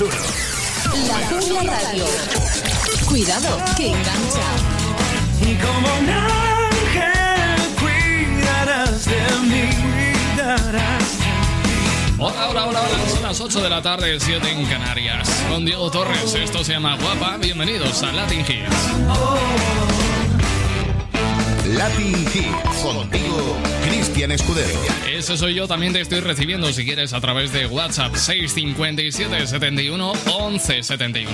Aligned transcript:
uno. 0.00 1.06
La 1.06 1.26
Jungla 1.28 1.62
Radio. 1.62 2.04
Cuidado, 3.06 3.58
que 3.76 3.88
engancha. 3.88 4.48
Y 5.40 5.54
como 5.56 5.88
un 5.98 6.08
ángel 6.08 7.60
cuidarás 7.80 9.04
de 9.04 9.20
mí, 9.46 9.70
cuidarás 10.36 11.18
Hola, 12.20 12.48
hola, 12.48 12.66
hola, 12.66 12.80
hola, 12.80 13.10
son 13.10 13.22
las 13.22 13.40
8 13.40 13.60
de 13.60 13.70
la 13.70 13.80
tarde, 13.80 14.18
7 14.18 14.50
en 14.50 14.66
Canarias. 14.66 15.28
Con 15.48 15.64
Diego 15.64 15.90
Torres, 15.90 16.34
esto 16.34 16.64
se 16.64 16.72
llama 16.72 16.96
Guapa. 16.96 17.36
Bienvenidos 17.38 18.02
a 18.02 18.12
Latin 18.12 18.40
Hits. 18.40 19.97
Latin 21.76 22.14
Hits. 22.34 22.82
Contigo, 22.82 23.56
Cristian 23.86 24.32
Escudero. 24.32 24.78
Ese 25.10 25.36
soy 25.36 25.54
yo, 25.54 25.68
también 25.68 25.92
te 25.92 26.00
estoy 26.00 26.20
recibiendo 26.20 26.72
si 26.72 26.84
quieres 26.84 27.12
a 27.12 27.20
través 27.20 27.52
de 27.52 27.66
WhatsApp 27.66 28.14
657 28.14 29.46
71 29.46 30.12
11 30.32 30.82
71. 30.82 31.30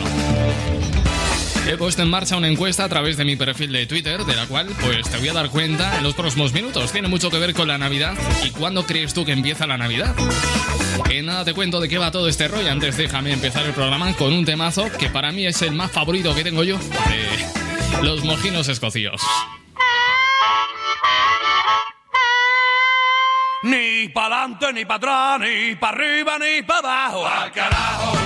He 1.66 1.76
puesto 1.76 2.02
en 2.02 2.10
marcha 2.10 2.36
una 2.36 2.48
encuesta 2.48 2.84
a 2.84 2.88
través 2.88 3.16
de 3.16 3.24
mi 3.24 3.36
perfil 3.36 3.72
de 3.72 3.86
Twitter, 3.86 4.24
de 4.24 4.36
la 4.36 4.46
cual 4.46 4.68
pues 4.80 5.08
te 5.08 5.16
voy 5.18 5.28
a 5.28 5.32
dar 5.32 5.50
cuenta 5.50 5.96
en 5.96 6.02
los 6.02 6.14
próximos 6.14 6.52
minutos. 6.52 6.92
Tiene 6.92 7.08
mucho 7.08 7.30
que 7.30 7.38
ver 7.38 7.54
con 7.54 7.68
la 7.68 7.78
Navidad 7.78 8.14
y 8.44 8.50
cuándo 8.50 8.84
crees 8.84 9.14
tú 9.14 9.24
que 9.24 9.32
empieza 9.32 9.66
la 9.66 9.78
Navidad. 9.78 10.14
En 11.10 11.26
nada 11.26 11.44
te 11.44 11.54
cuento 11.54 11.80
de 11.80 11.88
qué 11.88 11.98
va 11.98 12.10
todo 12.10 12.28
este 12.28 12.48
rollo. 12.48 12.70
Antes 12.70 12.96
déjame 12.96 13.32
empezar 13.32 13.64
el 13.66 13.72
programa 13.72 14.14
con 14.14 14.32
un 14.32 14.44
temazo 14.44 14.90
que 14.98 15.08
para 15.08 15.32
mí 15.32 15.46
es 15.46 15.62
el 15.62 15.72
más 15.72 15.90
favorito 15.90 16.34
que 16.34 16.44
tengo 16.44 16.64
yo 16.64 16.78
los 18.02 18.24
mojinos 18.24 18.68
escocíos. 18.68 19.22
Ni 23.64 24.10
para 24.10 24.42
adelante, 24.42 24.72
ni 24.74 24.84
para 24.84 24.96
atrás, 24.96 25.40
ni 25.40 25.74
para 25.76 25.96
arriba, 25.96 26.38
ni 26.38 26.62
para 26.62 27.06
abajo. 27.06 27.26
¡Al 27.26 27.50
carajo! 27.50 28.23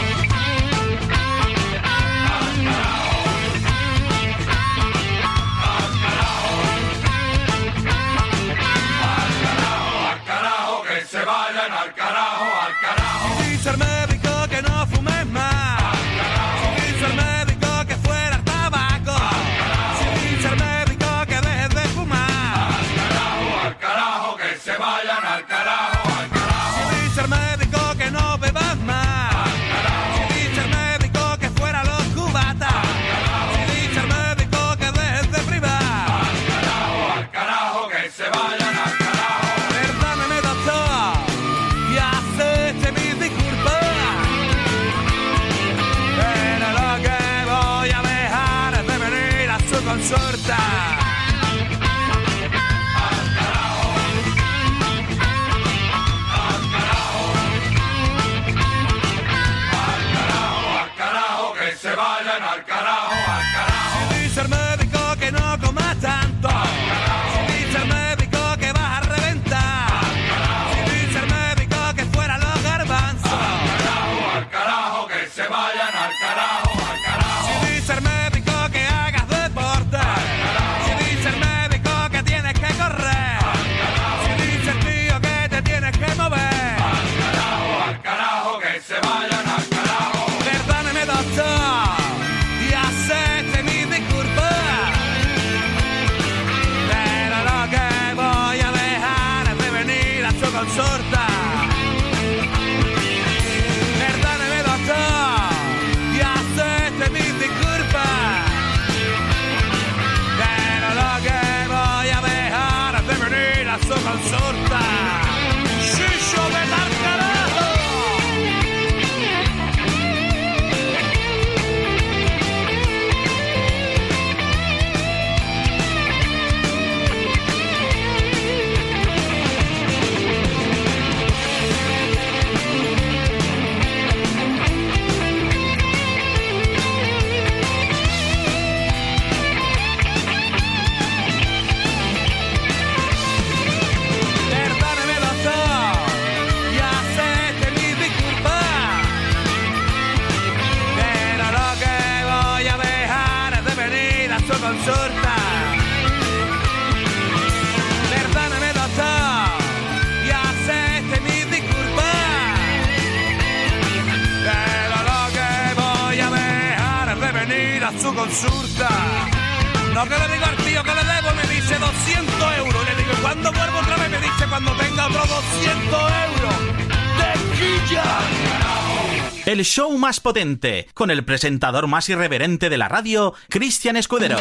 Show 179.78 179.96
más 179.96 180.18
potente, 180.18 180.88
con 180.92 181.08
el 181.08 181.24
presentador 181.24 181.86
más 181.86 182.08
irreverente 182.08 182.68
de 182.68 182.76
la 182.76 182.88
radio, 182.88 183.32
Cristian 183.48 183.96
Escudero. 183.96 184.36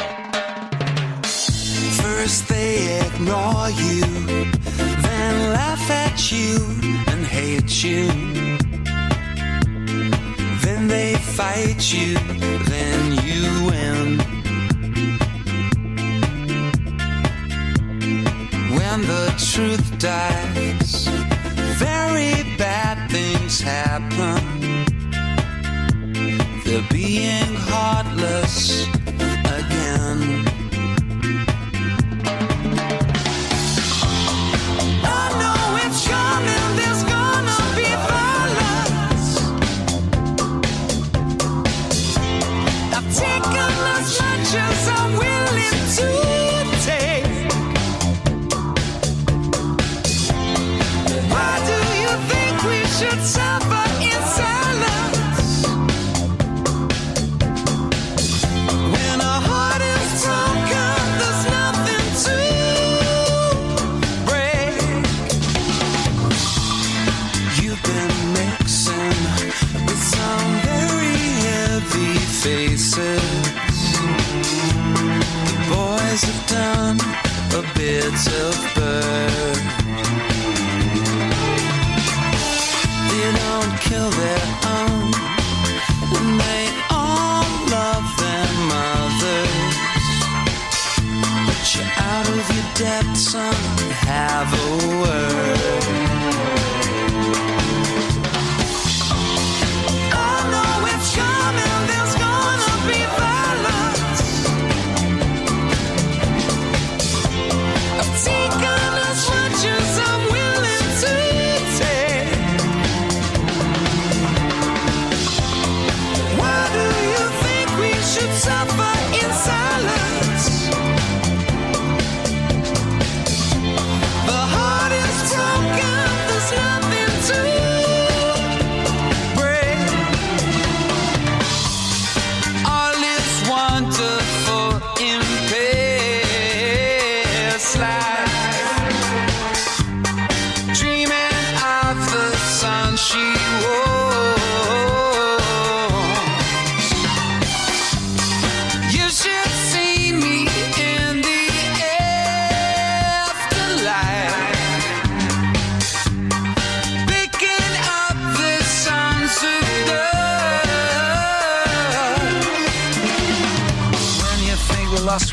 First 1.21 2.47
they 2.47 2.99
ignore 3.05 3.69
you, 3.69 4.01
then 5.03 5.53
laugh 5.53 5.91
at 5.91 6.17
you 6.31 6.57
and 7.05 7.23
hate 7.27 7.69
you. 7.83 8.07
Then 10.63 10.87
they 10.87 11.15
fight 11.17 11.93
you, 11.93 12.15
then 12.65 13.13
you 13.23 13.43
win. 13.67 14.17
When 18.75 19.01
the 19.05 19.31
truth 19.37 19.99
dies, 19.99 21.07
very 21.77 22.57
bad 22.57 23.07
things 23.11 23.61
happen. 23.61 24.56
They're 26.67 26.85
being 26.91 27.55
heartless 27.55 28.96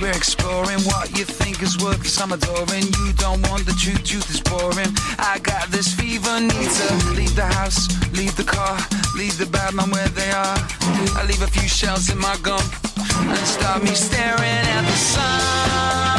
we're 0.04 0.10
exploring 0.10 0.80
what 0.80 1.08
you 1.18 1.24
think 1.24 1.62
is 1.62 1.78
worth 1.78 2.06
some 2.06 2.32
adoring. 2.32 2.84
You 3.00 3.12
don't 3.14 3.40
want 3.48 3.64
the 3.64 3.72
truth, 3.72 4.04
truth 4.04 4.28
is 4.28 4.40
boring. 4.40 4.92
I 5.18 5.38
got 5.42 5.68
this 5.68 5.94
fever, 5.94 6.40
need 6.40 6.70
to 6.80 6.88
leave 7.16 7.34
the 7.34 7.46
house, 7.46 7.88
leave 8.12 8.36
the 8.36 8.44
car, 8.44 8.76
leave 9.16 9.38
the 9.38 9.46
bad 9.46 9.72
man 9.72 9.90
where 9.90 10.08
they 10.08 10.30
are. 10.30 10.58
I 11.18 11.24
leave 11.26 11.40
a 11.40 11.46
few 11.46 11.68
shells 11.68 12.10
in 12.10 12.18
my 12.18 12.36
gum 12.42 12.60
and 13.16 13.46
start 13.46 13.82
me 13.82 13.94
staring 13.94 14.64
at 14.76 14.82
the 14.82 14.96
sun. 15.12 16.13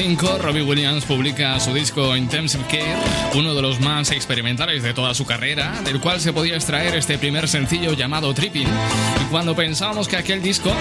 2005, 0.00 0.38
Robbie 0.38 0.62
Williams 0.62 1.04
publica 1.04 1.60
su 1.60 1.74
disco 1.74 2.16
Intensive 2.16 2.64
Care, 2.64 2.96
uno 3.34 3.54
de 3.54 3.60
los 3.60 3.80
más 3.80 4.10
experimentales 4.12 4.82
de 4.82 4.94
toda 4.94 5.12
su 5.12 5.26
carrera, 5.26 5.78
del 5.84 6.00
cual 6.00 6.20
se 6.20 6.32
podía 6.32 6.54
extraer 6.54 6.94
este 6.94 7.18
primer 7.18 7.46
sencillo 7.48 7.92
llamado 7.92 8.32
Tripping. 8.32 8.66
Y 8.66 9.24
cuando 9.30 9.54
pensábamos 9.54 10.08
que 10.08 10.16
aquel 10.16 10.42
disco 10.42 10.72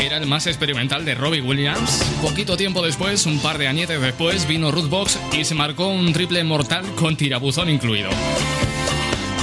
era 0.00 0.16
el 0.16 0.26
más 0.26 0.46
experimental 0.46 1.04
de 1.04 1.16
Robbie 1.16 1.40
Williams, 1.40 2.04
poquito 2.22 2.56
tiempo 2.56 2.80
después, 2.80 3.26
un 3.26 3.40
par 3.40 3.58
de 3.58 3.66
añetes 3.66 4.00
después, 4.00 4.46
vino 4.46 4.70
Box 4.70 5.18
y 5.36 5.44
se 5.44 5.56
marcó 5.56 5.88
un 5.88 6.12
triple 6.12 6.44
mortal 6.44 6.84
con 6.94 7.16
tirabuzón 7.16 7.68
incluido. 7.70 8.10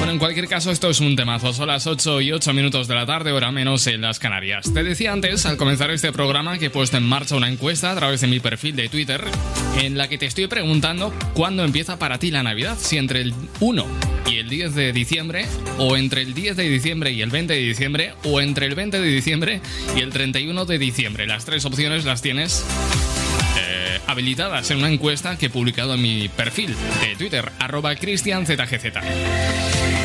Bueno, 0.06 0.18
en 0.18 0.20
cualquier 0.20 0.48
caso, 0.48 0.70
esto 0.70 0.92
es 0.92 1.00
un 1.00 1.16
temazo. 1.16 1.52
Son 1.52 1.68
las 1.68 1.88
8 1.88 2.22
y 2.22 2.32
8 2.32 2.54
minutos 2.54 2.88
de 2.88 2.94
la 2.94 3.08
tarde, 3.08 3.32
hora 3.32 3.52
menos 3.52 3.88
en 3.88 4.02
las 4.02 4.20
Canarias. 4.20 4.72
Te 4.72 4.84
decía 4.84 5.12
antes, 5.12 5.48
al 5.48 5.58
comenzar 5.58 5.90
este 5.90 6.12
programa, 6.12 6.60
que 6.60 6.68
he 6.68 6.70
puesto 6.70 6.98
en 6.98 7.08
marcha 7.08 7.36
una 7.36 7.50
encuesta 7.50 7.90
a 7.92 7.96
través 7.96 8.22
de 8.22 8.28
mi 8.28 8.40
perfil 8.40 8.76
de 8.76 8.88
Twitter, 8.88 9.24
en 9.82 9.98
la 9.98 10.08
que 10.08 10.20
te 10.20 10.28
estoy 10.28 10.46
preguntando 10.46 11.12
cuándo 11.34 11.64
empieza 11.64 11.98
para 11.98 12.20
ti 12.20 12.30
la 12.30 12.44
Navidad. 12.44 12.78
Si 12.80 13.00
entre 13.00 13.22
el 13.22 13.34
1 13.62 13.88
y 14.30 14.38
el 14.38 14.48
10 14.48 14.76
de 14.76 14.94
diciembre, 14.94 15.48
o 15.80 15.98
entre 15.98 16.22
el 16.22 16.36
10 16.36 16.56
de 16.56 16.70
diciembre 16.70 17.12
y 17.12 17.24
el 17.24 17.32
20 17.32 17.56
de 17.56 17.60
diciembre, 17.62 18.14
o 18.26 18.42
entre 18.42 18.68
el 18.68 18.76
20 18.76 19.02
de 19.02 19.08
diciembre 19.08 19.62
y 19.98 20.02
el 20.02 20.12
31 20.12 20.66
de 20.66 20.78
diciembre. 20.78 21.26
Las 21.26 21.46
tres 21.46 21.66
opciones 21.66 22.06
las 22.06 22.22
tienes 22.22 22.64
habilitadas 24.08 24.70
en 24.72 24.78
una 24.78 24.90
encuesta 24.90 25.38
que 25.38 25.48
he 25.48 25.50
publicado 25.50 25.94
en 25.94 26.02
mi 26.02 26.30
perfil 26.30 26.76
de 27.02 27.16
Twitter, 27.16 27.52
arroba 27.60 27.96
cristianzgz. 27.96 28.58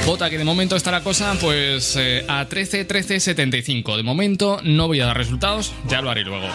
Vota 0.07 0.31
que 0.31 0.39
de 0.39 0.45
momento 0.45 0.77
está 0.77 0.91
la 0.91 1.03
cosa 1.03 1.37
pues 1.41 1.97
eh, 1.97 2.25
a 2.29 2.47
13 2.47 2.85
13 2.85 3.21
75. 3.21 3.97
De 3.97 4.03
momento 4.03 4.61
no 4.65 4.87
voy 4.87 5.01
a 5.01 5.07
dar 5.07 5.17
resultados, 5.17 5.73
ya 5.89 6.01
lo 6.01 6.11
haré 6.11 6.23
luego. 6.23 6.49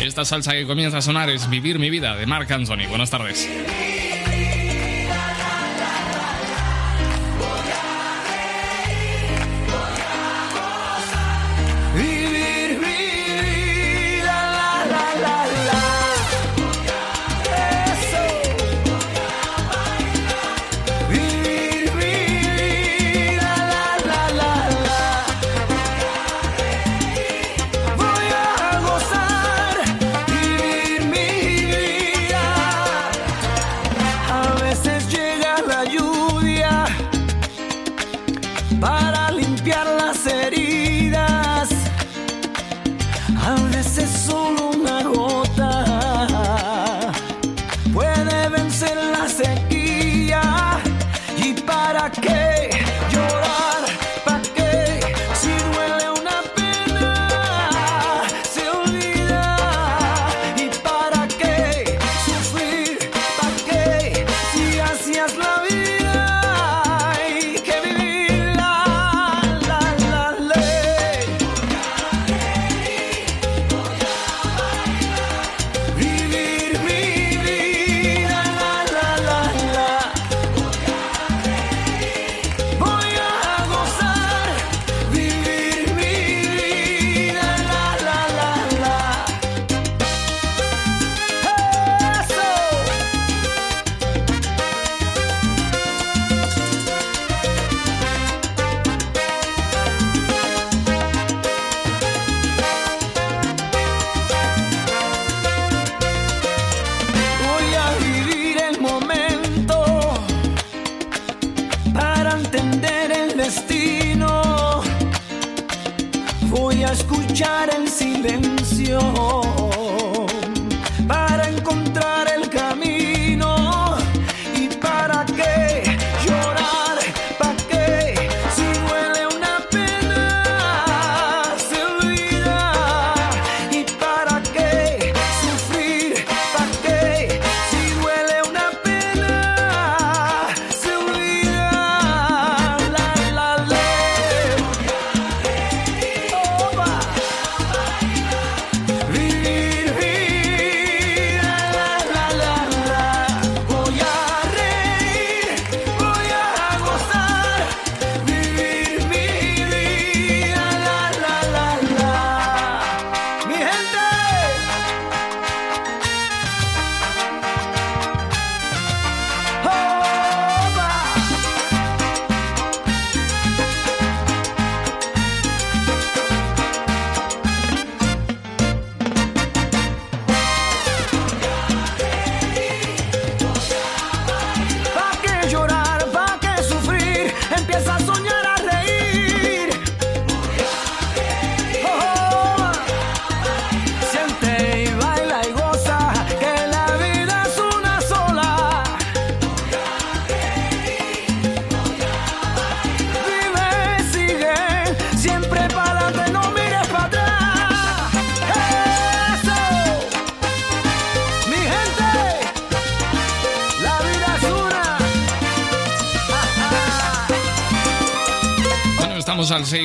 Esta 0.00 0.24
salsa 0.24 0.52
que 0.52 0.66
comienza 0.66 0.98
a 0.98 1.02
sonar 1.02 1.28
es 1.28 1.50
Vivir 1.50 1.78
mi 1.78 1.90
vida 1.90 2.16
de 2.16 2.26
Mark 2.26 2.50
Anthony. 2.52 2.88
Buenas 2.88 3.10
tardes. 3.10 3.48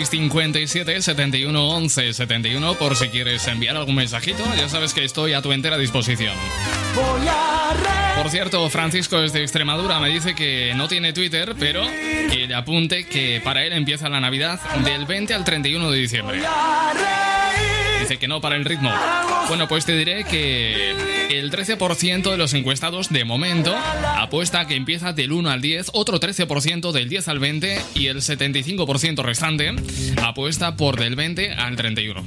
657 0.05 1.01
71 1.01 1.67
11 1.67 2.13
71 2.13 2.73
por 2.75 2.95
si 2.95 3.09
quieres 3.09 3.47
enviar 3.47 3.75
algún 3.75 3.95
mensajito. 3.95 4.43
Ya 4.55 4.69
sabes 4.69 4.93
que 4.93 5.03
estoy 5.03 5.33
a 5.33 5.41
tu 5.41 5.51
entera 5.51 5.77
disposición. 5.77 6.35
Por 8.15 8.29
cierto, 8.29 8.69
Francisco 8.69 9.19
es 9.19 9.33
de 9.33 9.41
Extremadura 9.41 9.99
me 9.99 10.09
dice 10.09 10.35
que 10.35 10.73
no 10.75 10.87
tiene 10.87 11.11
Twitter, 11.13 11.55
pero 11.59 11.83
que 12.31 12.45
le 12.47 12.55
apunte 12.55 13.05
que 13.05 13.41
para 13.43 13.65
él 13.65 13.73
empieza 13.73 14.07
la 14.07 14.19
Navidad 14.19 14.59
del 14.83 15.05
20 15.05 15.33
al 15.33 15.43
31 15.43 15.91
de 15.91 15.97
diciembre. 15.97 16.41
Dice 17.99 18.17
que 18.17 18.27
no 18.27 18.41
para 18.41 18.55
el 18.55 18.65
ritmo. 18.65 18.93
Bueno, 19.47 19.67
pues 19.67 19.85
te 19.85 19.97
diré 19.97 20.23
que 20.23 21.14
el 21.29 21.51
13% 21.51 22.31
de 22.31 22.37
los 22.37 22.53
encuestados 22.53 23.09
de 23.09 23.25
momento 23.25 23.75
apuesta 24.17 24.67
que 24.67 24.75
empieza 24.75 25.13
del 25.13 25.31
1 25.31 25.49
al 25.49 25.61
10, 25.61 25.91
otro 25.93 26.19
13% 26.19 26.91
del 26.91 27.09
10 27.09 27.27
al 27.27 27.39
20 27.39 27.81
y 27.95 28.07
el 28.07 28.17
75% 28.17 29.23
restante 29.23 29.73
apuesta 30.21 30.75
por 30.75 30.99
del 30.99 31.15
20 31.15 31.53
al 31.53 31.75
31. 31.75 32.23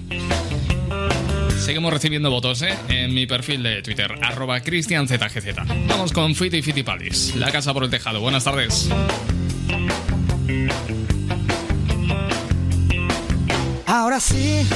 Seguimos 1.59 1.93
recibiendo 1.93 2.31
votos 2.31 2.63
¿eh? 2.63 2.75
en 2.89 3.13
mi 3.15 3.27
perfil 3.27 3.63
de 3.63 3.83
Twitter, 3.83 4.15
arroba 4.23 4.61
cristianzgz. 4.61 5.57
Vamos 5.87 6.13
con 6.13 6.35
Fiti 6.35 6.63
Fiti 6.63 6.83
Palis, 6.83 7.35
la 7.37 7.51
casa 7.51 7.75
por 7.75 7.85
el 7.85 7.91
tejado. 7.91 8.21
Buenas 8.21 8.45
tardes. 8.45 8.89
Ahora 13.87 14.21
sí 14.21 14.67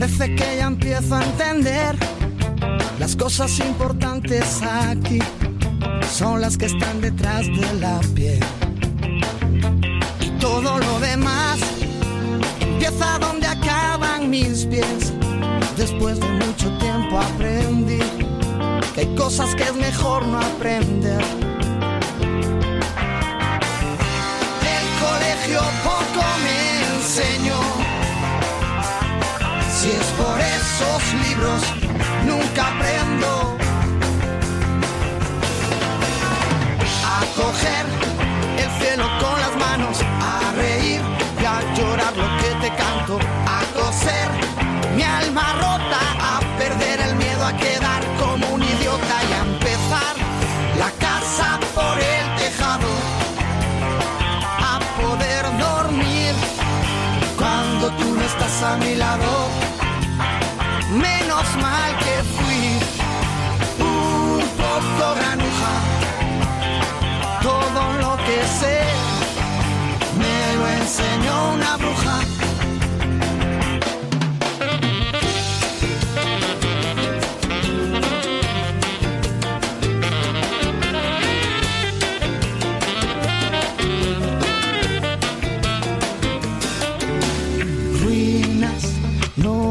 Parece 0.00 0.34
que 0.34 0.56
ya 0.56 0.66
empiezo 0.66 1.14
a 1.14 1.22
entender 1.22 1.94
las 3.00 3.16
cosas 3.16 3.58
importantes 3.60 4.60
aquí 4.62 5.20
son 6.12 6.42
las 6.42 6.58
que 6.58 6.66
están 6.66 7.00
detrás 7.00 7.46
de 7.46 7.80
la 7.80 7.98
piel. 8.14 8.40
Y 10.20 10.28
todo 10.38 10.78
lo 10.78 11.00
demás 11.00 11.58
empieza 12.60 13.18
donde 13.18 13.46
acaban 13.46 14.28
mis 14.28 14.66
pies. 14.66 15.14
Después 15.78 16.20
de 16.20 16.28
mucho 16.28 16.68
tiempo 16.76 17.18
aprendí 17.18 18.00
que 18.94 19.00
hay 19.00 19.14
cosas 19.16 19.54
que 19.54 19.62
es 19.62 19.74
mejor 19.74 20.26
no 20.26 20.38
aprender. 20.38 20.99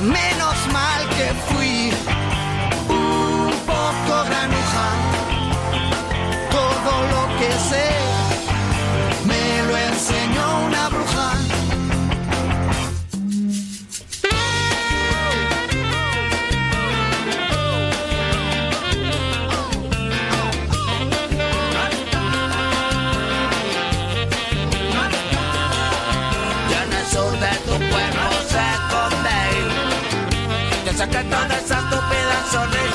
Menos 0.00 0.39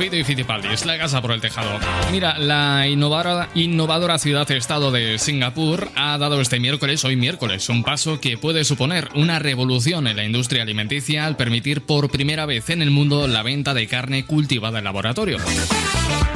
Speedy 0.00 0.20
y 0.20 0.24
Fittipaldi, 0.24 0.68
es 0.68 0.86
la 0.86 0.96
casa 0.96 1.20
por 1.20 1.30
el 1.30 1.42
tejado. 1.42 1.78
Mira, 2.10 2.38
la 2.38 2.88
innovadora, 2.88 3.50
innovadora 3.54 4.18
ciudad-estado 4.18 4.90
de 4.90 5.18
Singapur 5.18 5.90
ha 5.94 6.16
dado 6.16 6.40
este 6.40 6.58
miércoles, 6.58 7.04
hoy 7.04 7.16
miércoles, 7.16 7.68
un 7.68 7.84
paso 7.84 8.18
que 8.18 8.38
puede 8.38 8.64
suponer 8.64 9.10
una 9.14 9.38
revolución 9.40 10.06
en 10.06 10.16
la 10.16 10.24
industria 10.24 10.62
alimenticia 10.62 11.26
al 11.26 11.36
permitir 11.36 11.82
por 11.82 12.08
primera 12.08 12.46
vez 12.46 12.70
en 12.70 12.80
el 12.80 12.90
mundo 12.90 13.28
la 13.28 13.42
venta 13.42 13.74
de 13.74 13.88
carne 13.88 14.24
cultivada 14.24 14.78
en 14.78 14.84
laboratorio. 14.84 15.36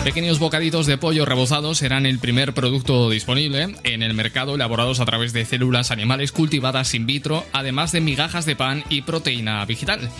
Pequeños 0.04 0.38
bocaditos 0.38 0.84
de 0.84 0.98
pollo 0.98 1.24
rebozados 1.24 1.78
serán 1.78 2.04
el 2.04 2.18
primer 2.18 2.52
producto 2.52 3.08
disponible 3.08 3.74
en 3.84 4.02
el 4.02 4.12
mercado 4.12 4.54
elaborados 4.54 5.00
a 5.00 5.06
través 5.06 5.32
de 5.32 5.46
células 5.46 5.90
animales 5.90 6.30
cultivadas 6.30 6.92
in 6.92 7.06
vitro, 7.06 7.42
además 7.52 7.90
de 7.90 8.02
migajas 8.02 8.44
de 8.44 8.54
pan 8.54 8.84
y 8.90 9.00
proteína 9.00 9.64
vegetal. 9.64 10.10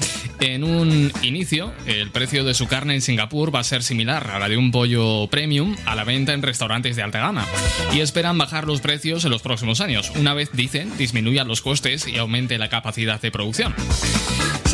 En 0.41 0.65
un 0.65 1.13
inicio, 1.21 1.75
el 1.85 2.11
precio 2.11 2.45
de 2.45 2.55
su 2.55 2.67
carne 2.67 2.95
en 2.95 3.03
Singapur 3.03 3.55
va 3.55 3.61
a 3.61 3.65
ser 3.65 3.83
similar 3.83 4.31
a 4.31 4.39
la 4.39 4.49
de 4.49 4.57
un 4.57 4.73
pollo 4.73 5.27
premium 5.27 5.77
a 5.85 5.95
la 5.95 6.05
venta 6.05 6.33
en 6.33 6.41
restaurantes 6.41 6.97
de 6.97 7.03
alta 7.03 7.19
gama. 7.19 7.47
Y 7.93 8.01
esperan 8.01 8.39
bajar 8.39 8.67
los 8.67 8.81
precios 8.81 9.27
en 9.27 9.33
los 9.33 9.43
próximos 9.43 9.83
años, 9.83 10.13
una 10.17 10.33
vez, 10.33 10.49
dicen, 10.55 10.97
disminuyan 10.97 11.47
los 11.47 11.61
costes 11.61 12.09
y 12.09 12.17
aumente 12.17 12.57
la 12.57 12.71
capacidad 12.71 13.21
de 13.21 13.31
producción. 13.31 13.75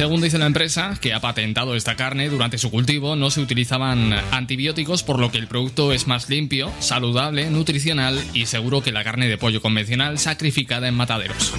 Según 0.01 0.23
dice 0.23 0.39
la 0.39 0.47
empresa, 0.47 0.97
que 0.99 1.13
ha 1.13 1.21
patentado 1.21 1.77
esta 1.77 1.95
carne, 1.95 2.31
durante 2.31 2.57
su 2.57 2.71
cultivo 2.71 3.17
no 3.17 3.29
se 3.29 3.43
utilizaban 3.43 4.15
antibióticos, 4.31 5.03
por 5.03 5.19
lo 5.19 5.31
que 5.31 5.37
el 5.37 5.47
producto 5.47 5.93
es 5.93 6.07
más 6.07 6.31
limpio, 6.31 6.73
saludable, 6.79 7.51
nutricional 7.51 8.19
y 8.33 8.47
seguro 8.47 8.83
que 8.83 8.93
la 8.93 9.05
carne 9.05 9.29
de 9.29 9.37
pollo 9.37 9.61
convencional 9.61 10.19
sacrificada 10.19 10.89
en 10.89 10.95
mataderos. 10.95 11.53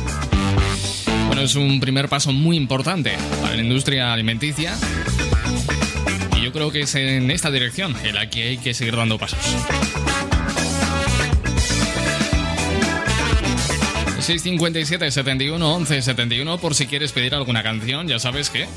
Bueno, 1.27 1.43
es 1.43 1.53
un 1.53 1.79
primer 1.79 2.09
paso 2.09 2.33
muy 2.33 2.57
importante 2.57 3.13
para 3.43 3.55
la 3.55 3.61
industria 3.61 4.11
alimenticia 4.11 4.75
y 6.35 6.41
yo 6.41 6.51
creo 6.51 6.71
que 6.71 6.81
es 6.81 6.95
en 6.95 7.29
esta 7.29 7.51
dirección 7.51 7.95
en 8.03 8.15
la 8.15 8.27
que 8.27 8.41
hay 8.41 8.57
que 8.57 8.73
seguir 8.73 8.95
dando 8.95 9.19
pasos. 9.19 9.37
657 14.21 15.11
71 15.11 15.75
11 15.75 16.01
71 16.01 16.57
por 16.59 16.75
si 16.75 16.87
quieres 16.87 17.11
pedir 17.11 17.33
alguna 17.33 17.63
canción, 17.63 18.07
ya 18.07 18.19
sabes 18.19 18.49
que 18.49 18.67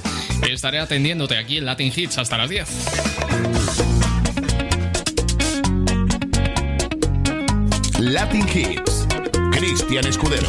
estaré 0.49 0.79
atendiéndote 0.79 1.37
aquí 1.37 1.59
en 1.59 1.67
Latin 1.67 1.93
Hits 1.95 2.19
hasta 2.19 2.39
las 2.39 2.49
10. 2.49 2.69
Latin 8.01 8.47
Hits. 8.49 9.07
Cristian 9.53 10.07
Escudero. 10.07 10.49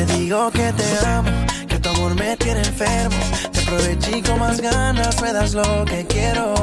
Te 0.00 0.06
digo 0.14 0.50
que 0.50 0.72
te 0.72 1.06
amo, 1.06 1.30
que 1.68 1.78
tu 1.78 1.90
amor 1.90 2.14
me 2.14 2.34
tiene 2.38 2.60
enfermo, 2.60 3.18
te 3.52 3.60
aproveché 3.60 4.22
con 4.22 4.38
más 4.38 4.58
ganas, 4.58 5.20
me 5.20 5.30
das 5.30 5.52
lo 5.52 5.84
que 5.84 6.06
quiero. 6.06 6.54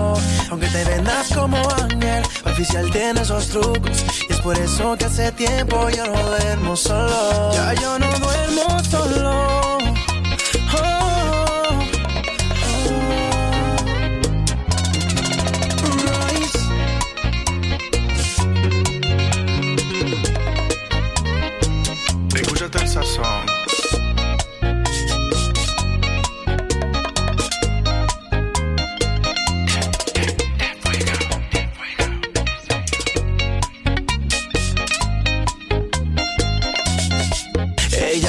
Aunque 0.49 0.65
te 0.69 0.83
vendas 0.85 1.31
como 1.35 1.57
ángel, 1.75 2.23
oficial 2.45 2.89
tiene 2.89 3.21
esos 3.21 3.49
trucos. 3.49 4.03
Y 4.27 4.33
es 4.33 4.39
por 4.39 4.57
eso 4.57 4.97
que 4.97 5.05
hace 5.05 5.31
tiempo 5.33 5.87
yo 5.91 6.07
no 6.07 6.19
duermo 6.19 6.75
solo. 6.75 7.53
Ya 7.53 7.75
yo 7.75 7.99
no 7.99 8.09
duermo 8.17 8.83
solo. 8.83 9.96
Ella 22.97 23.45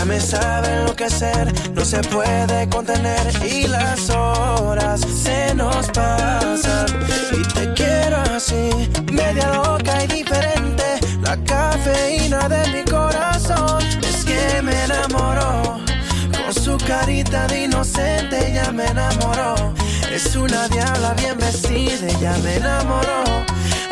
me 0.04 0.20
sabe 0.20 0.80
enloquecer, 0.80 1.50
no 1.72 1.82
se 1.84 2.00
puede 2.02 2.68
contener 2.68 3.26
y 3.46 3.66
las 3.66 4.10
horas 4.10 5.00
se 5.00 5.54
nos 5.54 5.88
pasan. 5.88 6.86
Y 7.32 7.42
te 7.54 7.72
quiero 7.72 8.18
así, 8.34 8.68
media 9.10 9.50
loca 9.54 10.04
y 10.04 10.08
diferente, 10.08 11.00
la 11.22 11.42
cafeína 11.44 12.46
de 12.50 12.68
mi 12.72 12.84
corazón. 12.84 13.37
Carita 16.88 17.46
de 17.48 17.64
inocente 17.64 18.50
ya 18.54 18.72
me 18.72 18.86
enamoró. 18.86 19.74
Es 20.10 20.34
una 20.34 20.66
diabla 20.68 21.12
bien 21.14 21.36
vestida, 21.36 22.08
ya 22.18 22.34
me 22.38 22.56
enamoró. 22.56 23.24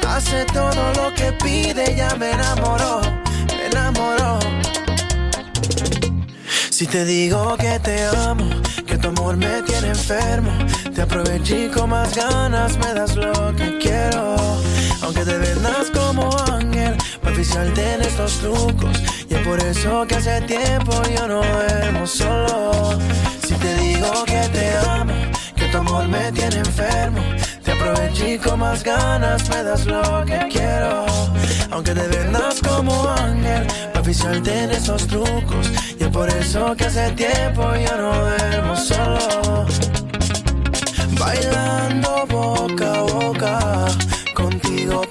Hace 0.09 0.47
todo 0.47 0.83
lo 0.95 1.13
que 1.15 1.31
pide, 1.33 1.95
ya 1.95 2.15
me 2.17 2.31
enamoró, 2.31 3.03
me 3.55 3.67
enamoró. 3.67 4.39
Si 6.71 6.87
te 6.87 7.05
digo 7.05 7.57
que 7.59 7.79
te 7.81 8.07
amo, 8.07 8.49
que 8.87 8.97
tu 8.97 9.09
amor 9.09 9.37
me 9.37 9.63
tiene 9.63 9.89
enfermo, 9.89 10.53
te 10.95 11.03
aproveché 11.03 11.71
con 11.71 11.91
más 11.91 12.17
ganas, 12.17 12.79
me 12.79 12.95
das 12.95 13.15
lo 13.15 13.55
que 13.57 13.77
quiero. 13.79 14.37
Aunque 15.03 15.23
te 15.25 15.37
vendas 15.37 15.91
como 15.93 16.31
ángel, 16.51 16.76
oficial 17.27 17.73
tienes 17.73 18.09
estos 18.09 18.39
trucos. 18.39 19.03
Y 19.29 19.35
es 19.35 19.41
por 19.41 19.59
eso 19.61 20.07
que 20.07 20.15
hace 20.17 20.41
tiempo 20.43 20.93
yo 21.15 21.27
no 21.27 21.43
duermo 21.43 22.07
solo. 22.07 22.99
Si 23.47 23.55
te 23.55 23.75
digo 23.77 24.25
que 24.25 24.49
te 24.53 24.77
amo, 24.89 25.13
que 25.55 25.67
tu 25.67 25.79
amor 25.79 26.09
me 26.09 26.33
tiene 26.33 26.57
enfermo, 26.57 27.21
te 27.63 27.73
aproveché 27.73 28.35
y 28.35 28.39
con 28.39 28.61
más 28.61 28.83
ganas 28.83 29.49
me 29.49 29.63
das 29.63 29.87
lo 29.87 30.25
que 30.25 30.39
quiero. 30.51 31.07
Aunque 31.71 31.93
te 31.93 32.07
vendas 32.09 32.61
como 32.61 33.09
ángel, 33.11 33.67
oficiarte 33.99 34.65
en 34.65 34.71
esos 34.71 35.07
trucos. 35.07 35.71
Y 35.99 36.05
es 36.05 36.11
por 36.11 36.29
eso 36.29 36.75
que 36.77 36.85
hace 36.85 37.11
tiempo 37.13 37.63
ya 37.75 37.97
no 37.97 38.13
duermo 38.15 38.77
solo. 38.77 39.67
Bailando 41.19 42.27
boca 42.29 42.95
a 42.95 43.03
boca, 43.03 43.87
contigo 44.35 45.03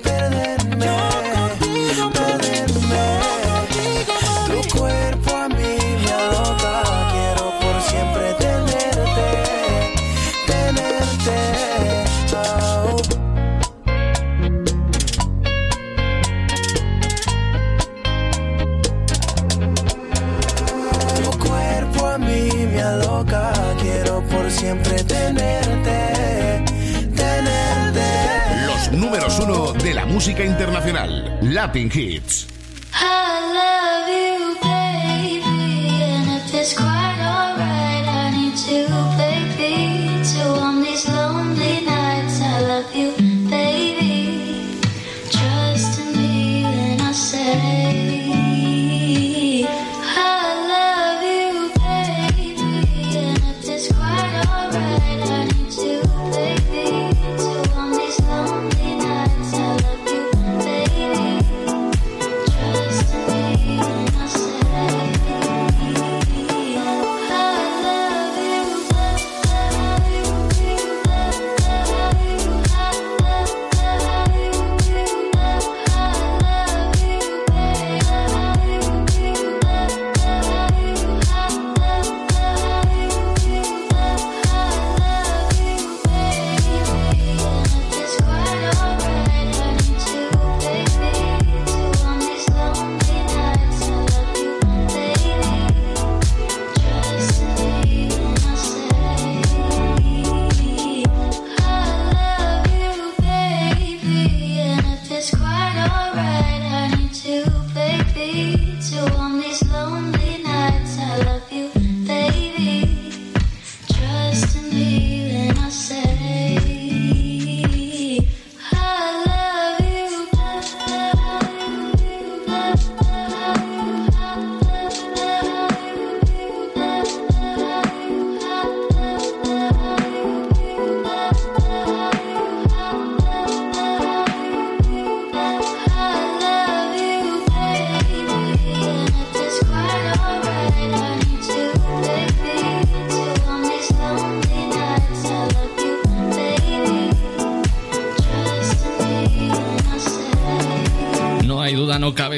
música 30.26 30.44
internacional. 30.44 31.38
Latin 31.44 31.88
Hits. 31.94 32.55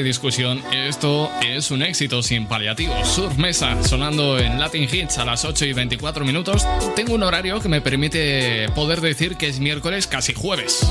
Discusión. 0.08 0.62
Esto 0.72 1.30
es 1.42 1.70
un 1.70 1.82
éxito 1.82 2.22
sin 2.22 2.46
paliativos. 2.46 3.06
Surf 3.06 3.36
Mesa 3.36 3.82
sonando 3.84 4.38
en 4.38 4.58
Latin 4.58 4.88
Hits 4.90 5.18
a 5.18 5.26
las 5.26 5.44
8 5.44 5.66
y 5.66 5.72
24 5.74 6.24
minutos. 6.24 6.66
Tengo 6.96 7.14
un 7.14 7.22
horario 7.22 7.60
que 7.60 7.68
me 7.68 7.82
permite 7.82 8.70
poder 8.74 9.02
decir 9.02 9.36
que 9.36 9.48
es 9.48 9.60
miércoles 9.60 10.06
casi 10.06 10.32
jueves. 10.32 10.88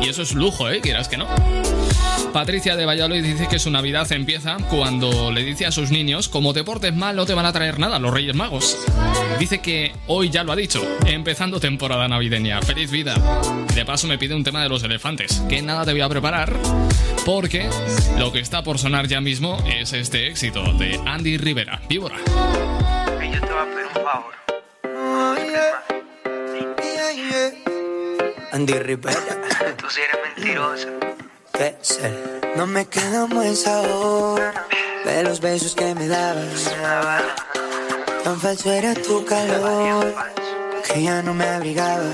Y 0.00 0.08
eso 0.08 0.22
es 0.22 0.34
lujo, 0.34 0.70
¿eh? 0.70 0.80
Quieras 0.80 1.08
que 1.08 1.16
no. 1.16 1.26
Patricia 2.32 2.76
de 2.76 2.86
Valladolid 2.86 3.22
dice 3.22 3.46
que 3.46 3.58
su 3.58 3.70
Navidad 3.70 4.10
empieza 4.10 4.56
cuando 4.70 5.30
le 5.30 5.44
dice 5.44 5.66
a 5.66 5.70
sus 5.70 5.90
niños, 5.90 6.30
como 6.30 6.54
te 6.54 6.64
portes 6.64 6.94
mal 6.94 7.14
no 7.14 7.26
te 7.26 7.34
van 7.34 7.44
a 7.44 7.52
traer 7.52 7.78
nada 7.78 7.98
los 7.98 8.12
Reyes 8.12 8.34
Magos. 8.34 8.78
Dice 9.38 9.60
que 9.60 9.92
hoy 10.06 10.30
ya 10.30 10.42
lo 10.42 10.52
ha 10.52 10.56
dicho, 10.56 10.82
empezando 11.04 11.60
temporada 11.60 12.08
navideña. 12.08 12.62
¡Feliz 12.62 12.90
vida! 12.90 13.14
De 13.74 13.84
paso 13.84 14.06
me 14.06 14.16
pide 14.16 14.34
un 14.34 14.44
tema 14.44 14.62
de 14.62 14.70
los 14.70 14.82
elefantes, 14.82 15.42
que 15.48 15.60
nada 15.60 15.84
te 15.84 15.92
voy 15.92 16.00
a 16.00 16.08
preparar, 16.08 16.56
porque 17.26 17.68
lo 18.18 18.32
que 18.32 18.40
está 18.40 18.62
por 18.62 18.78
sonar 18.78 19.08
ya 19.08 19.20
mismo 19.20 19.62
es 19.66 19.92
este 19.92 20.28
éxito 20.28 20.62
de 20.74 20.98
Andy 21.04 21.36
Rivera, 21.36 21.82
Víbora. 21.86 22.16
yo 22.16 23.40
te 23.40 23.52
voy 23.52 23.58
a 23.58 23.74
pedir 23.74 23.86
un 23.86 24.04
favor. 24.04 24.42
Andy 28.52 28.74
Rivera. 28.74 29.18
Tú 29.78 29.86
sí 29.88 30.00
eres 30.00 30.36
mentirosa. 30.36 30.88
No 32.56 32.66
me 32.66 32.86
queda 32.86 33.24
un 33.24 33.30
buen 33.30 33.56
sabor 33.56 34.40
de 35.04 35.22
los 35.22 35.40
besos 35.40 35.74
que 35.74 35.94
me 35.94 36.08
dabas. 36.08 36.70
Tan 38.24 38.40
falso 38.40 38.72
era 38.72 38.94
tu 38.94 39.24
calor 39.24 40.14
que 40.86 41.02
ya 41.02 41.22
no 41.22 41.34
me 41.34 41.44
abrigaba. 41.44 42.10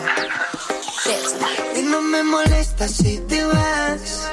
Y 1.77 1.83
no 1.83 2.01
me 2.01 2.23
molesta 2.23 2.89
si 2.89 3.19
te 3.19 3.45
vas 3.45 4.29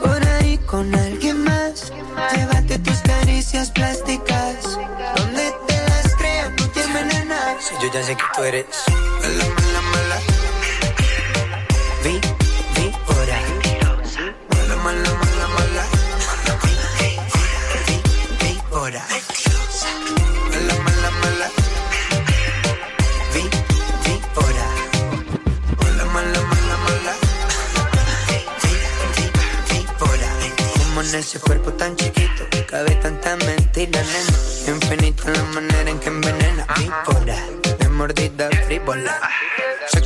por 0.00 0.26
ahí 0.26 0.58
con 0.66 0.94
alguien 0.94 1.44
más. 1.44 1.92
Llévate 2.34 2.78
tus 2.78 2.98
caricias 2.98 3.70
plásticas. 3.70 4.62
Donde 5.16 5.54
te 5.66 5.76
las 5.88 6.14
creas, 6.16 6.56
tú 6.56 6.66
te 6.68 6.82
envenenas. 6.82 7.64
Si 7.64 7.74
yo 7.82 7.92
ya 7.92 8.02
sé 8.02 8.16
que 8.16 8.24
tú 8.34 8.42
eres 8.42 8.66
mala, 9.20 9.44
mala, 9.54 9.80
mala. 9.92 10.59
Vi. 19.08 19.18
Mala, 20.50 20.74
mala, 20.84 21.10
mala. 21.20 21.48
Vi, 23.32 23.42
vi. 24.04 24.14
Mala, 25.80 26.04
mala, 26.14 26.40
mala, 26.50 26.76
mala. 26.84 27.12
Vi, 28.28 28.38
vi, 29.16 29.24
vi, 29.68 29.86
ora. 30.00 30.30
Como 30.78 31.02
en 31.02 31.14
ese 31.14 31.38
cuerpo 31.38 31.72
tan 31.72 31.96
chiquito 31.96 32.44
cabe 32.68 32.94
tanta 32.96 33.36
mentira, 33.36 34.02
nena. 34.02 34.36
Infinita 34.68 35.30
la 35.30 35.42
manera 35.44 35.90
en 35.90 35.98
que 35.98 36.08
envenena. 36.08 36.66
Víbora, 36.76 37.36
de 37.78 37.88
mordida 37.88 38.48
frívola. 38.66 39.20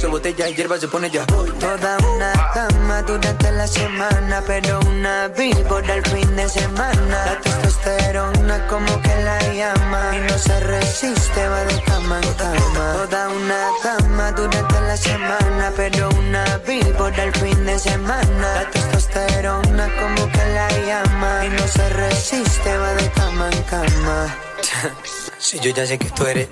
Sexo, 0.05 0.11
botella 0.11 0.49
y 0.49 0.55
hierba 0.55 0.79
se 0.79 0.89
pone 0.89 1.11
ya. 1.11 1.25
Toda 1.27 1.97
una 2.15 2.33
cama 2.53 3.03
durante 3.03 3.51
la 3.53 3.67
semana, 3.67 4.43
pero 4.47 4.81
una 4.81 5.29
víbora 5.29 5.95
el 5.95 6.05
fin 6.05 6.37
de 6.37 6.47
semana. 6.47 7.25
La 7.27 7.41
testosterona 7.41 8.67
como 8.67 9.01
que 9.01 9.15
la 9.23 9.39
llama 9.53 10.17
y 10.17 10.21
no 10.31 10.39
se 10.39 10.61
resiste, 10.61 11.49
va 11.49 11.65
de 11.65 11.81
cama 11.83 12.21
en 12.23 12.35
cama. 12.35 12.93
Toda 12.93 13.29
una 13.31 13.69
cama 13.83 14.33
durante 14.33 14.81
la 14.81 14.97
semana, 14.97 15.73
pero 15.75 16.11
una 16.19 16.59
víbora 16.59 17.25
el 17.25 17.33
fin 17.33 17.65
de 17.65 17.79
semana. 17.79 18.55
La 18.57 18.71
testosterona 18.71 19.89
como 20.01 20.33
que 20.33 20.45
la 20.53 20.69
llama 20.87 21.47
y 21.47 21.49
no 21.49 21.67
se 21.67 21.89
resiste, 21.89 22.77
va 22.77 22.93
de 22.95 23.11
cama 23.11 23.51
en 23.51 23.63
cama. 23.63 24.37
Si 25.39 25.61
yo 25.61 25.71
ya 25.73 25.87
sé 25.87 25.99
que 25.99 26.09
tú 26.09 26.25
eres 26.27 26.49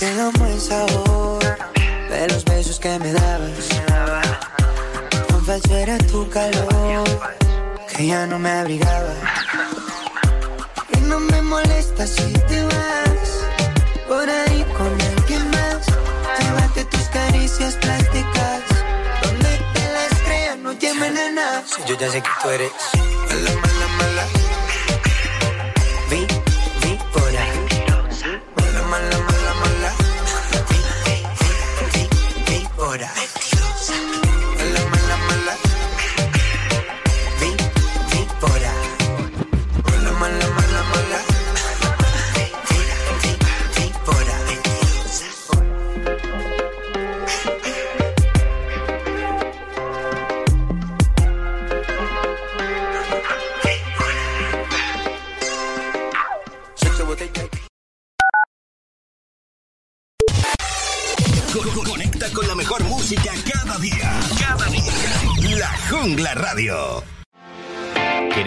Te 0.00 0.14
lo 0.14 0.32
buen 0.32 0.58
sabor 0.58 1.40
de 2.08 2.28
los 2.28 2.42
besos 2.46 2.80
que 2.80 2.98
me 3.00 3.12
dabas. 3.12 3.68
Con 5.30 5.44
falso 5.44 5.76
era 5.76 5.98
tu 5.98 6.26
calor, 6.30 7.04
que 7.94 8.06
ya 8.06 8.26
no 8.26 8.38
me 8.38 8.50
abrigaba. 8.50 9.12
Y 10.96 11.00
no 11.00 11.20
me 11.20 11.42
molesta 11.42 12.06
si 12.06 12.32
te 12.32 12.64
vas 12.64 13.44
por 14.08 14.26
ahí 14.26 14.64
con 14.78 14.90
alguien 15.02 15.50
más. 15.50 15.84
Llévate 16.40 16.86
tus 16.86 17.06
caricias 17.10 17.74
plásticas, 17.74 18.62
donde 19.22 19.50
te 19.74 19.92
las 19.92 20.18
creas 20.24 20.56
no 20.56 20.72
llamen 20.72 21.18
a 21.18 21.30
nada. 21.30 21.64
Si 21.66 21.84
yo 21.86 21.98
ya 21.98 22.10
sé 22.10 22.22
que 22.22 22.30
tú 22.42 22.48
eres 22.48 22.72
mala, 23.28 23.50
mala, 23.50 23.88
mala. 23.98 24.39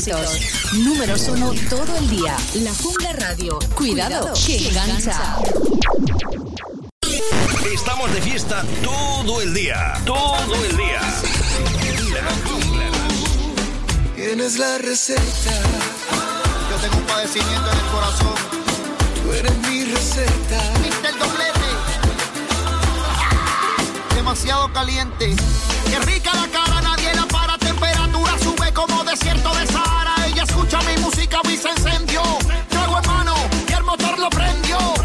éxitos. 0.00 0.72
Números 0.72 1.28
uno 1.28 1.52
todo 1.68 1.96
el 1.98 2.08
día. 2.08 2.36
La 2.54 2.74
Jungla 2.74 3.12
Radio. 3.12 3.58
Cuidado, 3.74 4.20
Cuidado 4.20 4.34
que 4.46 4.68
engancha. 4.68 5.36
Estamos 7.72 8.12
de 8.12 8.22
fiesta 8.22 8.64
todo 8.82 9.40
el 9.42 9.52
día. 9.52 9.94
Todo 10.06 10.54
el 10.64 10.76
día. 10.76 11.00
Tienes 14.16 14.58
la 14.58 14.78
receta. 14.78 15.60
Yo 16.70 16.76
tengo 16.76 16.96
un 16.96 17.04
padecimiento 17.04 17.70
en 17.70 17.78
el 17.78 17.86
corazón. 17.92 18.34
Tú 19.22 19.32
eres 19.32 19.56
mi 19.68 19.84
receta. 19.84 20.72
Mister 20.82 21.18
Doblete. 21.18 21.70
Demasiado 24.14 24.72
caliente. 24.72 25.34
Qué 25.88 25.98
rica 26.00 26.32
la 26.34 26.48
desierto 29.10 29.52
de 29.54 29.66
Sahara. 29.66 30.14
Ella 30.26 30.44
escucha 30.44 30.78
mi 30.82 31.02
música, 31.02 31.40
y 31.44 31.56
se 31.56 31.68
encendió. 31.68 32.22
Trago 32.68 32.98
en 32.98 33.06
mano 33.06 33.34
y 33.68 33.72
el 33.72 33.82
motor 33.82 34.18
lo 34.18 34.30
prendió. 34.30 34.99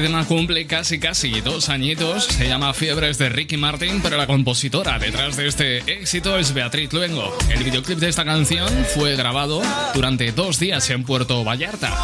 Cumple 0.00 0.66
casi 0.66 0.98
casi 0.98 1.42
dos 1.42 1.68
añitos, 1.68 2.24
se 2.24 2.48
llama 2.48 2.72
Fiebres 2.72 3.18
de 3.18 3.28
Ricky 3.28 3.58
Martin, 3.58 4.00
pero 4.00 4.16
la 4.16 4.26
compositora 4.26 4.98
detrás 4.98 5.36
de 5.36 5.46
este 5.46 5.78
éxito 5.78 6.38
es 6.38 6.54
Beatriz 6.54 6.90
Luengo. 6.92 7.36
El 7.50 7.62
videoclip 7.64 7.98
de 7.98 8.08
esta 8.08 8.24
canción 8.24 8.68
fue 8.94 9.14
grabado 9.14 9.60
durante 9.92 10.32
dos 10.32 10.58
días 10.58 10.88
en 10.88 11.04
Puerto 11.04 11.44
Vallarta. 11.44 11.94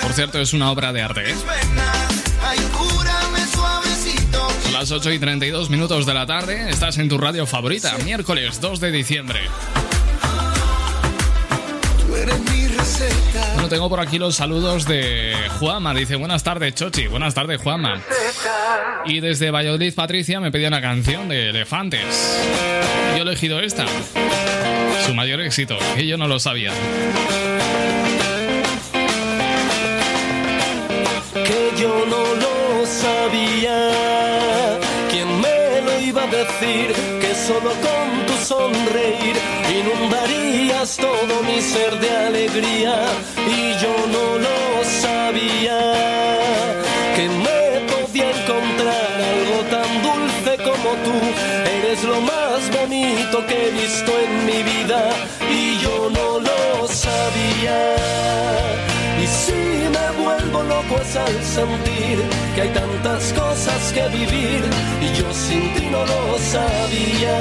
Por 0.00 0.12
cierto, 0.14 0.40
es 0.40 0.54
una 0.54 0.70
obra 0.70 0.94
de 0.94 1.02
arte. 1.02 1.30
¿eh? 1.30 1.34
Son 4.62 4.72
las 4.72 4.90
8 4.90 5.12
y 5.12 5.18
32 5.18 5.68
minutos 5.68 6.06
de 6.06 6.14
la 6.14 6.24
tarde, 6.24 6.70
estás 6.70 6.96
en 6.96 7.10
tu 7.10 7.18
radio 7.18 7.46
favorita, 7.46 7.98
miércoles 7.98 8.62
2 8.62 8.80
de 8.80 8.92
diciembre. 8.92 9.40
Bueno, 13.54 13.68
tengo 13.68 13.88
por 13.88 14.00
aquí 14.00 14.18
los 14.18 14.36
saludos 14.36 14.86
de 14.86 15.25
Juama. 15.58 15.94
Dice, 15.94 16.16
buenas 16.16 16.42
tardes, 16.42 16.74
Chochi. 16.74 17.06
Buenas 17.06 17.34
tardes, 17.34 17.60
Juama. 17.60 18.00
Y 19.06 19.20
desde 19.20 19.50
Valladolid, 19.50 19.94
Patricia 19.94 20.40
me 20.40 20.50
pedía 20.50 20.68
una 20.68 20.80
canción 20.80 21.28
de 21.28 21.50
Elefantes. 21.50 22.40
Yo 23.12 23.18
he 23.18 23.22
elegido 23.22 23.60
esta. 23.60 23.86
Su 25.06 25.14
mayor 25.14 25.40
éxito, 25.40 25.78
que 25.94 26.06
yo 26.06 26.16
no 26.16 26.28
lo 26.28 26.38
sabía. 26.38 26.72
que 31.44 31.80
yo 31.80 32.04
no 32.06 32.22
lo 32.34 32.86
sabía. 32.86 33.90
¿Quién 35.10 35.40
me 35.40 35.82
lo 35.82 36.00
iba 36.00 36.22
a 36.22 36.26
decir? 36.26 36.92
Que 37.20 37.34
solo 37.34 37.70
con 37.86 38.26
tu 38.26 38.32
sonreír 38.44 39.36
inundarías 39.70 40.96
todo 40.96 41.42
mi 41.42 41.60
ser 41.60 41.98
de 42.00 42.10
alegría. 42.10 43.06
Y 43.46 43.72
yo 43.82 43.94
no 44.10 44.38
lo 44.38 44.75
Que 47.16 47.28
me 47.28 47.80
podía 47.90 48.30
encontrar 48.30 49.12
algo 49.34 49.58
tan 49.68 50.02
dulce 50.02 50.56
como 50.62 50.90
tú. 51.04 51.16
Eres 51.78 52.04
lo 52.04 52.20
más 52.20 52.70
bonito 52.70 53.44
que 53.46 53.66
he 53.66 53.70
visto 53.72 54.12
en 54.20 54.46
mi 54.46 54.62
vida. 54.62 55.10
Y 55.50 55.78
yo 55.78 56.10
no 56.10 56.38
lo 56.38 56.86
sabía. 56.86 57.96
Y 59.20 59.26
si 59.26 59.52
me 59.96 60.22
vuelvo 60.22 60.62
loco 60.62 61.00
es 61.02 61.16
al 61.16 61.42
sentir 61.42 62.22
que 62.54 62.62
hay 62.62 62.68
tantas 62.68 63.32
cosas 63.32 63.92
que 63.92 64.06
vivir 64.08 64.62
y 65.00 65.12
yo 65.18 65.32
sin 65.34 65.74
ti 65.74 65.88
no 65.90 66.06
lo 66.06 66.38
sabía. 66.38 67.36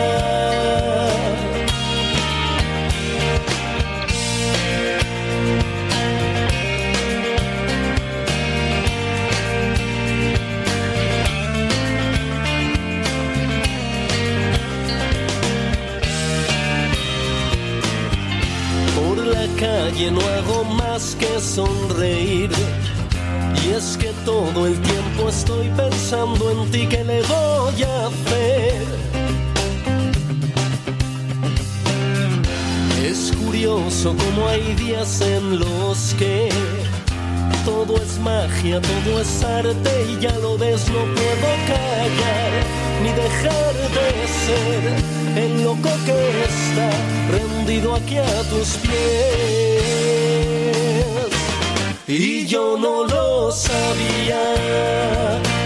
Calle 19.65 20.11
no 20.11 20.21
hago 20.21 20.63
más 20.63 21.15
que 21.19 21.39
sonreír. 21.39 22.51
Y 23.63 23.71
es 23.71 23.97
que 23.97 24.11
todo 24.23 24.67
el 24.67 24.79
tiempo 24.91 25.29
estoy 25.29 25.67
pensando 25.69 26.51
en 26.51 26.71
ti, 26.71 26.87
¿qué 26.87 27.03
le 27.03 27.21
voy 27.23 27.83
a 27.83 28.07
hacer? 28.07 28.83
Es 33.09 33.31
curioso 33.43 34.15
como 34.23 34.47
hay 34.47 34.75
días 34.75 35.21
en 35.21 35.59
los 35.59 36.13
que 36.19 36.49
todo 37.65 37.95
es 37.97 38.19
magia, 38.19 38.79
todo 38.81 39.21
es 39.21 39.43
arte 39.43 39.93
y 40.11 40.21
ya 40.21 40.35
lo 40.39 40.57
ves, 40.57 40.87
no 40.89 41.01
puedo 41.15 41.49
callar 41.71 42.84
ni 43.03 43.11
dejar 43.11 43.73
de 43.97 44.07
ser 44.45 44.83
el 45.43 45.63
loco 45.63 45.89
que 46.05 46.43
está 46.43 46.89
rendido 47.31 47.95
aquí 47.95 48.17
a 48.17 48.43
tus 48.49 48.69
pies. 48.77 50.15
Y 52.07 52.45
yo 52.45 52.77
no 52.77 53.03
lo 53.03 53.51
sabía, 53.51 54.43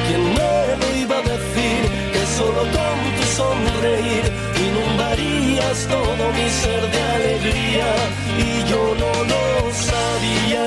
¿quién 0.08 0.24
me 0.38 0.78
lo 0.80 0.88
iba 1.04 1.18
a 1.18 1.22
decir? 1.22 1.82
Que 2.14 2.24
solo 2.38 2.62
con 2.76 2.98
tu 3.18 3.24
sonreír 3.40 4.26
inundarías 4.68 5.78
todo 5.88 6.24
mi 6.38 6.50
ser 6.50 6.82
de 6.94 7.02
alegría. 7.18 7.90
Y 8.38 8.70
yo 8.70 8.82
no 9.04 9.12
lo 9.32 9.44
sabía, 9.92 10.66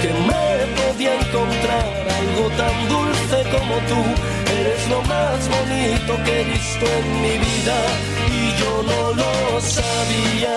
que 0.00 0.10
me 0.28 0.48
podía 0.80 1.12
encontrar 1.14 1.86
algo 2.20 2.44
tan 2.56 2.76
dulce 2.88 3.38
como 3.54 3.74
tú. 3.90 4.02
Lo 4.90 5.00
más 5.02 5.48
bonito 5.48 6.16
que 6.24 6.40
he 6.40 6.44
visto 6.44 6.84
en 6.84 7.22
mi 7.22 7.38
vida 7.38 7.76
y 8.26 8.60
yo 8.60 8.82
no 8.82 9.12
lo 9.12 9.60
sabía. 9.60 10.56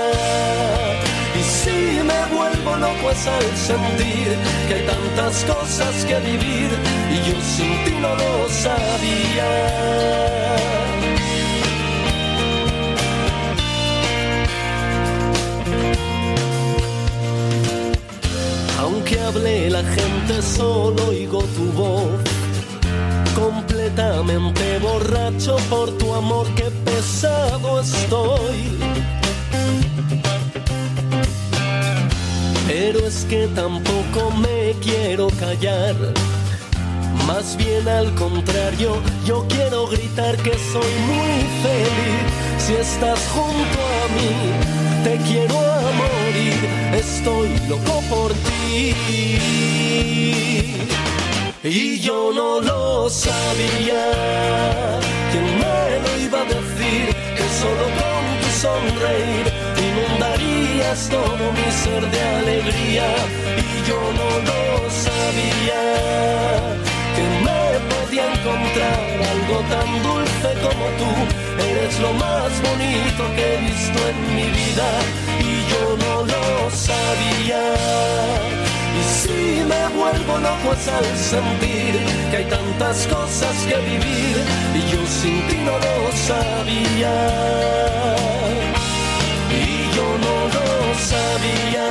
Y 1.39 1.43
si 1.43 2.03
me 2.09 2.36
vuelvo 2.36 2.75
loco 2.77 3.11
es 3.11 3.27
al 3.27 3.57
sentir 3.69 4.36
que 4.67 4.73
hay 4.73 4.86
tantas 4.88 5.43
cosas 5.43 6.05
que 6.05 6.19
vivir 6.19 6.69
y 7.11 7.17
yo 7.29 7.36
sin 7.55 7.84
ti 7.86 7.91
no 8.01 8.15
lo 8.15 8.49
sabía. 8.49 9.51
Aunque 18.79 19.19
hable 19.19 19.69
la 19.69 19.84
gente 19.84 20.41
solo 20.41 21.09
oigo 21.09 21.43
tu 21.55 21.71
voz 21.73 22.32
completamente 23.36 24.79
borracho 24.79 25.57
por 25.69 25.91
tu 25.97 26.13
amor, 26.13 26.47
que 26.55 26.69
pesado 26.86 27.81
estoy. 27.81 28.77
Pero 32.67 32.99
es 33.05 33.25
que 33.25 33.47
tampoco 33.47 34.31
me 34.31 34.73
quiero 34.81 35.27
callar. 35.39 35.95
Más 37.27 37.55
bien 37.57 37.88
al 37.88 38.13
contrario, 38.15 39.01
yo 39.25 39.45
quiero 39.47 39.88
gritar 39.88 40.36
que 40.38 40.51
soy 40.71 40.93
muy 41.07 41.36
feliz. 41.63 42.34
Si 42.57 42.73
estás 42.73 43.19
junto 43.34 43.79
a 44.01 44.07
mí, 44.15 44.31
te 45.03 45.17
quiero 45.27 45.57
a 45.59 45.81
morir. 46.01 46.59
Estoy 46.93 47.49
loco 47.69 48.01
por 48.09 48.34
ti. 48.34 48.95
Y 51.66 52.01
yo 52.01 52.34
no 52.36 52.59
lo 52.59 53.09
sabía, 53.09 54.11
¿quién 55.32 55.45
me 55.45 55.97
lo 56.03 56.20
iba 56.20 56.41
a 56.41 56.43
decir? 56.43 57.07
Que 57.38 57.47
solo 57.61 57.86
con 58.01 58.24
tu 58.41 58.49
sonreír 58.59 59.45
inundarías 59.80 61.07
todo 61.07 61.53
mi 61.53 61.72
ser 61.72 62.03
de 62.11 62.22
alegría. 62.22 63.07
Y 63.64 63.88
yo 63.88 63.95
no 63.95 64.30
lo 64.49 64.61
sabía, 64.91 65.84
que 67.16 67.24
me 67.45 67.64
podía 67.95 68.26
encontrar 68.34 69.07
algo 69.32 69.57
tan 69.72 69.89
dulce 70.03 70.49
como 70.68 70.86
tú. 70.99 71.11
Eres 71.64 71.95
lo 72.01 72.11
más 72.11 72.51
bonito 72.61 73.24
que 73.38 73.43
he 73.53 73.57
visto 73.61 73.99
en 74.09 74.18
mi 74.36 74.47
vida 74.51 74.89
y 75.39 75.64
yo 75.72 75.95
no 75.95 76.26
lo 76.26 76.43
sabía. 76.72 77.64
Y 78.99 79.03
si 79.03 79.63
me 79.63 79.87
vuelvo 79.97 80.37
loco 80.37 80.73
es 80.73 80.87
al 80.87 81.05
sentir 81.17 81.93
que 82.29 82.37
hay 82.37 82.45
tantas 82.45 83.07
cosas 83.07 83.55
que 83.67 83.75
vivir 83.77 84.35
y 84.75 84.81
yo 84.91 85.01
sin 85.07 85.47
ti 85.47 85.57
no 85.65 85.77
lo 85.85 86.11
sabía. 86.29 87.15
Y 89.49 89.95
yo 89.95 90.07
no 90.25 90.35
lo 90.55 90.67
sabía. 90.99 91.87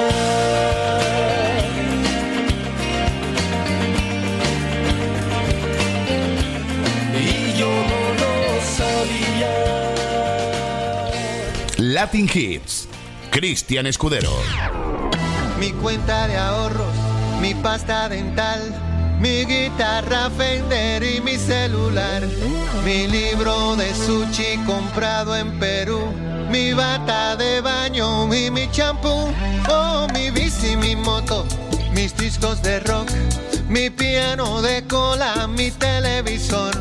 Latin 11.78 12.30
Hits. 12.32 12.88
Cristian 13.30 13.86
Escudero 13.86 14.91
mi 15.62 15.70
cuenta 15.70 16.26
de 16.26 16.36
ahorros, 16.36 16.92
mi 17.40 17.54
pasta 17.54 18.08
dental, 18.08 18.60
mi 19.20 19.44
guitarra 19.44 20.28
Fender 20.36 21.04
y 21.04 21.20
mi 21.20 21.36
celular, 21.36 22.26
mi 22.84 23.06
libro 23.06 23.76
de 23.76 23.94
sushi 23.94 24.58
comprado 24.66 25.36
en 25.36 25.56
Perú, 25.60 26.00
mi 26.50 26.72
bata 26.72 27.36
de 27.36 27.60
baño 27.60 28.34
y 28.34 28.50
mi 28.50 28.68
champú, 28.72 29.32
oh 29.70 30.08
mi 30.12 30.32
bici, 30.32 30.76
mi 30.76 30.96
moto, 30.96 31.46
mis 31.94 32.16
discos 32.16 32.60
de 32.62 32.80
rock, 32.80 33.08
mi 33.68 33.88
piano 33.88 34.62
de 34.62 34.84
cola, 34.88 35.46
mi 35.46 35.70
televisor. 35.70 36.74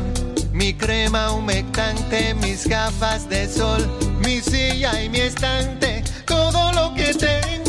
Mi 0.52 0.74
crema 0.74 1.30
humectante, 1.30 2.34
mis 2.34 2.66
gafas 2.66 3.26
de 3.26 3.48
sol, 3.48 3.80
mi 4.22 4.42
silla 4.42 5.02
y 5.02 5.08
mi 5.08 5.20
estante, 5.20 6.04
todo 6.26 6.72
lo 6.72 6.92
que 6.94 7.14
tengo 7.14 7.61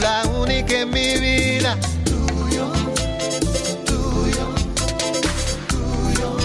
La 0.00 0.22
única 0.28 0.80
en 0.80 0.90
mi 0.90 1.18
vida, 1.18 1.76
tuyo, 2.04 2.72
tuyo, 3.84 4.46
tuyo. 5.68 6.36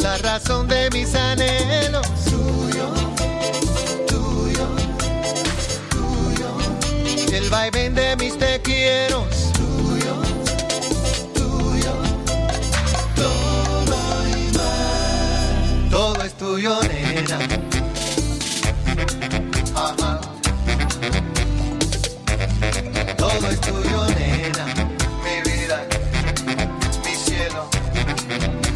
La 0.00 0.16
razón 0.18 0.68
de 0.68 0.88
mis 0.90 1.12
anhelos, 1.14 2.06
tuyo, 2.24 2.88
tuyo, 4.06 4.66
tuyo. 5.90 7.36
El 7.36 7.50
vaivén 7.50 7.96
de 7.96 8.14
mis 8.16 8.38
te 8.38 8.62
quiero, 8.62 9.26
tuyo, 9.54 10.14
tuyo. 11.34 11.92
Todo 13.16 13.96
y 14.28 14.56
más. 14.56 15.90
Todo 15.90 16.22
es 16.22 16.34
tuyo, 16.34 16.80
nena. 16.84 17.38
Ajá. 19.74 20.23
Es 23.50 23.60
tuyo, 23.60 24.06
nena. 24.16 24.64
Mi 25.24 25.50
vida, 25.50 25.86
mi 27.04 27.14
cielo. 27.14 27.68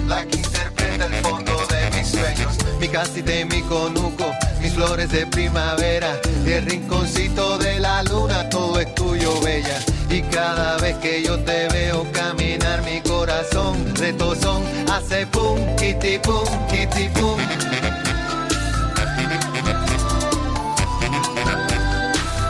La 0.07 0.25
que 0.27 0.37
interpreta 0.37 1.07
el 1.07 1.15
fondo 1.23 1.53
de 1.67 1.97
mis 1.97 2.09
sueños. 2.09 2.57
Mi 2.81 2.89
casita 2.89 3.35
y 3.35 3.45
mi 3.45 3.63
conuco. 3.63 4.31
Mis 4.61 4.73
flores 4.75 5.11
de 5.11 5.27
primavera. 5.27 6.19
Y 6.47 6.53
el 6.53 6.67
rinconcito 6.67 7.59
de 7.59 7.81
la 7.81 8.03
luna. 8.03 8.49
Todo 8.51 8.79
es 8.81 8.95
tuyo, 8.95 9.41
bella. 9.41 9.79
Y 10.11 10.23
cada 10.23 10.79
vez 10.79 10.97
que 10.99 11.23
yo 11.23 11.39
te 11.41 11.69
veo 11.69 12.07
caminar, 12.13 12.83
mi 12.83 13.01
corazón 13.03 13.95
retozón 13.95 14.63
hace 14.91 15.27
pum, 15.27 15.59
kitty 15.77 16.19
pum, 16.19 16.47
kitty 16.71 17.09
pum. 17.11 17.39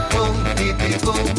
Pum, 0.09 0.55
kitty 0.55 0.93
pum. 1.03 1.38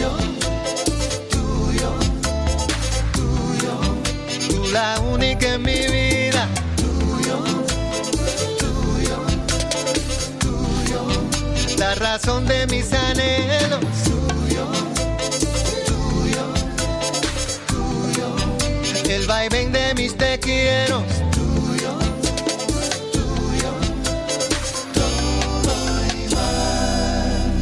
tuyo, 0.00 0.16
tuyo, 1.30 1.92
tuyo, 3.12 3.74
tú 4.48 4.72
la 4.72 4.98
única 5.00 5.54
en 5.54 5.62
mi 5.62 5.86
vida, 5.88 6.48
tuyo, 6.76 7.42
tuyo, 8.58 9.16
tuyo, 10.38 11.02
la 11.76 11.94
razón 11.96 12.46
de 12.46 12.66
mis 12.68 12.90
anhelos, 12.94 13.80
tuyo, 14.04 14.66
tuyo, 15.86 16.44
tuyo, 17.66 19.14
el 19.14 19.26
vaivén 19.26 19.70
de 19.70 19.94
mis 19.94 20.16
te 20.16 20.38
quiero. 20.40 21.04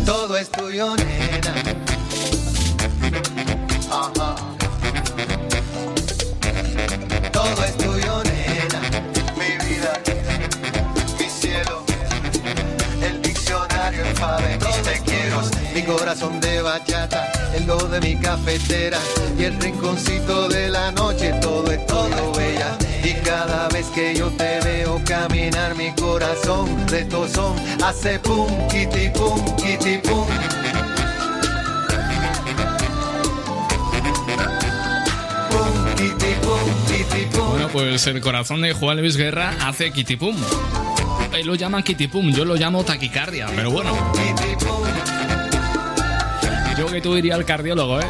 Todo 0.06 0.36
es 0.36 0.50
tuyo, 0.50 0.94
corazón 15.88 16.38
de 16.40 16.60
bachata, 16.60 17.32
el 17.54 17.66
do 17.66 17.78
de 17.88 17.98
mi 18.00 18.14
cafetera 18.16 18.98
y 19.38 19.44
el 19.44 19.58
rinconcito 19.58 20.46
de 20.48 20.68
la 20.68 20.92
noche. 20.92 21.32
Todo 21.40 21.70
es 21.72 21.84
todo, 21.86 22.32
bella. 22.34 22.76
Y 23.02 23.14
cada 23.24 23.68
vez 23.68 23.86
que 23.94 24.14
yo 24.14 24.28
te 24.28 24.60
veo 24.60 25.00
caminar, 25.06 25.74
mi 25.76 25.90
corazón 25.94 26.86
retozón 26.88 27.56
hace 27.82 28.18
pum, 28.18 28.46
kitty 28.68 29.08
pum, 29.10 29.56
kitty 29.56 29.98
pum. 29.98 30.26
Bueno, 37.50 37.68
pues 37.72 38.06
el 38.06 38.20
corazón 38.20 38.60
de 38.60 38.74
Juan 38.74 38.98
Luis 38.98 39.16
Guerra 39.16 39.54
hace 39.62 39.90
kitipum. 39.90 40.36
Él 41.32 41.46
lo 41.46 41.54
llama 41.54 41.82
kitipum, 41.82 42.30
yo 42.32 42.44
lo 42.44 42.56
llamo 42.56 42.84
taquicardia, 42.84 43.46
pero 43.54 43.70
bueno. 43.70 43.92
Yo 46.78 46.86
que 46.86 47.00
tú 47.00 47.16
iría 47.16 47.34
al 47.34 47.44
cardiólogo, 47.44 48.00
¿eh? 48.00 48.06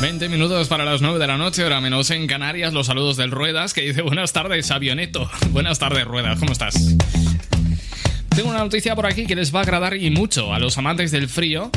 20 0.00 0.28
minutos 0.28 0.66
para 0.66 0.84
las 0.84 1.00
9 1.00 1.20
de 1.20 1.26
la 1.28 1.38
noche, 1.38 1.62
ahora 1.62 1.80
menos 1.80 2.10
en 2.10 2.26
Canarias, 2.26 2.72
los 2.72 2.88
saludos 2.88 3.16
del 3.16 3.30
Ruedas, 3.30 3.72
que 3.72 3.82
dice 3.82 4.02
buenas 4.02 4.32
tardes, 4.32 4.72
avioneto. 4.72 5.30
Buenas 5.50 5.78
tardes, 5.78 6.04
Ruedas, 6.04 6.40
¿cómo 6.40 6.50
estás? 6.50 6.96
Tengo 8.30 8.50
una 8.50 8.58
noticia 8.58 8.96
por 8.96 9.06
aquí 9.06 9.26
que 9.26 9.36
les 9.36 9.54
va 9.54 9.60
a 9.60 9.62
agradar 9.62 9.96
y 9.96 10.10
mucho 10.10 10.52
a 10.52 10.58
los 10.58 10.76
amantes 10.76 11.12
del 11.12 11.28
frío, 11.28 11.70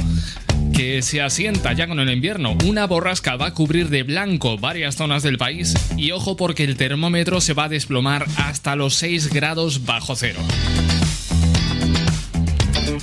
que 0.76 1.04
se 1.04 1.22
asienta 1.22 1.72
ya 1.74 1.88
con 1.88 2.00
el 2.00 2.10
invierno. 2.10 2.58
Una 2.66 2.88
borrasca 2.88 3.36
va 3.36 3.48
a 3.48 3.54
cubrir 3.54 3.90
de 3.90 4.02
blanco 4.02 4.58
varias 4.58 4.96
zonas 4.96 5.22
del 5.22 5.38
país 5.38 5.76
y 5.98 6.12
ojo 6.12 6.36
porque 6.36 6.64
el 6.64 6.78
termómetro 6.78 7.42
se 7.42 7.54
va 7.54 7.66
a 7.66 7.70
desplomar 7.70 8.26
hasta 8.38 8.76
los 8.76 8.96
6 8.96 9.32
grados 9.32 9.86
bajo 9.86 10.16
cero. 10.16 10.40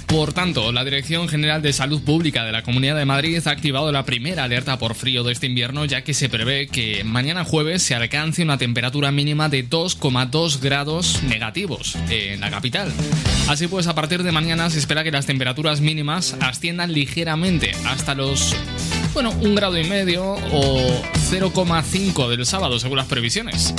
Por 0.06 0.32
tanto, 0.32 0.72
la 0.72 0.84
Dirección 0.84 1.28
General 1.28 1.62
de 1.62 1.72
Salud 1.72 2.02
Pública 2.02 2.44
de 2.44 2.52
la 2.52 2.62
Comunidad 2.62 2.96
de 2.96 3.04
Madrid 3.04 3.40
ha 3.46 3.50
activado 3.50 3.92
la 3.92 4.04
primera 4.04 4.44
alerta 4.44 4.78
por 4.78 4.94
frío 4.94 5.24
de 5.24 5.32
este 5.32 5.46
invierno, 5.46 5.84
ya 5.84 6.02
que 6.02 6.14
se 6.14 6.28
prevé 6.28 6.68
que 6.68 7.04
mañana 7.04 7.44
jueves 7.44 7.82
se 7.82 7.94
alcance 7.94 8.42
una 8.42 8.58
temperatura 8.58 9.10
mínima 9.10 9.48
de 9.48 9.68
2,2 9.68 10.60
grados 10.60 11.22
negativos 11.22 11.96
en 12.08 12.40
la 12.40 12.50
capital. 12.50 12.92
Así 13.48 13.66
pues, 13.66 13.86
a 13.86 13.94
partir 13.94 14.22
de 14.22 14.32
mañana 14.32 14.70
se 14.70 14.78
espera 14.78 15.04
que 15.04 15.10
las 15.10 15.26
temperaturas 15.26 15.80
mínimas 15.80 16.36
asciendan 16.40 16.92
ligeramente 16.92 17.72
hasta 17.84 18.14
los 18.14 18.54
bueno, 19.16 19.30
un 19.40 19.54
grado 19.54 19.78
y 19.78 19.84
medio 19.84 20.32
o 20.52 21.02
0,5 21.30 22.28
del 22.28 22.44
sábado, 22.44 22.78
según 22.78 22.98
las 22.98 23.06
previsiones. 23.06 23.74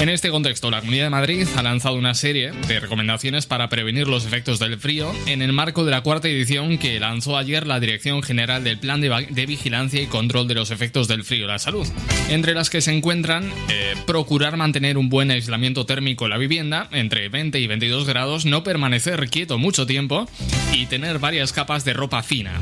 En 0.00 0.08
este 0.08 0.30
contexto, 0.30 0.70
la 0.70 0.80
Comunidad 0.80 1.04
de 1.04 1.10
Madrid 1.10 1.46
ha 1.56 1.62
lanzado 1.62 1.94
una 1.96 2.14
serie 2.14 2.52
de 2.52 2.80
recomendaciones 2.80 3.44
para 3.44 3.68
prevenir 3.68 4.08
los 4.08 4.24
efectos 4.24 4.58
del 4.58 4.78
frío 4.78 5.12
en 5.26 5.42
el 5.42 5.52
marco 5.52 5.84
de 5.84 5.90
la 5.90 6.00
cuarta 6.00 6.26
edición 6.26 6.78
que 6.78 6.98
lanzó 6.98 7.36
ayer 7.36 7.66
la 7.66 7.80
Dirección 7.80 8.22
General 8.22 8.64
del 8.64 8.78
Plan 8.78 9.02
de, 9.02 9.46
Vigilancia 9.46 10.00
y 10.00 10.06
Control 10.06 10.48
de 10.48 10.54
los 10.54 10.70
Efectos 10.70 11.06
del 11.06 11.22
Frío 11.22 11.44
y 11.44 11.48
la 11.48 11.58
Salud, 11.58 11.86
entre 12.30 12.54
las 12.54 12.70
que 12.70 12.80
se 12.80 12.96
encuentran 12.96 13.52
eh, 13.68 13.94
procurar 14.06 14.56
mantener 14.56 14.96
un 14.96 15.10
buen 15.10 15.30
aislamiento 15.30 15.84
térmico 15.84 16.24
en 16.24 16.30
la 16.30 16.38
vivienda, 16.38 16.88
entre 16.92 17.28
20 17.28 17.60
y 17.60 17.66
22 17.66 18.06
grados, 18.06 18.46
no 18.46 18.64
permanecer 18.64 19.28
quieto 19.28 19.58
mucho 19.58 19.86
tiempo 19.86 20.26
y 20.72 20.86
tener 20.86 21.18
varias 21.18 21.52
capas 21.52 21.84
de 21.84 21.92
ropa 21.92 22.22
fina. 22.22 22.58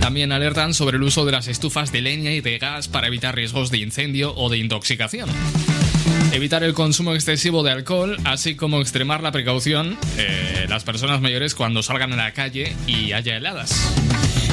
También 0.00 0.32
alertan 0.32 0.74
sobre 0.74 0.96
el 0.96 1.04
uso 1.04 1.24
de 1.24 1.32
las 1.32 1.46
estufas 1.46 1.92
de 1.92 2.02
leña 2.02 2.32
y 2.32 2.40
de 2.40 2.58
gas 2.58 2.88
para 2.88 3.06
evitar 3.06 3.36
riesgos 3.36 3.70
de 3.70 3.78
incendio 3.78 4.34
o 4.34 4.50
de 4.50 4.58
intoxicación. 4.58 5.30
Evitar 6.32 6.64
el 6.64 6.74
consumo 6.74 7.14
excesivo 7.14 7.62
de 7.62 7.70
alcohol, 7.70 8.16
así 8.24 8.54
como 8.56 8.80
extremar 8.80 9.22
la 9.22 9.32
precaución 9.32 9.96
eh, 10.18 10.66
las 10.68 10.84
personas 10.84 11.20
mayores 11.20 11.54
cuando 11.54 11.82
salgan 11.82 12.12
a 12.12 12.16
la 12.16 12.32
calle 12.32 12.74
y 12.86 13.12
haya 13.12 13.36
heladas. 13.36 13.94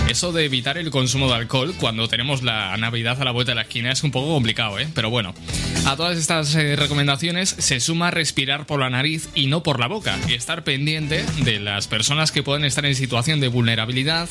Eso 0.08 0.34
de 0.34 0.44
evitar 0.44 0.78
el 0.78 0.92
consumo 0.92 1.30
de 1.30 1.36
alcohol 1.36 1.74
cuando 1.80 2.08
tenemos 2.08 2.44
la 2.44 2.76
Navidad 2.76 3.22
a 3.22 3.26
la 3.26 3.32
vuelta 3.32 3.54
de 3.54 3.56
la 3.56 3.62
esquina 3.62 3.92
es 3.92 4.04
un 4.04 4.12
poco 4.12 4.34
complicado, 4.34 4.78
¿eh? 4.78 4.88
Pero 4.94 5.10
bueno, 5.10 5.34
a 5.86 5.96
todas 5.96 6.18
estas 6.18 6.54
eh, 6.56 6.76
recomendaciones 6.76 7.56
se 7.58 7.80
suma 7.80 8.12
respirar 8.12 8.66
por 8.66 8.82
la 8.82 8.90
nariz 8.90 9.30
y 9.36 9.48
no 9.48 9.64
por 9.64 9.80
la 9.80 9.88
boca 9.88 10.20
estar 10.30 10.64
pendiente 10.64 11.24
de 11.44 11.60
las 11.60 11.88
personas 11.88 12.32
que 12.32 12.44
pueden 12.44 12.66
estar 12.66 12.86
en 12.86 12.96
situación 12.96 13.40
de 13.40 13.48
vulnerabilidad, 13.48 14.28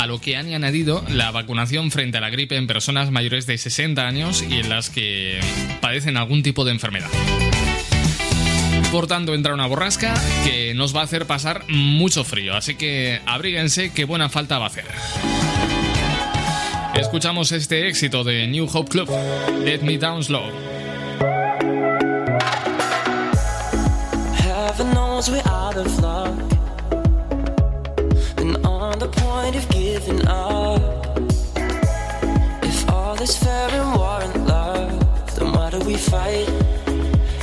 a 0.00 0.06
lo 0.06 0.18
que 0.18 0.34
han 0.34 0.46
añadido 0.46 1.04
la 1.10 1.30
vacunación 1.30 1.90
frente 1.90 2.16
a 2.16 2.22
la 2.22 2.30
gripe 2.30 2.56
en 2.56 2.66
personas 2.66 3.10
mayores 3.10 3.46
de 3.46 3.58
60 3.58 4.06
años 4.06 4.42
y 4.42 4.54
en 4.54 4.70
las 4.70 4.88
que 4.88 5.38
padecen 5.82 6.16
algún 6.16 6.42
tipo 6.42 6.64
de 6.64 6.70
enfermedad. 6.70 7.10
Por 8.90 9.06
tanto, 9.06 9.34
entra 9.34 9.52
una 9.52 9.66
borrasca 9.66 10.14
que 10.42 10.72
nos 10.72 10.96
va 10.96 11.02
a 11.02 11.04
hacer 11.04 11.26
pasar 11.26 11.64
mucho 11.68 12.24
frío, 12.24 12.56
así 12.56 12.76
que 12.76 13.20
abríguense 13.26 13.92
que 13.92 14.06
buena 14.06 14.30
falta 14.30 14.58
va 14.58 14.64
a 14.64 14.68
hacer. 14.68 14.86
Escuchamos 16.94 17.52
este 17.52 17.86
éxito 17.86 18.24
de 18.24 18.46
New 18.46 18.68
Hope 18.72 18.88
Club, 18.88 19.10
Let 19.64 19.82
Me 19.82 19.98
Down 19.98 20.24
Slow. 20.24 20.50
Giving 30.00 30.26
up. 30.28 30.80
If 32.62 32.88
all 32.88 33.20
is 33.20 33.36
fair 33.36 33.68
in 33.68 33.98
war 33.98 34.20
and 34.22 34.46
love, 34.46 35.36
then 35.36 35.52
why 35.52 35.70
do 35.70 35.78
we 35.80 35.94
fight? 35.94 36.48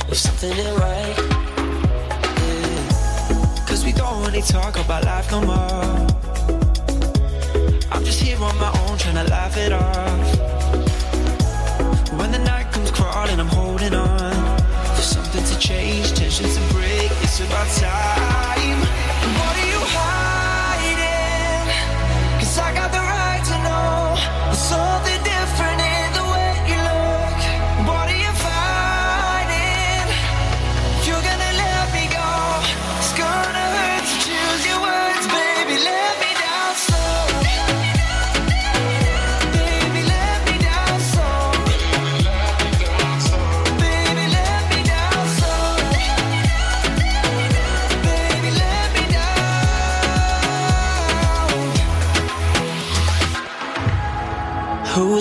If 0.08 0.16
something 0.16 0.52
ain't 0.52 0.78
right, 0.78 1.16
yeah. 2.42 3.66
Cause 3.66 3.84
we 3.84 3.92
don't 3.92 4.24
really 4.24 4.42
talk 4.42 4.76
about 4.76 5.04
life 5.04 5.30
no 5.30 5.40
more. 5.42 6.06
I'm 7.92 8.04
just 8.04 8.20
here 8.20 8.40
on 8.42 8.56
my 8.58 8.70
own 8.82 8.98
trying 8.98 9.16
to 9.16 9.30
laugh 9.30 9.56
it 9.56 9.72
off. 9.72 10.28
When 12.18 12.32
the 12.32 12.38
night 12.38 12.72
comes 12.72 12.90
crawling, 12.90 13.38
I'm 13.38 13.48
holding 13.48 13.94
on. 13.94 14.58
For 14.96 15.02
something 15.02 15.44
to 15.44 15.58
change, 15.58 16.12
tensions 16.14 16.56
to 16.56 16.74
break, 16.74 17.10
it's 17.22 17.40
about 17.40 17.68
time. 17.76 18.27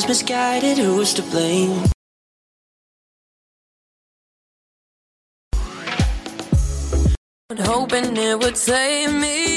Misguided? 0.08 0.78
Who's 0.78 1.14
to 1.16 1.22
blame? 1.24 1.84
Hoping 7.60 8.16
it 8.16 8.40
would 8.40 8.58
save 8.58 9.14
me. 9.14 9.57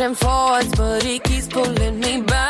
And 0.00 0.16
forwards, 0.16 0.72
but 0.76 1.02
he 1.02 1.18
keeps 1.18 1.48
pulling 1.48 1.98
me 1.98 2.20
back. 2.22 2.47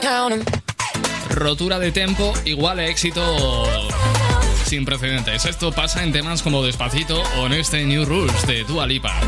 Count 0.00 0.34
him. 0.34 0.44
Rotura 1.30 1.78
de 1.78 1.92
tempo 1.92 2.32
igual 2.44 2.78
a 2.78 2.86
éxito 2.86 3.22
sin 4.64 4.84
precedentes. 4.84 5.44
Esto 5.44 5.72
pasa 5.72 6.02
en 6.02 6.12
temas 6.12 6.42
como 6.42 6.62
Despacito 6.62 7.22
o 7.38 7.46
en 7.46 7.52
este 7.52 7.84
New 7.84 8.04
Rules 8.04 8.46
de 8.46 8.64
Dua 8.64 8.86
Lipa. 8.86 9.20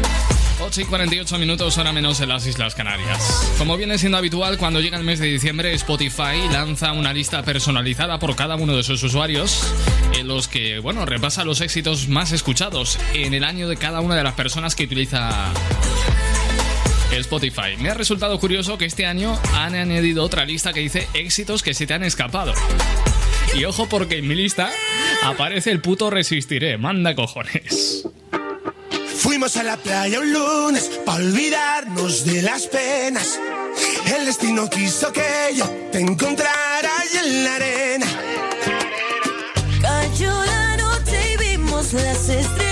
8 0.61 0.81
y 0.81 0.85
48 0.85 1.39
minutos, 1.39 1.79
hora 1.79 1.93
menos 1.93 2.21
en 2.21 2.29
las 2.29 2.47
Islas 2.47 2.75
Canarias. 2.75 3.53
Como 3.59 3.77
viene 3.77 3.97
siendo 3.97 4.19
habitual, 4.19 4.59
cuando 4.59 4.81
llega 4.81 4.99
el 4.99 5.05
mes 5.05 5.21
de 5.21 5.27
diciembre, 5.27 5.73
Spotify 5.75 6.49
lanza 6.51 6.93
una 6.93 7.13
lista 7.13 7.43
personalizada 7.43 8.19
por 8.19 8.35
cada 8.35 8.57
uno 8.57 8.77
de 8.77 8.83
sus 8.83 9.03
usuarios, 9.05 9.73
en 10.15 10.27
los 10.27 10.49
que, 10.49 10.81
bueno, 10.81 11.07
repasa 11.07 11.45
los 11.45 11.61
éxitos 11.61 12.09
más 12.09 12.33
escuchados 12.33 12.99
en 13.15 13.35
el 13.35 13.45
año 13.45 13.69
de 13.69 13.77
cada 13.77 14.01
una 14.01 14.17
de 14.17 14.25
las 14.25 14.35
personas 14.35 14.75
que 14.75 14.85
utiliza 14.85 15.53
Spotify. 17.13 17.77
Me 17.79 17.91
ha 17.91 17.95
resultado 17.95 18.39
curioso 18.39 18.79
que 18.79 18.85
este 18.85 19.07
año 19.07 19.39
han 19.55 19.75
añadido 19.75 20.23
otra 20.23 20.45
lista 20.45 20.73
que 20.73 20.81
dice 20.81 21.09
éxitos 21.15 21.63
que 21.63 21.75
se 21.75 21.87
te 21.87 21.95
han 21.95 22.05
escapado. 22.05 22.53
Y 23.55 23.65
ojo 23.65 23.89
porque 23.89 24.19
en 24.19 24.29
mi 24.29 24.35
lista 24.35 24.71
aparece 25.23 25.71
el 25.71 25.81
puto 25.81 26.11
Resistiré, 26.11 26.79
manda 26.79 27.15
cojones. 27.15 28.07
Fuimos 29.17 29.57
a 29.57 29.63
la 29.63 29.77
playa 29.77 30.21
un 30.21 30.33
lunes 30.33 31.01
para 31.05 31.19
olvidarnos 31.19 32.25
de 32.25 32.43
las 32.43 32.67
penas. 32.67 33.39
El 34.17 34.27
destino 34.27 34.71
quiso 34.71 35.13
que 35.13 35.55
yo 35.57 35.69
te 35.91 36.01
encontrara 36.01 36.91
ahí 36.99 37.27
en 37.27 37.45
la 37.45 37.55
arena. 37.57 38.07
Cayó 39.83 40.45
la 40.45 40.77
noche 40.77 41.35
y 41.35 41.37
vimos 41.37 41.93
las 41.95 42.29
estrellas. 42.29 42.68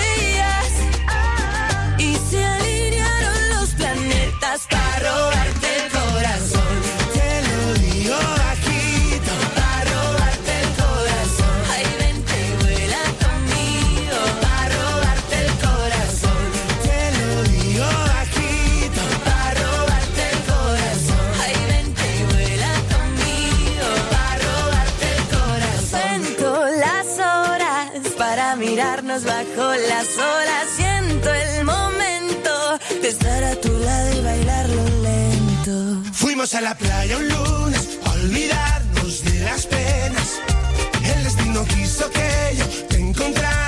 Bajo 29.24 29.74
las 29.88 30.18
olas. 30.18 30.66
Siento 30.76 31.32
el 31.32 31.64
momento 31.64 32.78
de 33.00 33.08
estar 33.08 33.44
a 33.44 33.54
tu 33.56 33.68
lado 33.68 34.18
y 34.18 34.20
bailarlo 34.22 34.84
lento. 35.02 36.02
Fuimos 36.12 36.54
a 36.54 36.60
la 36.60 36.74
playa 36.76 37.16
un 37.16 37.28
lunes 37.28 37.98
a 38.04 38.10
olvidarnos 38.12 39.24
de 39.24 39.40
las 39.40 39.66
penas. 39.66 40.28
El 41.02 41.24
destino 41.24 41.64
quiso 41.64 42.10
que 42.10 42.56
yo 42.58 42.66
te 42.88 42.96
encontrara 42.98 43.65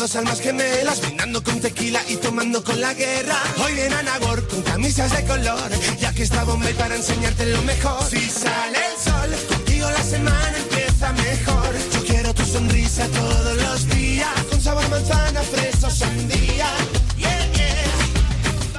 dos 0.00 0.16
almas 0.16 0.40
gemelas, 0.40 1.02
brindando 1.02 1.44
con 1.44 1.60
tequila 1.60 2.00
y 2.08 2.16
tomando 2.16 2.64
con 2.64 2.80
la 2.80 2.94
guerra. 2.94 3.36
Hoy 3.62 3.74
viene 3.74 3.94
Anagor 3.96 4.48
con 4.48 4.62
camisas 4.62 5.14
de 5.14 5.24
color, 5.26 5.70
ya 5.98 6.10
que 6.14 6.22
está 6.22 6.42
Bombay 6.44 6.72
para 6.72 6.96
enseñarte 6.96 7.44
lo 7.44 7.60
mejor. 7.62 8.02
Si 8.08 8.30
sale 8.30 8.78
el 8.78 8.96
sol, 8.98 9.30
contigo 9.46 9.90
la 9.90 10.02
semana 10.02 10.56
empieza 10.56 11.12
mejor. 11.12 11.74
Yo 11.92 12.04
quiero 12.06 12.32
tu 12.32 12.46
sonrisa 12.46 13.06
todos 13.08 13.56
los 13.62 13.88
días, 13.90 14.32
con 14.48 14.58
sabor 14.58 14.88
manzana, 14.88 15.42
fresa, 15.42 15.90
sandía. 15.90 16.70
Yeah, 17.18 17.52
yeah. 17.52 18.72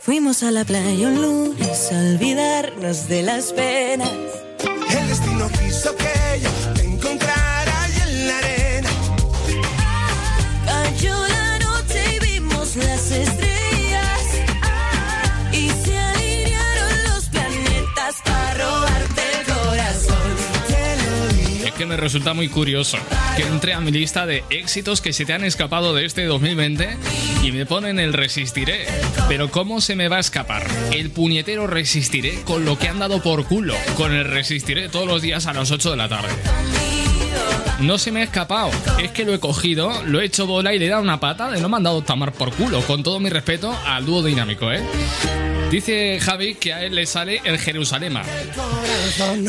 Fuimos 0.00 0.42
a 0.42 0.50
la 0.52 0.64
playa 0.64 1.06
un 1.06 1.20
lunes 1.20 1.92
a 1.92 1.98
olvidarnos 1.98 3.08
de 3.08 3.22
las 3.22 3.52
penas. 3.52 4.10
El 4.88 5.08
destino 5.08 5.50
quiso 5.50 5.94
que 5.96 6.21
que 21.82 21.86
me 21.86 21.96
resulta 21.96 22.32
muy 22.32 22.48
curioso 22.48 22.96
que 23.36 23.42
entre 23.42 23.72
a 23.72 23.80
mi 23.80 23.90
lista 23.90 24.24
de 24.24 24.44
éxitos 24.50 25.00
que 25.00 25.12
se 25.12 25.24
te 25.24 25.32
han 25.32 25.42
escapado 25.42 25.94
de 25.94 26.04
este 26.04 26.26
2020 26.26 26.96
y 27.42 27.50
me 27.50 27.66
ponen 27.66 27.98
el 27.98 28.12
resistiré. 28.12 28.86
Pero 29.26 29.50
¿cómo 29.50 29.80
se 29.80 29.96
me 29.96 30.06
va 30.06 30.18
a 30.18 30.20
escapar? 30.20 30.64
El 30.92 31.10
puñetero 31.10 31.66
resistiré 31.66 32.42
con 32.42 32.64
lo 32.64 32.78
que 32.78 32.86
han 32.86 33.00
dado 33.00 33.20
por 33.20 33.46
culo. 33.46 33.74
Con 33.96 34.12
el 34.12 34.26
resistiré 34.26 34.90
todos 34.90 35.08
los 35.08 35.22
días 35.22 35.46
a 35.46 35.54
las 35.54 35.72
8 35.72 35.90
de 35.90 35.96
la 35.96 36.08
tarde. 36.08 36.28
No 37.80 37.98
se 37.98 38.12
me 38.12 38.20
ha 38.20 38.24
escapado, 38.24 38.70
es 39.02 39.10
que 39.10 39.24
lo 39.24 39.34
he 39.34 39.40
cogido, 39.40 40.04
lo 40.04 40.20
he 40.20 40.26
hecho 40.26 40.46
bola 40.46 40.72
y 40.72 40.78
le 40.78 40.86
he 40.86 40.88
dado 40.88 41.02
una 41.02 41.18
pata 41.18 41.50
de 41.50 41.60
no 41.60 41.68
me 41.68 41.78
han 41.78 41.82
dado 41.82 42.02
tomar 42.02 42.32
por 42.32 42.52
culo. 42.52 42.80
Con 42.82 43.02
todo 43.02 43.18
mi 43.18 43.28
respeto 43.28 43.76
al 43.88 44.06
dúo 44.06 44.22
dinámico, 44.22 44.70
¿eh? 44.70 44.84
Dice 45.72 46.20
Javi 46.20 46.56
que 46.56 46.74
a 46.74 46.84
él 46.84 46.94
le 46.94 47.06
sale 47.06 47.40
el 47.44 47.58
Jerusalema. 47.58 48.22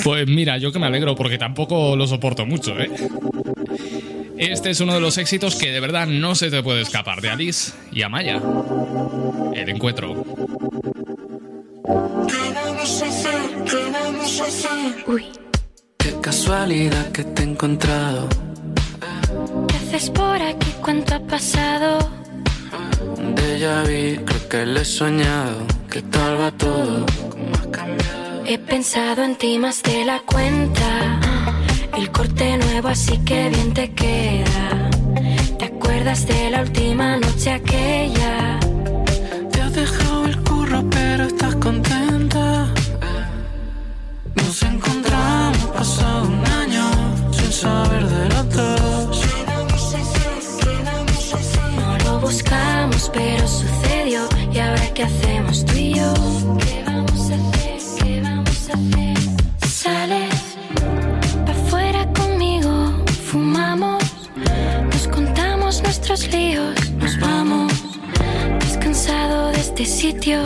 Pues 0.06 0.26
mira, 0.26 0.58
yo 0.58 0.72
que 0.72 0.80
me 0.80 0.86
alegro 0.86 1.18
porque 1.18 1.38
tampoco 1.38 1.98
lo 1.98 2.08
soporto 2.08 2.46
mucho, 2.46 2.80
¿eh? 2.80 2.90
Este 4.38 4.70
es 4.70 4.80
uno 4.80 4.94
de 4.94 5.02
los 5.02 5.18
éxitos 5.18 5.58
que 5.58 5.74
de 5.74 5.82
verdad 5.82 6.08
no 6.08 6.34
se 6.34 6.50
te 6.50 6.64
puede 6.64 6.80
escapar 6.80 7.20
de 7.20 7.30
Alice 7.30 7.74
y 7.92 8.04
Amaya. 8.04 8.42
El 9.54 9.68
encuentro. 9.68 10.26
Uy, 15.06 15.26
Qué 15.98 16.14
casualidad 16.22 17.12
que 17.12 17.26
te 17.26 17.42
he 17.44 17.46
encontrado. 17.46 18.30
¿qué 19.68 19.76
haces 19.76 20.10
por 20.10 20.42
aquí? 20.42 20.72
¿Cuánto 20.82 21.16
ha 21.16 21.20
pasado? 21.20 22.00
Un 23.18 23.36
déjà 23.36 23.84
vu, 23.84 24.24
creo 24.24 24.50
que 24.50 24.66
lo 24.66 24.80
he 24.80 24.86
soñado. 24.86 25.83
¿Qué 25.94 26.02
tal 26.02 26.42
va 26.42 26.50
todo? 26.50 27.06
He 28.48 28.58
pensado 28.58 29.22
en 29.24 29.36
ti 29.36 29.60
más 29.60 29.84
de 29.84 30.04
la 30.04 30.22
cuenta. 30.22 31.20
El 31.96 32.12
corte 32.12 32.58
nuevo, 32.58 32.88
así 32.88 33.16
que 33.20 33.50
bien 33.50 33.72
te 33.76 33.94
queda. 33.94 34.90
¿Te 35.60 35.66
acuerdas 35.66 36.26
de 36.26 36.50
la 36.50 36.62
última 36.62 37.18
noche 37.18 37.52
aquella? 37.52 38.60
Te 39.52 39.62
has 39.62 39.74
dejado 39.76 40.26
el 40.26 40.42
curro, 40.42 40.84
pero 40.90 41.26
estás 41.26 41.56
contenta. 41.58 42.74
Nos 44.34 44.64
encontramos 44.64 45.66
pasado 45.78 46.24
un 46.24 46.44
año 46.44 46.86
sin 47.32 47.52
saber 47.52 48.04
de 48.08 48.30
los 48.30 48.50
dos. 48.50 49.26
No 51.78 51.98
lo 52.06 52.20
buscamos, 52.20 53.12
pero 53.14 53.48
sucedió. 53.48 53.73
¿Y 54.06 54.16
ahora 54.16 54.94
qué 54.94 55.04
hacemos 55.04 55.66
tú 55.66 55.78
y 55.78 55.94
yo? 55.94 56.14
¿Qué 56.60 56.84
vamos 56.86 57.32
a 57.32 57.36
hacer? 57.36 58.04
¿Qué 58.04 58.22
vamos 58.22 58.70
a 58.70 58.74
hacer? 58.74 59.18
Sales 59.66 60.58
pa' 61.46 61.54
afuera 61.54 62.06
conmigo, 62.12 62.92
fumamos, 63.32 64.04
nos 64.92 65.08
contamos 65.08 65.82
nuestros 65.84 66.28
líos, 66.34 66.76
nos 66.96 67.18
vamos. 67.22 67.72
Descansado 68.60 69.52
de 69.52 69.62
este 69.62 69.86
sitio, 69.86 70.44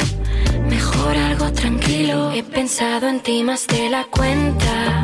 mejor 0.70 1.18
algo 1.18 1.52
tranquilo. 1.52 2.32
He 2.34 2.44
pensado 2.44 3.08
en 3.08 3.22
ti 3.22 3.44
más 3.44 3.66
de 3.66 3.90
la 3.90 4.04
cuenta. 4.06 5.04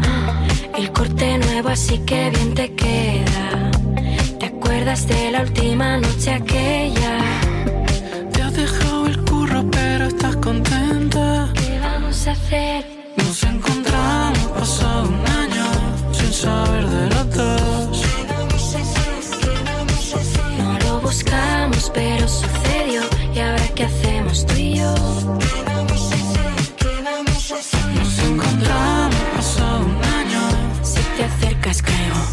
El 0.78 0.91
corte 0.91 1.39
nuevo, 1.39 1.70
así 1.70 1.97
que 2.06 2.30
bien 2.30 2.54
te 2.54 2.76
queda. 2.76 3.72
¿Te 4.39 4.45
acuerdas 4.45 5.08
de 5.08 5.32
la 5.32 5.41
última 5.41 5.97
noche 5.97 6.34
aquella? 6.34 7.43
hacer. 12.28 12.86
Nos 13.17 13.43
encontramos 13.43 14.39
pasado 14.57 15.09
un 15.09 15.28
año 15.28 15.65
sin 16.13 16.32
saber 16.32 16.88
de 16.88 17.09
los 17.09 17.36
dos. 17.36 18.03
No 20.57 20.80
lo 20.80 21.01
buscamos, 21.01 21.91
pero 21.93 22.28
sucedió. 22.28 23.01
¿Y 23.34 23.39
ahora 23.39 23.67
qué 23.76 23.84
hacemos 23.84 24.45
tú 24.45 24.53
y 24.55 24.76
yo? 24.76 24.93
Nos 27.95 28.19
encontramos 28.19 29.21
pasado 29.36 29.80
un 29.86 30.03
año. 30.19 30.41
Si 30.82 31.01
te 31.17 31.24
acercas, 31.26 31.82
caigo. 31.82 32.24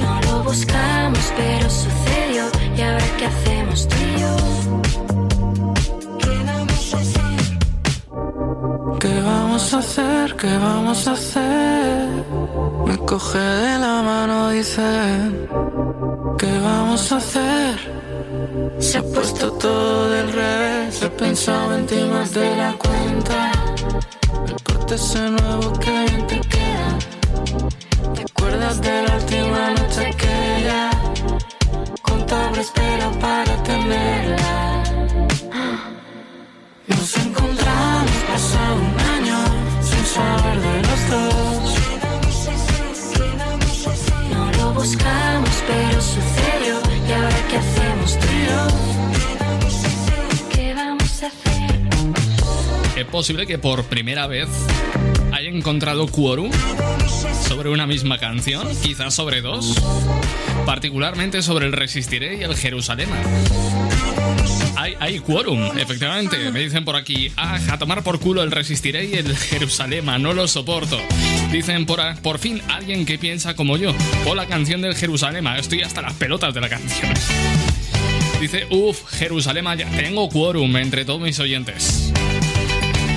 No 0.00 0.20
lo 0.22 0.42
buscamos, 0.44 1.32
pero 1.36 1.68
sucedió. 1.68 2.44
¿Y 2.76 2.80
ahora 2.80 3.06
qué 3.18 3.26
hacemos 3.26 3.88
tú 3.88 3.96
y 3.96 4.20
yo? 4.20 5.07
¿Qué 9.08 9.20
vamos 9.22 9.72
a 9.72 9.78
hacer? 9.78 10.36
¿Qué 10.36 10.58
vamos 10.58 11.08
a 11.08 11.12
hacer? 11.12 12.08
Me 12.86 12.96
coge 12.98 13.38
de 13.38 13.78
la 13.78 14.02
mano, 14.02 14.50
dice. 14.50 14.82
¿Qué 16.38 16.52
vamos 16.58 17.10
a 17.12 17.16
hacer? 17.16 17.74
Se 18.78 18.98
ha 18.98 19.02
puesto 19.02 19.50
todo 19.52 20.10
del 20.10 20.30
revés. 20.30 21.02
He 21.02 21.08
pensado 21.08 21.74
en 21.78 21.86
ti 21.86 22.00
más 22.12 22.34
de 22.34 22.54
la 22.54 22.72
cuenta. 22.74 23.52
El 24.46 24.62
corte 24.62 24.96
ese 24.96 25.30
nuevo 25.30 25.72
que 25.80 25.90
bien 25.90 26.26
te 26.26 26.40
queda. 26.52 26.90
¿Te 28.14 28.22
acuerdas 28.30 28.78
de 28.82 29.02
la 29.04 29.16
última 29.16 29.70
noche 29.70 30.00
aquella? 30.12 30.90
Contable 32.02 32.60
espera 32.60 33.10
para 33.22 33.54
tenerla. 33.62 34.48
No 44.30 44.52
lo 44.52 44.72
buscamos, 44.74 45.64
pero. 45.66 45.98
¿Y 47.08 47.12
ahora 47.12 47.36
hacemos. 47.58 48.18
Es 52.96 53.04
posible 53.06 53.46
que 53.46 53.58
por 53.58 53.84
primera 53.84 54.26
vez 54.26 54.48
haya 55.32 55.48
encontrado 55.48 56.08
quórum 56.08 56.50
sobre 57.46 57.70
una 57.70 57.86
misma 57.86 58.18
canción, 58.18 58.68
quizás 58.82 59.14
sobre 59.14 59.40
dos, 59.40 59.74
particularmente 60.66 61.42
sobre 61.42 61.66
el 61.66 61.72
Resistiré 61.72 62.36
y 62.36 62.42
el 62.42 62.56
Jerusalén. 62.56 63.08
Hay, 64.76 64.94
hay 65.00 65.18
quórum, 65.18 65.76
efectivamente. 65.76 66.50
Me 66.50 66.60
dicen 66.60 66.84
por 66.84 66.96
aquí, 66.96 67.32
ah, 67.36 67.58
a 67.70 67.78
tomar 67.78 68.02
por 68.02 68.20
culo 68.20 68.42
el 68.42 68.50
Resistiré 68.50 69.06
y 69.06 69.14
el 69.14 69.36
Jerusalén, 69.50 70.06
no 70.20 70.32
lo 70.32 70.46
soporto. 70.46 70.98
Dicen 71.50 71.86
por, 71.86 72.00
por 72.22 72.38
fin 72.38 72.62
alguien 72.68 73.04
que 73.04 73.18
piensa 73.18 73.54
como 73.54 73.76
yo. 73.76 73.94
O 74.26 74.34
la 74.34 74.46
canción 74.46 74.80
del 74.80 74.94
Jerusalén, 74.94 75.46
estoy 75.58 75.82
hasta 75.82 76.02
las 76.02 76.14
pelotas 76.14 76.54
de 76.54 76.60
la 76.60 76.68
canción. 76.68 77.12
Dice, 78.40 78.66
uff, 78.70 79.04
Jerusalén, 79.18 79.64
ya 79.76 79.90
tengo 79.90 80.28
quórum 80.28 80.76
entre 80.76 81.04
todos 81.04 81.20
mis 81.20 81.38
oyentes. 81.40 82.12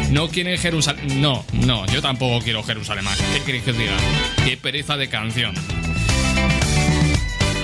No 0.09 0.27
quiere 0.29 0.57
Jerusalén. 0.57 1.21
No, 1.21 1.45
no, 1.53 1.85
yo 1.85 2.01
tampoco 2.01 2.43
quiero 2.43 2.63
Jerusalén. 2.63 3.05
¿Qué 3.33 3.41
queréis 3.43 3.63
que 3.63 3.71
os 3.71 3.77
diga? 3.77 3.95
Qué 4.43 4.57
pereza 4.57 4.97
de 4.97 5.07
canción. 5.07 5.53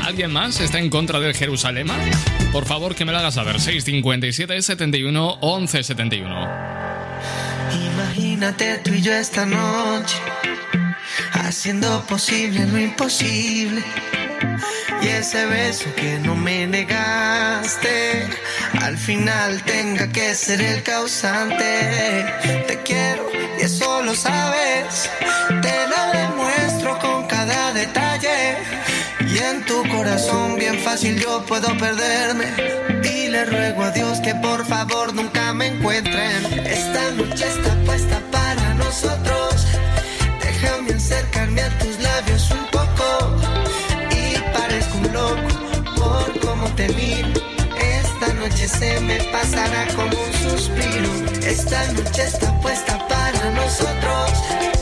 ¿Alguien 0.08 0.32
más 0.32 0.62
está 0.62 0.80
en 0.80 0.90
contra 0.90 1.20
del 1.20 1.34
Jerusalén? 1.36 1.88
Por 2.54 2.66
favor, 2.66 2.96
que 2.96 3.04
me 3.04 3.12
lo 3.12 3.18
hagas 3.18 3.34
saber. 3.34 3.60
657 3.60 4.62
71 4.62 5.38
11 5.42 5.84
71. 5.84 6.50
Imagínate 7.74 8.78
tú 8.86 8.94
y 8.94 9.02
yo 9.02 9.12
esta 9.12 9.46
noche, 9.46 10.16
haciendo 11.34 12.06
posible 12.08 12.66
lo 12.68 12.80
imposible. 12.80 13.84
Y 15.02 15.08
ese 15.08 15.46
beso 15.46 15.94
que 15.98 16.20
no 16.20 16.36
me 16.36 16.66
negaste, 16.68 18.30
al 18.80 18.98
final 18.98 19.62
tenga 19.64 20.10
que 20.10 20.34
ser 20.36 20.62
el 20.62 20.84
causante. 20.84 22.26
Te 22.66 22.80
quiero 22.82 23.30
y 23.60 23.64
eso 23.64 24.02
lo 24.04 24.16
sabes, 24.16 25.10
te 25.62 25.88
lo 25.90 26.18
demuestro 26.18 26.98
con 26.98 27.28
cada 27.28 27.74
detalle. 27.74 28.07
Tu 29.68 29.84
corazón 29.90 30.56
bien 30.56 30.80
fácil 30.80 31.20
yo 31.20 31.44
puedo 31.46 31.68
perderme. 31.78 32.46
Y 33.04 33.28
le 33.28 33.44
ruego 33.46 33.84
a 33.84 33.92
Dios 33.92 34.20
que 34.22 34.34
por 34.36 34.66
favor 34.66 35.14
nunca 35.14 35.54
me 35.54 35.68
encuentren. 35.68 36.46
Esta 36.66 37.12
noche 37.12 37.46
está 37.48 37.76
puesta 37.86 38.22
para 38.32 38.74
nosotros. 38.76 39.68
Déjame 40.42 40.94
acercarme 40.94 41.62
a 41.62 41.78
tus 41.80 42.00
labios 42.00 42.50
un 42.52 42.66
poco. 42.68 43.36
Y 44.12 44.40
parezco 44.58 44.98
un 45.00 45.14
loco 45.14 45.96
por 45.96 46.40
cómo 46.40 46.68
te 46.76 46.88
miro. 46.90 47.28
Esta 47.78 48.34
noche 48.36 48.68
se 48.68 49.00
me 49.02 49.18
pasará 49.26 49.86
como 49.96 50.16
un 50.18 50.34
suspiro. 50.34 51.12
Esta 51.46 51.92
noche 51.92 52.24
está 52.24 52.58
puesta 52.62 53.06
para 53.08 53.52
nosotros. 53.52 54.77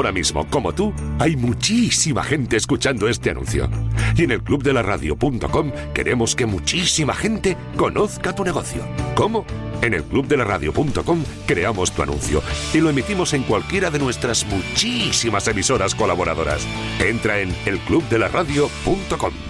Ahora 0.00 0.12
mismo, 0.12 0.46
como 0.48 0.72
tú, 0.72 0.94
hay 1.18 1.36
muchísima 1.36 2.24
gente 2.24 2.56
escuchando 2.56 3.06
este 3.06 3.28
anuncio. 3.28 3.68
Y 4.16 4.24
en 4.24 4.30
el 4.30 4.42
clubdelaradio.com 4.42 5.72
queremos 5.92 6.34
que 6.34 6.46
muchísima 6.46 7.12
gente 7.12 7.54
conozca 7.76 8.34
tu 8.34 8.42
negocio. 8.42 8.82
¿Cómo? 9.14 9.44
En 9.82 9.92
el 9.92 10.02
clubdelaradio.com 10.04 11.22
creamos 11.46 11.92
tu 11.92 12.02
anuncio 12.02 12.42
y 12.72 12.78
lo 12.78 12.88
emitimos 12.88 13.34
en 13.34 13.42
cualquiera 13.42 13.90
de 13.90 13.98
nuestras 13.98 14.46
muchísimas 14.46 15.46
emisoras 15.48 15.94
colaboradoras. 15.94 16.66
Entra 16.98 17.40
en 17.40 17.54
elclubdelaradio.com. 17.66 19.49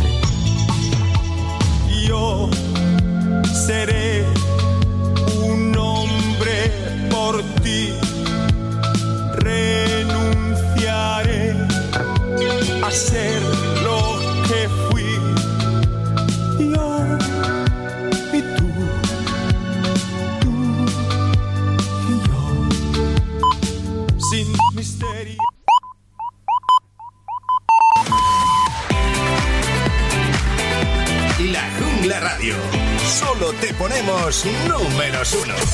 Seré 3.53 4.23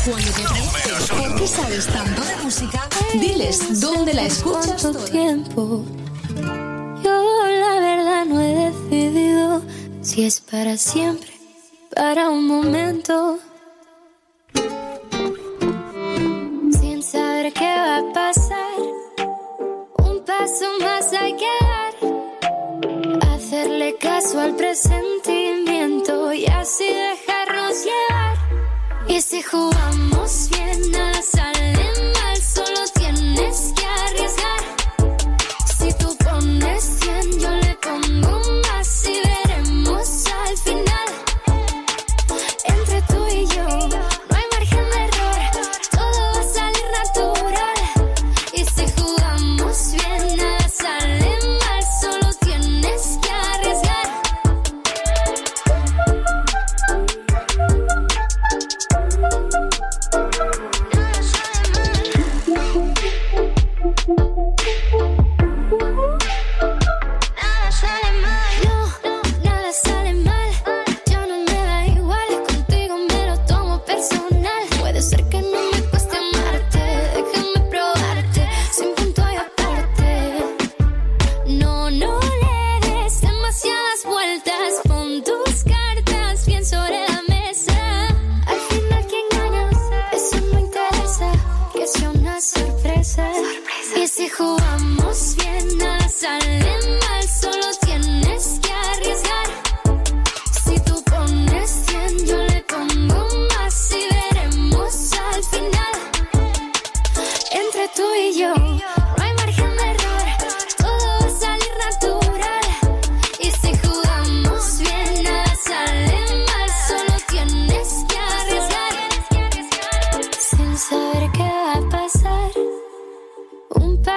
Cuando 0.08 0.32
te 0.32 0.42
pregunten 0.42 1.18
por 1.18 1.36
qué 1.36 1.48
sabes 1.48 1.86
tanto 1.88 2.22
de 2.24 2.36
música, 2.38 2.88
diles 3.14 3.82
dónde 3.82 4.14
la 4.14 4.24
escuchas 4.24 4.82
¿Cuánto 4.82 5.04
tiempo? 5.04 5.84
Yo 7.04 7.46
la 7.46 7.80
verdad 7.82 8.26
no 8.26 8.40
he 8.40 8.72
decidido 8.72 9.62
si 10.02 10.24
es 10.24 10.40
para 10.40 10.78
siempre, 10.78 11.34
para 11.94 12.30
un 12.30 12.47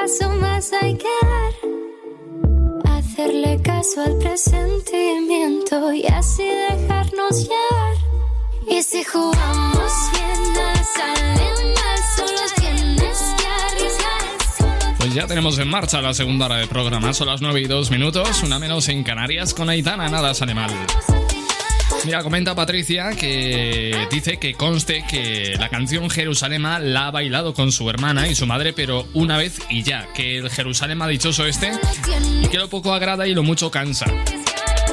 paso 0.01 0.31
más 0.35 0.73
hay 0.73 0.97
que 0.97 1.09
dar. 1.23 2.97
Hacerle 2.97 3.61
caso 3.63 4.01
al 4.03 4.17
presentimiento 4.19 5.93
y 5.93 6.07
así 6.07 6.45
dejarnos 6.45 7.43
llevar. 7.43 7.97
Y 8.69 8.83
si 8.83 9.05
jugamos 9.05 9.93
bien, 10.13 10.53
nada 10.55 10.85
sale 10.97 11.75
mal, 11.75 11.99
solo 12.17 12.41
tienes 12.57 13.19
que 13.37 13.47
arriesgar. 13.47 14.97
Pues 14.99 15.15
ya 15.15 15.27
tenemos 15.27 15.59
en 15.59 15.69
marcha 15.69 16.01
la 16.01 16.15
segunda 16.15 16.47
hora 16.47 16.57
de 16.57 16.67
programa. 16.67 17.13
Son 17.13 17.27
las 17.27 17.43
9 17.43 17.61
y 17.61 17.67
2 17.67 17.91
minutos, 17.91 18.43
una 18.43 18.59
menos 18.59 18.89
en 18.89 19.03
Canarias 19.03 19.53
con 19.55 19.69
Aitana, 19.69 20.09
nada 20.09 20.35
sale 20.35 20.55
mal. 20.55 20.71
Mira, 22.05 22.23
comenta 22.23 22.55
Patricia 22.55 23.11
que 23.11 24.07
dice 24.11 24.39
que 24.39 24.55
conste 24.55 25.05
que 25.09 25.55
la 25.59 25.69
canción 25.69 26.09
Jerusalema 26.09 26.79
la 26.79 27.09
ha 27.09 27.11
bailado 27.11 27.53
con 27.53 27.73
su 27.73 27.91
hermana 27.91 28.27
y 28.27 28.35
su 28.35 28.47
madre, 28.47 28.73
pero 28.73 29.07
una 29.13 29.37
vez 29.37 29.59
y 29.69 29.83
ya, 29.83 30.09
que 30.15 30.39
el 30.39 30.51
Jerusalema 30.51 31.07
dichoso 31.09 31.45
este 31.45 31.73
y 32.43 32.49
que 32.49 32.57
lo 32.57 32.69
poco 32.69 32.95
agrada 32.95 33.27
y 33.27 33.35
lo 33.35 33.43
mucho 33.43 33.71
cansa. 33.71 34.07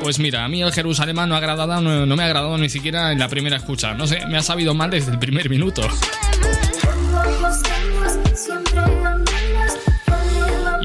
Pues 0.02 0.20
mira, 0.20 0.44
a 0.44 0.50
mí 0.50 0.62
el 0.62 0.72
Jerusalema 0.74 1.26
no, 1.26 1.36
agradado, 1.36 1.82
no 1.82 2.16
me 2.16 2.24
ha 2.24 2.26
agradado 2.26 2.58
ni 2.58 2.70
siquiera 2.70 3.12
en 3.12 3.20
la 3.20 3.30
primera 3.30 3.58
escucha. 3.58 3.94
No 3.94 4.06
sé, 4.06 4.26
me 4.28 4.38
ha 4.38 4.44
sabido 4.44 4.74
mal 4.74 4.90
desde 4.92 5.12
el 5.12 5.20
primer 5.20 5.50
minuto. 5.50 5.88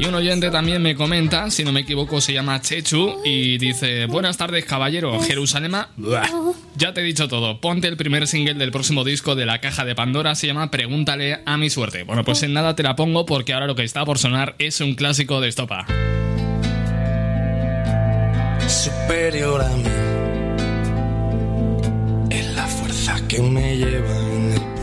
Y 0.02 0.06
un 0.06 0.16
oyente 0.16 0.50
también 0.50 0.82
me 0.82 0.96
comenta, 0.96 1.48
si 1.48 1.62
no 1.62 1.70
me 1.70 1.82
equivoco 1.82 2.20
se 2.20 2.32
llama 2.32 2.60
Chechu, 2.60 3.20
y 3.24 3.56
dice, 3.58 4.06
buenas 4.06 4.36
tardes 4.36 4.64
caballero, 4.64 5.20
Jerusalema, 5.20 5.90
ya 6.74 6.92
te 6.92 7.02
he 7.02 7.04
dicho 7.04 7.28
todo, 7.28 7.60
ponte 7.60 7.86
el 7.86 7.96
primer 7.96 8.26
single 8.26 8.54
del 8.54 8.72
próximo 8.72 9.04
disco 9.04 9.36
de 9.36 9.46
la 9.46 9.60
caja 9.60 9.84
de 9.84 9.94
Pandora, 9.94 10.34
se 10.34 10.48
llama 10.48 10.72
Pregúntale 10.72 11.42
a 11.46 11.56
mi 11.56 11.70
suerte. 11.70 12.02
Bueno, 12.02 12.24
pues 12.24 12.42
en 12.42 12.52
nada 12.52 12.74
te 12.74 12.82
la 12.82 12.96
pongo 12.96 13.26
porque 13.26 13.52
ahora 13.52 13.68
lo 13.68 13.76
que 13.76 13.84
está 13.84 14.04
por 14.04 14.18
sonar 14.18 14.56
es 14.58 14.80
un 14.80 14.96
clásico 14.96 15.40
de 15.40 15.48
estopa. 15.48 15.86
superior 18.66 19.62
a 19.62 19.68
mí. 19.68 19.84
Es 22.28 22.54
la 22.56 22.66
fuerza 22.66 23.20
que 23.28 23.40
me 23.40 23.76
lleva 23.76 24.31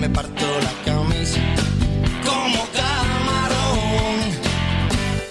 Me 0.00 0.08
parto 0.08 0.46
la 0.62 0.72
camisa 0.90 1.40
como 2.24 2.66
camarón. 2.72 4.16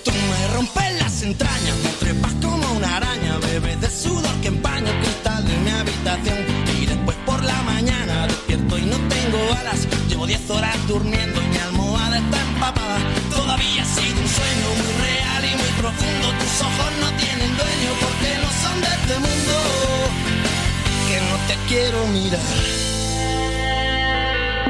Tú 0.05 0.11
me 0.11 0.47
rompes 0.53 1.01
las 1.01 1.23
entrañas, 1.23 1.75
me 1.83 1.89
trepas 1.93 2.33
como 2.33 2.73
una 2.73 2.97
araña, 2.97 3.39
bebes 3.39 3.81
de 3.81 3.89
sudor 3.89 4.31
que 4.41 4.49
empaña 4.49 4.91
el 4.91 4.99
cristal 4.99 5.43
de 5.47 5.57
mi 5.57 5.71
habitación. 5.71 6.37
Y 6.79 6.85
después 6.85 7.17
por 7.25 7.43
la 7.43 7.59
mañana 7.63 8.27
despierto 8.27 8.77
y 8.77 8.83
no 8.83 8.97
tengo 9.09 9.39
alas. 9.59 9.87
Llevo 10.07 10.27
10 10.27 10.49
horas 10.51 10.77
durmiendo 10.87 11.41
y 11.41 11.47
mi 11.47 11.57
almohada 11.57 12.19
está 12.19 12.39
empapada. 12.39 12.99
Todavía 13.31 13.81
ha 13.81 13.85
sido 13.85 14.21
un 14.21 14.29
sueño 14.37 14.67
muy 14.77 14.93
real 15.01 15.45
y 15.45 15.55
muy 15.57 15.71
profundo. 15.81 16.27
Tus 16.41 16.61
ojos 16.61 16.91
no 17.01 17.09
tienen 17.17 17.57
dueño 17.57 17.91
porque 18.03 18.29
no 18.37 18.49
son 18.61 18.81
de 18.81 18.87
este 18.87 19.15
mundo. 19.17 19.55
Que 21.07 21.17
no 21.27 21.35
te 21.47 21.55
quiero 21.67 22.05
mirar. 22.09 22.88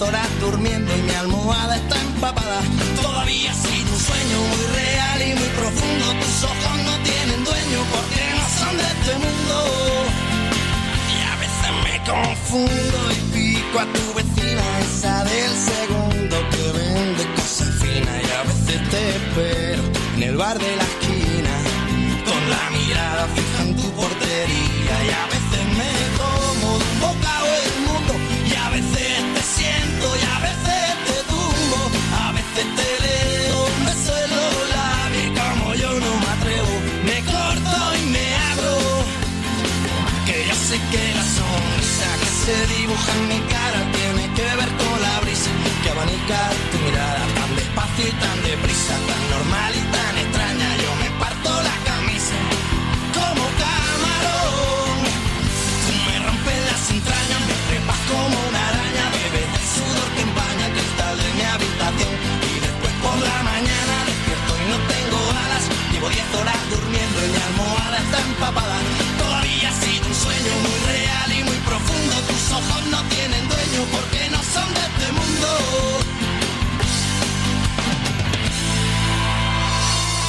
horas 0.00 0.28
durmiendo 0.40 0.96
y 0.96 1.02
mi 1.02 1.14
almohada 1.14 1.76
está 1.76 2.00
empapada. 2.00 2.60
Todavía 3.02 3.52
sido 3.52 3.92
un 3.92 4.00
sueño 4.00 4.38
muy 4.50 4.66
real 4.76 5.22
y 5.22 5.34
muy 5.34 5.48
profundo. 5.60 6.04
Tus 6.20 6.44
ojos 6.44 6.76
no 6.84 6.94
tienen 7.02 7.44
dueño 7.44 7.80
porque 7.90 8.22
no 8.36 8.46
son 8.58 8.76
de 8.76 8.84
este 8.84 9.14
mundo. 9.24 9.56
Y 11.14 11.18
a 11.22 11.34
veces 11.42 11.70
me 11.84 11.96
confundo 12.10 12.98
y 13.10 13.20
pico 13.34 13.78
a 13.80 13.86
tu 13.86 14.14
vecina, 14.14 14.62
esa 14.80 15.24
del 15.24 15.54
segundo 15.56 16.36
que 16.50 16.78
vende 16.78 17.24
cosas 17.34 17.70
finas. 17.82 18.22
Y 18.22 18.30
a 18.30 18.42
veces 18.44 18.90
te 18.90 19.08
espero 19.16 19.82
en 20.16 20.22
el 20.22 20.36
bar 20.36 20.58
de 20.58 20.76
la 20.76 20.84
esquina, 20.84 21.54
con 22.24 22.50
la 22.50 22.70
mirada 22.70 23.26
fija 23.34 23.62
en 23.62 23.76
tu 23.76 23.90
portería. 23.92 24.94
Y 25.06 25.10
a 25.10 25.26
veces 25.26 25.64
me 25.78 25.92
como 26.18 26.78
de 26.78 26.84
un 26.84 27.00
bocado 27.00 27.46
se 42.48 42.66
dibuja 42.78 43.12
en 43.12 43.28
mi 43.28 43.40
cara 43.52 43.80
tiene 43.92 44.24
que 44.34 44.48
ver 44.60 44.70
con 44.80 45.02
la 45.02 45.20
brisa 45.20 45.50
que 45.82 45.90
abanica 45.90 46.38
tu 46.70 46.78
mirada 46.78 47.24
tan 47.36 47.56
despacio 47.56 48.08
y 48.08 48.12
tan 48.12 48.42
deprisa, 48.42 48.94
tan 49.08 49.22
normal 49.34 49.72
y 49.76 49.82
tan 49.92 49.97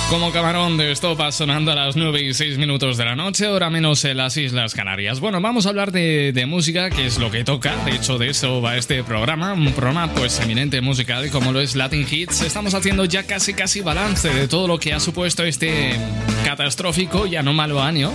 Como 0.10 0.32
camarón 0.32 0.78
de 0.78 0.92
estopa 0.92 1.32
sonando 1.32 1.72
a 1.72 1.76
las 1.76 1.96
9 1.96 2.24
y 2.24 2.34
6 2.34 2.58
minutos 2.58 2.98
de 2.98 3.06
la 3.06 3.16
noche, 3.16 3.46
ahora 3.46 3.70
menos 3.70 4.04
en 4.06 4.18
las 4.18 4.38
Islas 4.38 4.74
Canarias. 4.74 5.20
Bueno, 5.20 5.40
vamos 5.40 5.68
a 5.68 5.70
hablar 5.70 5.92
de, 5.92 6.32
de 6.34 6.48
música, 6.48 6.90
que 6.90 7.06
es 7.06 7.20
lo 7.20 7.30
que 7.30 7.44
toca. 7.44 7.76
De 7.86 7.92
hecho, 7.92 8.18
de 8.18 8.30
eso 8.30 8.60
va 8.60 8.76
este 8.76 9.04
programa. 9.04 9.54
Un 9.54 9.72
programa, 9.72 10.12
pues, 10.16 10.40
eminente 10.40 10.82
musical, 10.82 11.30
como 11.30 11.52
lo 11.52 11.62
es 11.62 11.76
Latin 11.76 12.08
Hits. 12.10 12.42
Estamos 12.42 12.74
haciendo 12.74 13.06
ya 13.06 13.22
casi, 13.28 13.54
casi 13.54 13.82
balance 13.82 14.34
de 14.34 14.48
todo 14.48 14.68
lo 14.68 14.80
que 14.80 14.94
ha 14.94 15.00
supuesto 15.00 15.44
este 15.44 15.96
catastrófico 16.44 17.28
y 17.28 17.36
anómalo 17.36 17.80
año. 17.80 18.12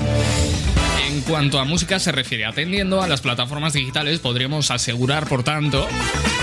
En 1.15 1.21
cuanto 1.21 1.61
a 1.61 1.65
música 1.65 2.01
se 2.01 2.11
refiere, 2.11 2.45
atendiendo 2.45 3.01
a 3.01 3.07
las 3.07 3.21
plataformas 3.21 3.73
digitales, 3.73 4.19
podríamos 4.19 4.73
asegurar, 4.73 5.29
por 5.29 5.45
tanto, 5.45 5.87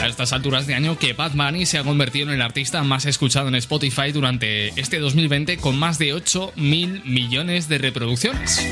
a 0.02 0.08
estas 0.08 0.32
alturas 0.32 0.66
de 0.66 0.76
año 0.76 0.98
que 0.98 1.12
Bad 1.12 1.34
Bunny 1.34 1.66
se 1.66 1.78
ha 1.78 1.84
convertido 1.84 2.30
en 2.30 2.36
el 2.36 2.42
artista 2.42 2.82
más 2.82 3.06
escuchado 3.06 3.50
en 3.50 3.56
Spotify 3.56 4.14
durante 4.14 4.70
este 4.80 5.00
2020 5.00 5.58
con 5.58 5.78
más 5.78 6.00
de 6.00 6.14
8 6.14 6.54
mil 6.56 7.04
millones 7.04 7.68
de 7.68 7.80
reproducciones. 7.80 8.66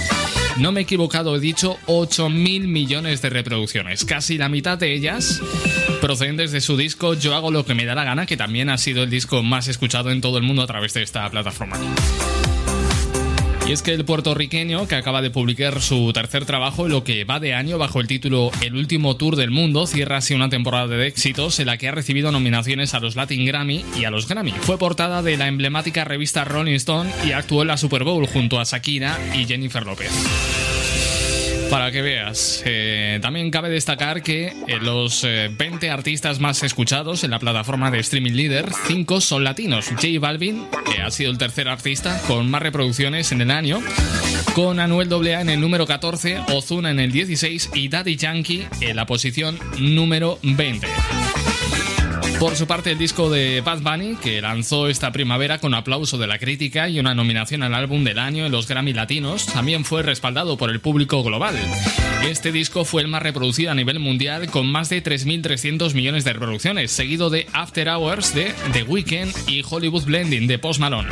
No 0.55 0.71
me 0.71 0.79
he 0.79 0.83
equivocado, 0.83 1.35
he 1.35 1.41
dicho 1.41 1.77
8 1.87 2.29
mil 2.29 2.69
millones 2.69 3.21
de 3.21 3.31
reproducciones, 3.31 4.05
casi 4.05 4.37
la 4.37 4.47
mitad 4.47 4.77
de 4.77 4.93
ellas 4.93 5.41
procedentes 5.99 6.53
de 6.53 6.61
su 6.61 6.77
disco 6.77 7.13
Yo 7.13 7.35
hago 7.35 7.51
lo 7.51 7.65
que 7.65 7.75
me 7.75 7.83
da 7.83 7.93
la 7.93 8.05
gana, 8.05 8.25
que 8.25 8.37
también 8.37 8.69
ha 8.69 8.77
sido 8.77 9.03
el 9.03 9.09
disco 9.09 9.43
más 9.43 9.67
escuchado 9.67 10.11
en 10.11 10.21
todo 10.21 10.37
el 10.37 10.45
mundo 10.45 10.61
a 10.61 10.67
través 10.67 10.93
de 10.93 11.03
esta 11.03 11.29
plataforma. 11.29 11.77
Y 13.69 13.71
es 13.71 13.83
que 13.83 13.93
el 13.93 14.03
puertorriqueño, 14.03 14.87
que 14.87 14.95
acaba 14.95 15.21
de 15.21 15.29
publicar 15.29 15.79
su 15.79 16.11
tercer 16.11 16.43
trabajo, 16.43 16.87
lo 16.87 17.03
que 17.03 17.23
va 17.23 17.39
de 17.39 17.53
año 17.53 17.77
bajo 17.77 18.01
el 18.01 18.07
título 18.07 18.49
El 18.61 18.75
último 18.75 19.15
tour 19.15 19.35
del 19.35 19.51
mundo, 19.51 19.85
cierra 19.85 20.17
así 20.17 20.33
una 20.33 20.49
temporada 20.49 20.87
de 20.87 21.05
éxitos 21.05 21.59
en 21.59 21.67
la 21.67 21.77
que 21.77 21.87
ha 21.87 21.91
recibido 21.91 22.31
nominaciones 22.31 22.95
a 22.95 22.99
los 22.99 23.15
Latin 23.15 23.45
Grammy 23.45 23.85
y 23.95 24.05
a 24.05 24.09
los 24.09 24.27
Grammy. 24.27 24.53
Fue 24.53 24.79
portada 24.79 25.21
de 25.21 25.37
la 25.37 25.47
emblemática 25.47 26.03
revista 26.03 26.45
Rolling 26.45 26.73
Stone 26.77 27.11
y 27.23 27.33
actuó 27.33 27.61
en 27.61 27.67
la 27.67 27.77
Super 27.77 28.03
Bowl 28.03 28.25
junto 28.25 28.59
a 28.59 28.63
Shakira 28.63 29.19
y 29.35 29.45
Jennifer 29.45 29.85
López. 29.85 30.09
Para 31.69 31.91
que 31.91 32.01
veas, 32.01 32.63
eh, 32.65 33.19
también 33.21 33.51
cabe 33.51 33.69
destacar 33.69 34.23
que 34.23 34.47
eh, 34.47 34.79
los 34.81 35.23
eh, 35.23 35.51
20 35.55 35.91
artistas 35.91 36.39
más 36.39 36.63
escuchados 36.63 37.23
en 37.23 37.29
la 37.29 37.37
plataforma 37.37 37.91
de 37.91 37.99
streaming 37.99 38.31
líder, 38.31 38.69
5 38.87 39.21
son 39.21 39.43
latinos. 39.43 39.87
J 39.89 40.07
Balvin, 40.19 40.65
que 40.91 41.01
ha 41.01 41.11
sido 41.11 41.29
el 41.29 41.37
tercer 41.37 41.67
artista 41.67 42.19
con 42.27 42.49
más 42.49 42.63
reproducciones 42.63 43.31
en 43.31 43.41
el 43.41 43.51
año, 43.51 43.81
con 44.55 44.79
Anuel 44.79 45.13
AA 45.13 45.41
en 45.41 45.49
el 45.49 45.61
número 45.61 45.85
14, 45.85 46.39
Ozuna 46.47 46.89
en 46.89 46.99
el 46.99 47.11
16 47.11 47.69
y 47.75 47.87
Daddy 47.87 48.15
Yankee 48.15 48.67
en 48.81 48.95
la 48.95 49.05
posición 49.05 49.59
número 49.77 50.39
20. 50.41 50.87
Por 52.39 52.55
su 52.55 52.67
parte, 52.67 52.91
el 52.91 52.97
disco 52.97 53.29
de 53.29 53.59
Bad 53.59 53.81
Bunny, 53.81 54.15
que 54.15 54.41
lanzó 54.41 54.87
esta 54.87 55.11
primavera 55.11 55.57
con 55.57 55.73
aplauso 55.73 56.17
de 56.17 56.25
la 56.25 56.39
crítica 56.39 56.87
y 56.87 56.97
una 56.97 57.13
nominación 57.13 57.63
al 57.63 57.73
álbum 57.73 58.05
del 58.05 58.17
año 58.17 58.45
en 58.45 58.51
los 58.53 58.65
Grammy 58.65 58.93
Latinos, 58.93 59.45
también 59.45 59.83
fue 59.83 60.03
respaldado 60.03 60.55
por 60.57 60.69
el 60.69 60.79
público 60.79 61.21
global. 61.21 61.55
Este 62.25 62.53
disco 62.53 62.85
fue 62.85 63.01
el 63.01 63.09
más 63.09 63.23
reproducido 63.23 63.71
a 63.71 63.75
nivel 63.75 63.99
mundial 63.99 64.49
con 64.49 64.71
más 64.71 64.87
de 64.87 65.03
3.300 65.03 65.93
millones 65.93 66.23
de 66.23 66.31
reproducciones, 66.31 66.91
seguido 66.91 67.29
de 67.29 67.45
After 67.51 67.89
Hours 67.89 68.33
de 68.33 68.53
The 68.71 68.83
Weeknd 68.83 69.33
y 69.47 69.61
Hollywood 69.69 70.05
Blending 70.05 70.47
de 70.47 70.59
Post 70.59 70.79
Malone. 70.79 71.09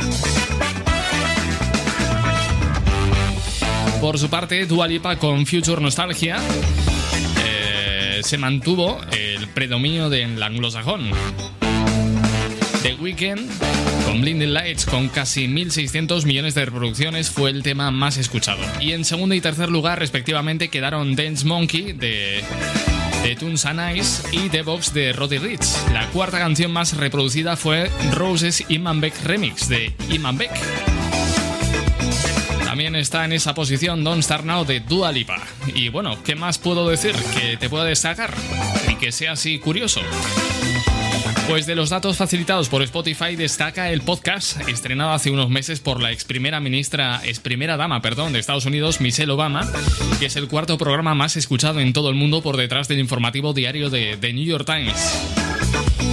Por 4.00 4.18
su 4.18 4.30
parte, 4.30 4.64
Dua 4.64 4.88
Lipa 4.88 5.16
con 5.16 5.44
Future 5.44 5.82
Nostalgia 5.82 6.38
eh, 8.18 8.22
se 8.22 8.38
mantuvo 8.38 9.00
el 9.12 9.46
predominio 9.48 10.10
del 10.10 10.42
anglosajón. 10.42 11.10
The 12.82 12.94
Weeknd, 12.94 13.48
con 14.04 14.20
Blinding 14.20 14.52
Lights, 14.52 14.86
con 14.86 15.08
casi 15.08 15.46
1.600 15.46 16.24
millones 16.24 16.54
de 16.54 16.64
reproducciones, 16.64 17.30
fue 17.30 17.50
el 17.50 17.62
tema 17.62 17.90
más 17.90 18.16
escuchado. 18.16 18.60
Y 18.80 18.92
en 18.92 19.04
segundo 19.04 19.34
y 19.34 19.40
tercer 19.40 19.68
lugar, 19.68 19.98
respectivamente, 19.98 20.68
quedaron 20.68 21.16
Dance 21.16 21.46
Monkey 21.46 21.92
de, 21.92 22.42
de 23.22 23.36
Tunes 23.36 23.64
and 23.66 23.96
Ice 23.96 24.22
y 24.32 24.48
The 24.48 24.62
Box 24.62 24.92
de 24.94 25.12
Roddy 25.12 25.38
Rich. 25.38 25.66
La 25.92 26.06
cuarta 26.08 26.38
canción 26.38 26.72
más 26.72 26.96
reproducida 26.96 27.56
fue 27.56 27.90
Roses 28.12 28.64
Iman 28.68 29.00
Beck 29.00 29.14
Remix 29.24 29.68
de 29.68 29.92
Iman 30.10 30.38
Beck. 30.38 30.87
Está 32.78 33.24
en 33.24 33.32
esa 33.32 33.54
posición 33.54 34.04
Don't 34.04 34.22
Start 34.22 34.44
Now 34.44 34.64
de 34.64 34.78
Dua 34.78 35.10
Lipa. 35.10 35.42
Y 35.74 35.88
bueno, 35.88 36.22
¿qué 36.22 36.36
más 36.36 36.58
puedo 36.58 36.88
decir 36.88 37.12
que 37.34 37.56
te 37.56 37.68
pueda 37.68 37.84
destacar 37.84 38.32
y 38.88 38.94
que 38.94 39.10
sea 39.10 39.32
así 39.32 39.58
curioso? 39.58 40.00
Pues 41.48 41.66
de 41.66 41.74
los 41.74 41.90
datos 41.90 42.16
facilitados 42.16 42.68
por 42.68 42.82
Spotify 42.82 43.34
destaca 43.34 43.90
el 43.90 44.02
podcast 44.02 44.60
estrenado 44.68 45.10
hace 45.10 45.32
unos 45.32 45.50
meses 45.50 45.80
por 45.80 46.00
la 46.00 46.12
ex 46.12 46.22
primera 46.22 46.60
ministra, 46.60 47.20
ex 47.24 47.40
primera 47.40 47.76
dama, 47.76 48.00
perdón, 48.00 48.32
de 48.32 48.38
Estados 48.38 48.64
Unidos, 48.64 49.00
Michelle 49.00 49.32
Obama, 49.32 49.68
que 50.20 50.26
es 50.26 50.36
el 50.36 50.46
cuarto 50.46 50.78
programa 50.78 51.16
más 51.16 51.36
escuchado 51.36 51.80
en 51.80 51.92
todo 51.92 52.10
el 52.10 52.14
mundo 52.14 52.42
por 52.42 52.56
detrás 52.56 52.86
del 52.86 53.00
informativo 53.00 53.54
diario 53.54 53.90
de 53.90 54.16
The 54.16 54.32
New 54.32 54.44
York 54.44 54.66
Times. 54.66 56.07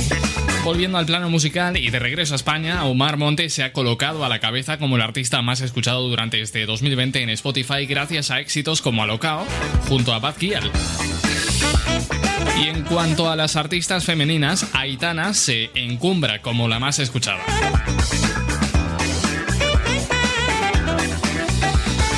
Volviendo 0.66 0.98
al 0.98 1.06
plano 1.06 1.30
musical 1.30 1.78
y 1.78 1.92
de 1.92 2.00
regreso 2.00 2.34
a 2.34 2.38
España, 2.38 2.86
Omar 2.86 3.18
Monte 3.18 3.52
se 3.52 3.64
ha 3.64 3.72
colocado 3.72 4.26
a 4.26 4.30
la 4.30 4.40
cabeza 4.40 4.80
como 4.80 4.96
el 4.96 5.04
artista 5.04 5.44
más 5.44 5.62
escuchado 5.62 6.10
durante 6.10 6.42
este 6.42 6.66
2020 6.66 7.22
en 7.22 7.30
Spotify 7.30 7.86
gracias 7.86 8.32
a 8.32 8.40
éxitos 8.40 8.82
como 8.82 9.04
Alocao 9.04 9.46
junto 9.88 10.12
a 10.12 10.18
Bad 10.18 10.38
Gyal. 10.40 10.72
Y 12.60 12.70
en 12.70 12.82
cuanto 12.82 13.30
a 13.30 13.36
las 13.36 13.56
artistas 13.56 14.06
femeninas, 14.06 14.66
Aitana 14.74 15.36
se 15.36 15.70
encumbra 15.76 16.42
como 16.42 16.68
la 16.68 16.80
más 16.80 16.98
escuchada. 16.98 17.44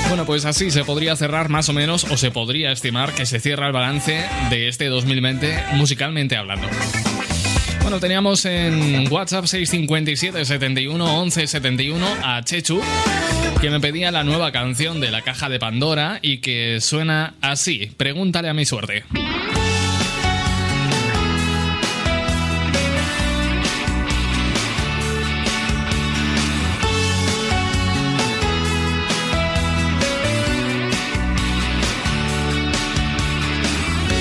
Bueno, 0.08 0.26
pues 0.26 0.46
así 0.46 0.72
se 0.72 0.86
podría 0.86 1.18
cerrar 1.18 1.50
más 1.50 1.68
o 1.68 1.74
menos, 1.74 2.06
o 2.06 2.16
se 2.16 2.32
podría 2.32 2.72
estimar 2.72 3.12
que 3.12 3.26
se 3.26 3.42
cierra 3.42 3.68
el 3.68 3.74
balance 3.74 4.24
de 4.50 4.70
este 4.70 4.86
2020 4.86 5.66
musicalmente 5.74 6.38
hablando. 6.38 6.70
Bueno, 7.88 8.02
teníamos 8.02 8.44
en 8.44 9.10
WhatsApp 9.10 9.46
657 9.46 10.44
71 10.44 11.20
11 11.22 11.48
71 11.48 12.06
a 12.22 12.44
Chechu, 12.44 12.82
que 13.62 13.70
me 13.70 13.80
pedía 13.80 14.12
la 14.12 14.26
nueva 14.26 14.52
canción 14.52 15.00
de 15.00 15.10
la 15.10 15.22
caja 15.22 15.48
de 15.48 15.58
Pandora 15.58 16.20
y 16.22 16.40
que 16.40 16.82
suena 16.82 17.36
así. 17.40 17.90
Pregúntale 17.96 18.50
a 18.50 18.54
mi 18.54 18.66
suerte. 18.66 19.06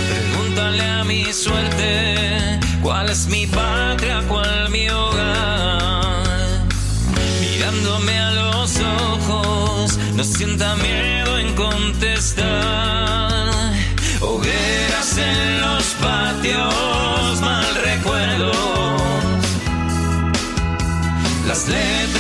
Pregúntale 0.09 0.85
a 0.85 1.03
mi 1.03 1.33
suerte 1.33 2.16
cuál 2.87 3.09
es 3.11 3.27
mi 3.27 3.47
patria, 3.49 4.23
cuál 4.29 4.71
mi 4.71 4.89
hogar. 4.89 6.63
Mirándome 7.41 8.17
a 8.17 8.31
los 8.31 8.79
ojos, 9.11 9.99
no 10.15 10.23
sienta 10.23 10.77
miedo 10.77 11.37
en 11.37 11.53
contestar. 11.57 12.45
Hogueras 14.21 15.19
en 15.19 15.61
los 15.63 15.85
patios, 16.07 17.41
mal 17.41 17.67
recuerdos. 17.91 18.55
Las 21.49 21.67
letras 21.67 22.16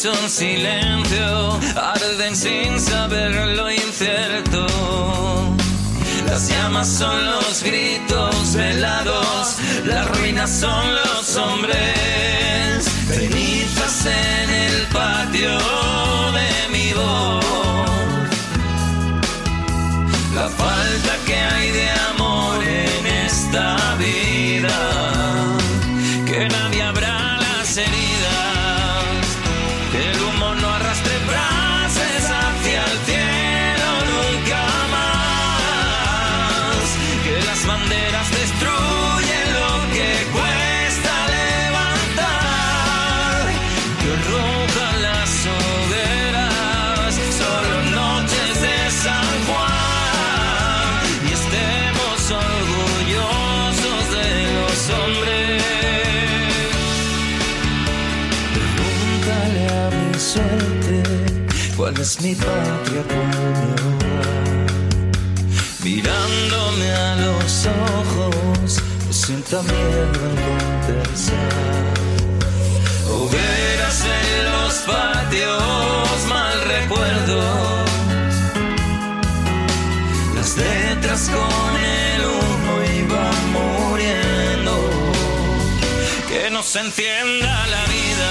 hoy 0.00 0.14
son 0.14 0.30
silencio, 0.30 1.60
arden 1.76 2.34
sin 2.36 2.78
saber 2.80 3.32
lo 3.56 3.70
incierto. 3.70 4.66
Las 6.26 6.48
llamas 6.48 6.88
son 6.88 7.24
los 7.26 7.62
gritos 7.62 8.54
velados, 8.54 9.56
las 9.84 10.08
ruinas 10.18 10.50
son 10.50 10.94
los 10.94 11.36
hombres, 11.36 12.84
cenizas 13.08 14.06
en 14.06 14.50
el 14.50 14.86
patio 14.92 15.58
de 16.32 16.68
mi 16.72 16.92
voz. 16.92 17.44
La 20.34 20.48
falta 20.48 21.12
que 21.26 21.34
hay 21.34 21.70
de 21.72 21.99
es 62.10 62.20
mi 62.22 62.34
patria, 62.34 63.02
hogar. 63.16 64.66
Mirándome 65.84 66.88
a 66.90 67.16
los 67.26 67.66
ojos, 67.66 68.82
No 69.06 69.12
sienta 69.12 69.62
miedo 69.62 70.20
en 70.28 70.36
conversar. 70.46 71.94
hogueras 73.14 73.98
en 74.18 74.36
los 74.50 74.72
patios, 74.92 76.18
mal 76.28 76.56
recuerdos. 76.74 77.90
Las 80.36 80.50
letras 80.56 81.30
con 81.36 81.72
el 82.02 82.20
humo 82.32 82.72
iban 83.02 83.40
muriendo. 83.56 84.74
Que 86.28 86.50
no 86.50 86.62
se 86.62 86.80
entienda 86.80 87.66
la 87.74 87.82
vida, 87.94 88.30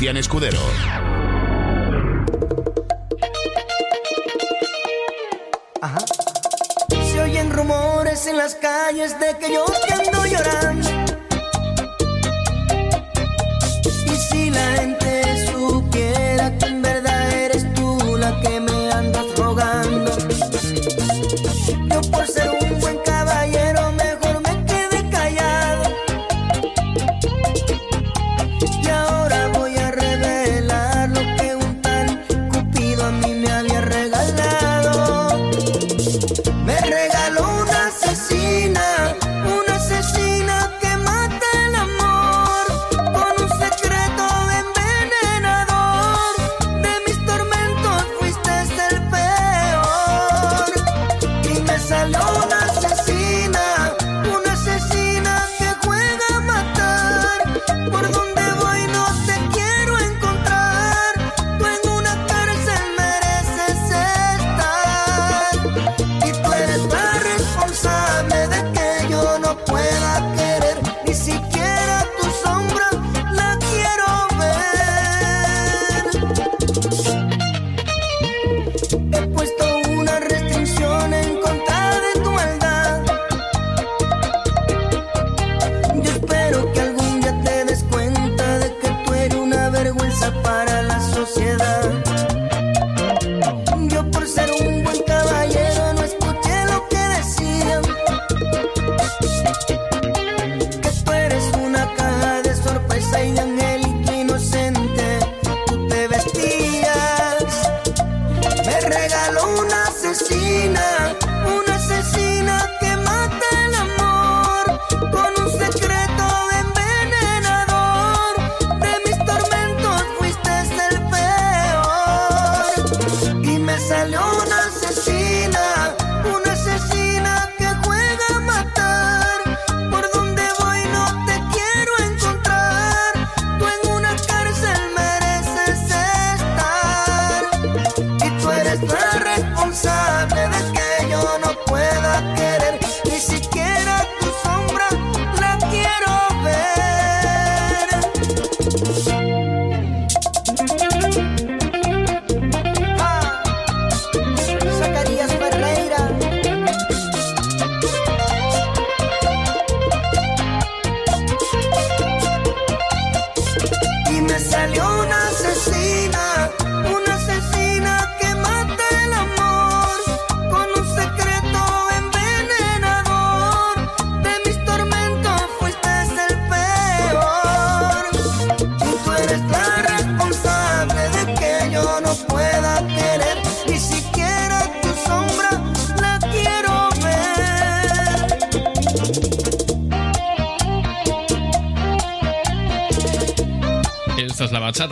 Cristian 0.00 0.16
Escudero. 0.16 0.89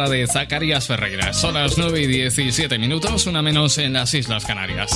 de 0.06 0.26
Zacarías 0.28 0.86
Ferreira. 0.86 1.32
Son 1.32 1.54
las 1.54 1.76
9 1.76 2.02
y 2.02 2.06
17 2.06 2.78
minutos, 2.78 3.26
una 3.26 3.42
menos 3.42 3.78
en 3.78 3.94
las 3.94 4.14
Islas 4.14 4.44
Canarias. 4.44 4.92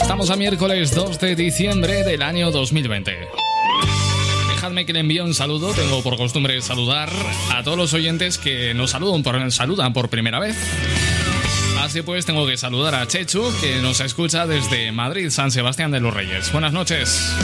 Estamos 0.00 0.30
a 0.30 0.36
miércoles 0.36 0.94
2 0.94 1.18
de 1.18 1.36
diciembre 1.36 2.02
del 2.02 2.22
año 2.22 2.50
2020. 2.50 3.28
Dejadme 4.48 4.86
que 4.86 4.94
le 4.94 5.00
envíe 5.00 5.20
un 5.20 5.34
saludo. 5.34 5.74
Tengo 5.74 6.02
por 6.02 6.16
costumbre 6.16 6.62
saludar 6.62 7.10
a 7.52 7.62
todos 7.62 7.76
los 7.76 7.92
oyentes 7.92 8.38
que 8.38 8.72
nos 8.72 8.92
saludan 8.92 9.22
por, 9.22 9.52
saludan 9.52 9.92
por 9.92 10.08
primera 10.08 10.38
vez. 10.38 10.56
Así 11.78 12.00
pues, 12.00 12.24
tengo 12.24 12.46
que 12.46 12.56
saludar 12.56 12.94
a 12.94 13.06
Chechu, 13.06 13.52
que 13.60 13.80
nos 13.82 14.00
escucha 14.00 14.46
desde 14.46 14.92
Madrid, 14.92 15.28
San 15.28 15.50
Sebastián 15.50 15.90
de 15.90 16.00
los 16.00 16.14
Reyes. 16.14 16.50
Buenas 16.52 16.72
noches. 16.72 17.34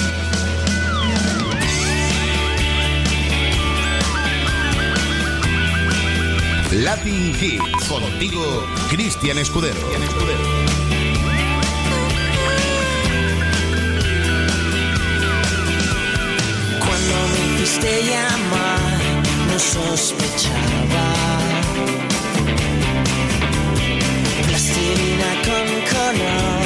Hits. 7.40 7.89
Contigo, 7.89 8.66
Cristian 8.89 9.39
Escudero. 9.39 9.74
Cristian 9.74 10.02
Escudero. 10.02 10.65
hiciste 17.65 18.02
llamar, 18.05 19.23
no 19.48 19.59
sospechaba. 19.59 21.06
Plastilina 24.47 25.31
con 25.48 25.66
color, 25.94 26.65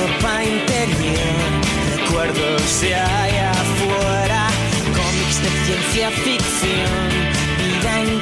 ropa 0.00 0.44
interior, 0.44 1.50
recuerdos 1.96 2.80
de 2.80 2.94
allá 2.94 3.50
afuera, 3.52 4.48
cómics 4.96 5.42
de 5.42 5.50
ciencia 5.66 6.10
ficción, 6.10 7.10
vida 7.58 8.00
en 8.00 8.19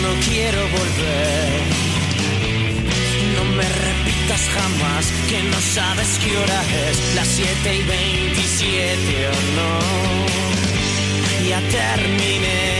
no 0.00 0.08
quiero 0.28 0.60
volver. 0.68 1.60
No 3.36 3.44
me 3.56 3.62
repitas 3.62 4.42
jamás 4.56 5.04
que 5.28 5.42
no 5.42 5.60
sabes 5.60 6.18
qué 6.22 6.36
hora 6.36 6.60
es, 6.88 7.14
las 7.14 7.28
7 7.28 7.76
y 7.76 7.82
27 7.82 9.28
o 9.28 9.36
no. 9.58 9.70
Ya 11.48 11.60
terminé. 11.60 12.74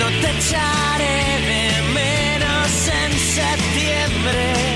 No 0.00 0.06
te 0.20 0.28
echaré 0.38 1.18
de 1.50 1.62
menos 2.00 2.70
en 3.02 3.12
septiembre. 3.38 4.67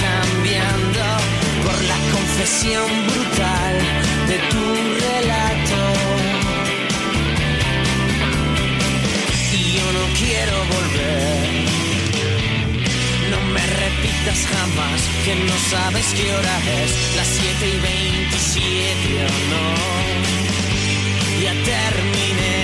Cambiando 0.00 1.04
por 1.64 1.78
la 1.84 1.98
confesión 2.12 2.88
brutal 3.06 3.74
de 4.28 4.38
tu 4.50 4.64
relato. 5.06 5.80
Y 9.52 9.72
yo 9.76 9.86
no 9.98 10.04
quiero 10.20 10.56
volver. 10.74 11.40
No 13.30 13.38
me 13.54 13.64
repitas 13.84 14.40
jamás 14.52 15.00
que 15.24 15.34
no 15.34 15.56
sabes 15.70 16.06
qué 16.16 16.26
hora 16.34 16.56
es, 16.82 16.90
las 17.16 17.28
7 17.28 17.68
y 17.68 17.78
27 17.80 19.26
o 19.26 19.34
no. 19.52 19.66
Ya 21.42 21.52
terminé. 21.74 22.60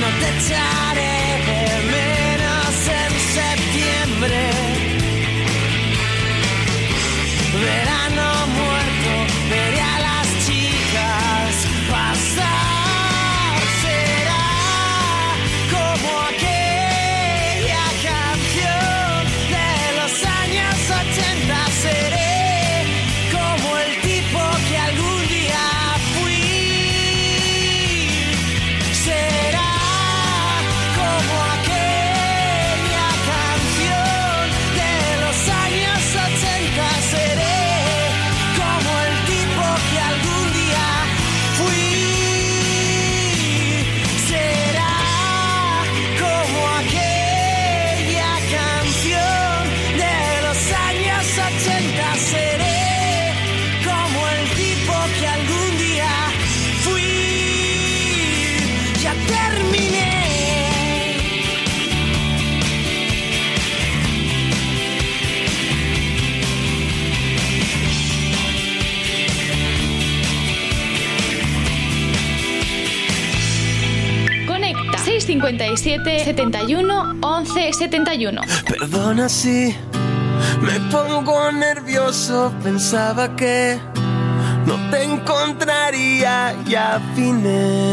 No 0.00 0.08
te 0.20 0.28
echaré 0.38 1.18
de 1.48 1.58
menos 1.92 2.18
en 2.22 2.27
septiembre. 3.38 4.47
657 76.04 76.24
71 76.24 77.18
11 77.20 77.72
71. 77.72 78.40
Perdona 78.66 79.28
si 79.28 79.74
me 80.62 80.80
pongo 80.90 81.52
nervioso, 81.52 82.52
pensaba 82.62 83.34
que 83.36 83.78
no 84.66 84.76
te 84.90 85.04
encontraría, 85.04 86.54
ya 86.66 86.96
afiné. 86.96 87.92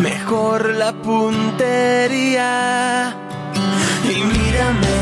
Mejor 0.00 0.74
la 0.74 0.92
puntería 0.92 2.50
y 4.04 4.14
mírame. 4.22 4.96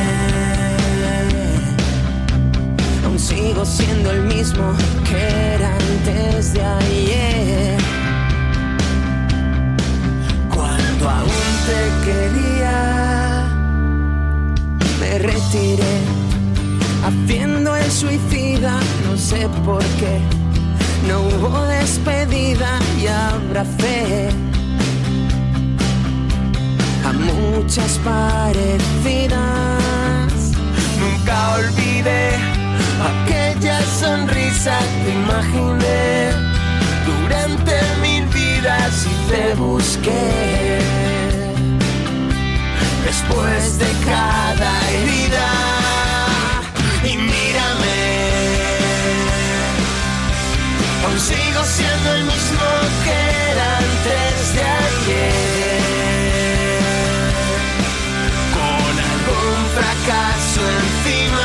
Aún 3.05 3.19
sigo 3.19 3.65
siendo 3.65 4.11
el 4.11 4.23
mismo 4.23 4.73
que 5.09 5.55
era 5.55 5.75
antes 5.75 6.55
de 6.55 6.65
ayer. 6.65 7.84
Te 11.75 11.85
quería, 12.07 12.77
Me 15.01 15.19
retiré 15.19 15.95
haciendo 17.05 17.77
el 17.77 17.91
suicida, 17.91 18.75
no 19.07 19.17
sé 19.17 19.49
por 19.65 19.85
qué. 20.01 20.21
No 21.09 21.21
hubo 21.21 21.63
despedida 21.67 22.79
y 23.01 23.07
abracé 23.07 24.29
a 27.05 27.13
muchas 27.13 27.99
parecidas. 27.99 29.35
nunca 31.03 31.37
olvidé 31.57 32.25
aquella 33.11 33.79
sonrisa 34.01 34.79
que 35.05 35.11
imaginé 35.23 36.33
durante 37.05 37.75
mil 38.01 38.25
vidas 38.29 39.07
y 39.07 39.15
te 39.31 39.55
busqué. 39.55 41.04
Después 43.15 43.79
de 43.79 43.87
cada 44.05 44.91
herida 44.91 45.49
y 47.05 47.17
mírame, 47.17 48.01
aún 51.07 51.21
sigo 51.21 51.63
siendo 51.65 52.13
el 52.13 52.25
mismo 52.25 52.67
que 53.05 53.19
era 53.53 53.79
antes 53.79 54.55
de 54.57 54.63
ayer, 54.85 55.81
con 58.53 58.95
algún 59.13 59.59
fracaso 59.77 60.61
encima. 60.83 61.44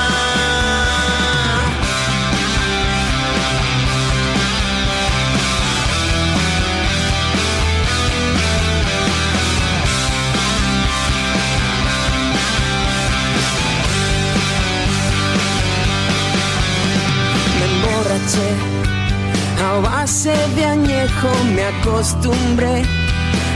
A 18.32 19.80
base 19.82 20.36
de 20.56 20.66
añejo 20.66 21.30
me 21.56 21.64
acostumbré 21.64 22.84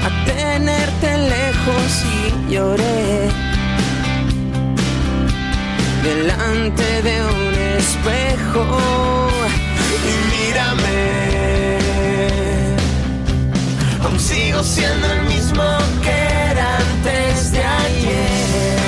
a 0.03 0.09
tenerte 0.25 1.17
lejos 1.17 1.89
y 2.17 2.51
lloré. 2.51 3.29
Delante 6.03 7.01
de 7.03 7.21
un 7.21 7.53
espejo 7.77 8.63
y 10.09 10.13
mírame. 10.31 11.03
Aún 14.03 14.19
sigo 14.19 14.63
siendo 14.63 15.05
el 15.13 15.21
mismo 15.33 15.63
que 16.01 16.17
era 16.51 16.77
antes 16.77 17.51
de 17.51 17.63
ayer. 17.63 18.79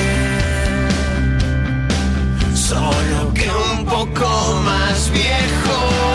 Solo 2.56 3.34
que 3.36 3.49
un 3.72 3.86
poco 3.86 4.28
más 4.66 5.12
viejo. 5.12 5.65
Y 5.86 6.15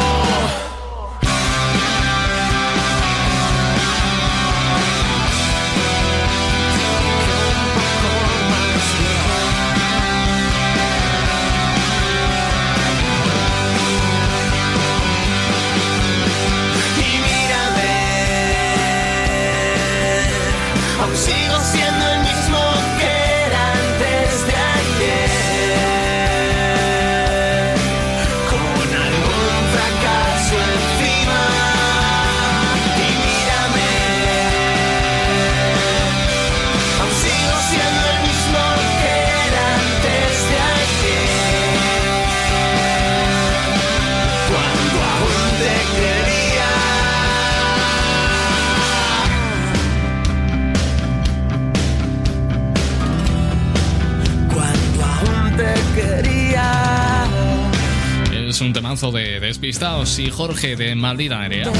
De 59.00 59.40
Despistados 59.40 60.18
y 60.18 60.28
Jorge 60.28 60.76
de 60.76 60.94
Maldita 60.94 61.38
Nerea. 61.38 61.70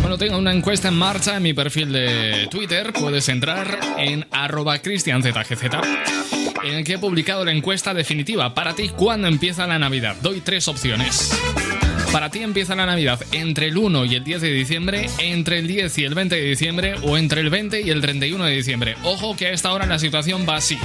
Bueno, 0.00 0.16
tengo 0.16 0.38
una 0.38 0.50
encuesta 0.50 0.88
en 0.88 0.94
marcha 0.94 1.36
en 1.36 1.42
mi 1.42 1.52
perfil 1.52 1.92
de 1.92 2.48
Twitter. 2.50 2.90
Puedes 2.94 3.28
entrar 3.28 3.78
en 3.98 4.26
arroba 4.30 4.78
cristianzgz 4.78 5.50
en 6.64 6.74
el 6.74 6.84
que 6.84 6.94
he 6.94 6.98
publicado 6.98 7.44
la 7.44 7.52
encuesta 7.52 7.92
definitiva. 7.92 8.54
Para 8.54 8.74
ti, 8.74 8.88
¿cuándo 8.88 9.28
empieza 9.28 9.66
la 9.66 9.78
Navidad? 9.78 10.16
Doy 10.22 10.40
tres 10.40 10.68
opciones. 10.68 11.38
Para 12.10 12.30
ti 12.30 12.38
empieza 12.38 12.74
la 12.74 12.86
Navidad 12.86 13.20
entre 13.32 13.66
el 13.66 13.76
1 13.76 14.06
y 14.06 14.14
el 14.14 14.24
10 14.24 14.40
de 14.40 14.52
diciembre, 14.52 15.10
entre 15.18 15.58
el 15.58 15.66
10 15.66 15.98
y 15.98 16.04
el 16.04 16.14
20 16.14 16.34
de 16.34 16.42
diciembre 16.42 16.94
o 17.02 17.18
entre 17.18 17.42
el 17.42 17.50
20 17.50 17.82
y 17.82 17.90
el 17.90 18.00
31 18.00 18.42
de 18.46 18.52
diciembre. 18.52 18.96
Ojo 19.02 19.36
que 19.36 19.48
a 19.48 19.50
esta 19.50 19.70
hora 19.70 19.84
la 19.84 19.98
situación 19.98 20.46
va 20.48 20.56
así. 20.56 20.78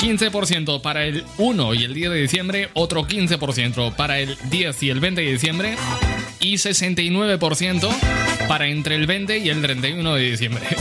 15% 0.00 0.80
para 0.80 1.04
el 1.04 1.24
1 1.38 1.74
y 1.74 1.84
el 1.84 1.94
10 1.94 2.10
de 2.10 2.20
diciembre, 2.20 2.68
otro 2.74 3.06
15% 3.06 3.94
para 3.94 4.18
el 4.18 4.36
10 4.50 4.82
y 4.82 4.90
el 4.90 5.00
20 5.00 5.20
de 5.20 5.32
diciembre 5.32 5.76
y 6.40 6.54
69% 6.54 7.88
para 8.48 8.66
entre 8.68 8.96
el 8.96 9.06
20 9.06 9.38
y 9.38 9.48
el 9.48 9.62
31 9.62 10.14
de 10.14 10.30
diciembre. 10.30 10.64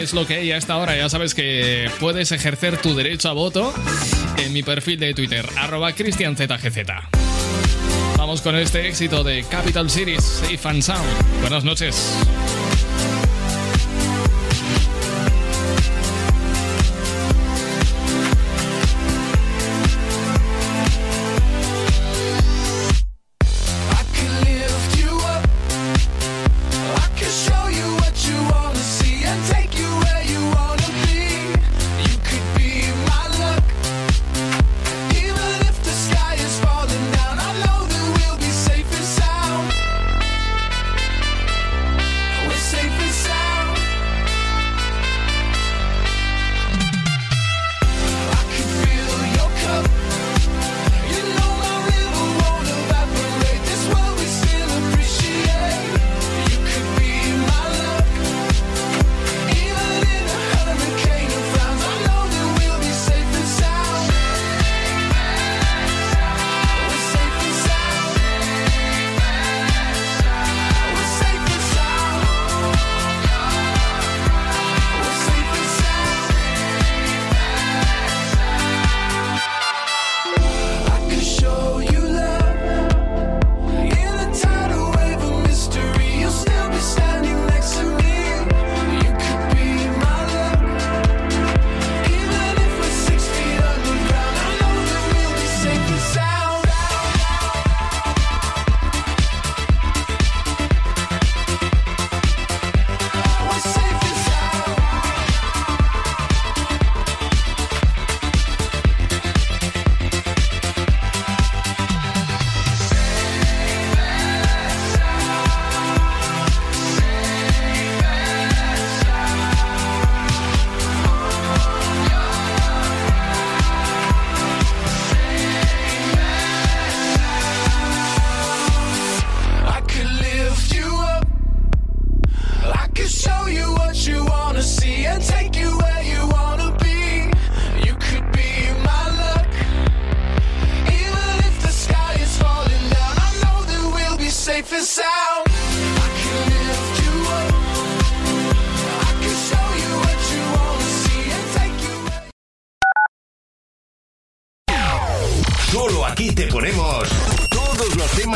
Es 0.00 0.12
lo 0.12 0.26
que 0.26 0.34
hay 0.34 0.50
a 0.50 0.56
esta 0.56 0.76
hora. 0.76 0.96
Ya 0.96 1.08
sabes 1.08 1.34
que 1.34 1.88
puedes 2.00 2.32
ejercer 2.32 2.76
tu 2.78 2.94
derecho 2.94 3.28
a 3.28 3.32
voto 3.32 3.72
en 4.36 4.52
mi 4.52 4.62
perfil 4.62 4.98
de 4.98 5.14
Twitter, 5.14 5.48
arroba 5.56 5.92
cristianzgz. 5.92 6.50
Vamos 8.18 8.42
con 8.42 8.56
este 8.56 8.88
éxito 8.88 9.22
de 9.22 9.44
Capital 9.44 9.88
Cities, 9.88 10.24
Safe 10.24 10.68
and 10.68 10.82
Sound. 10.82 11.40
Buenas 11.40 11.64
noches. 11.64 12.12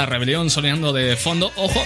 la 0.00 0.06
rebelión 0.06 0.48
soleando 0.48 0.94
de 0.94 1.14
fondo. 1.14 1.52
Ojo 1.56 1.84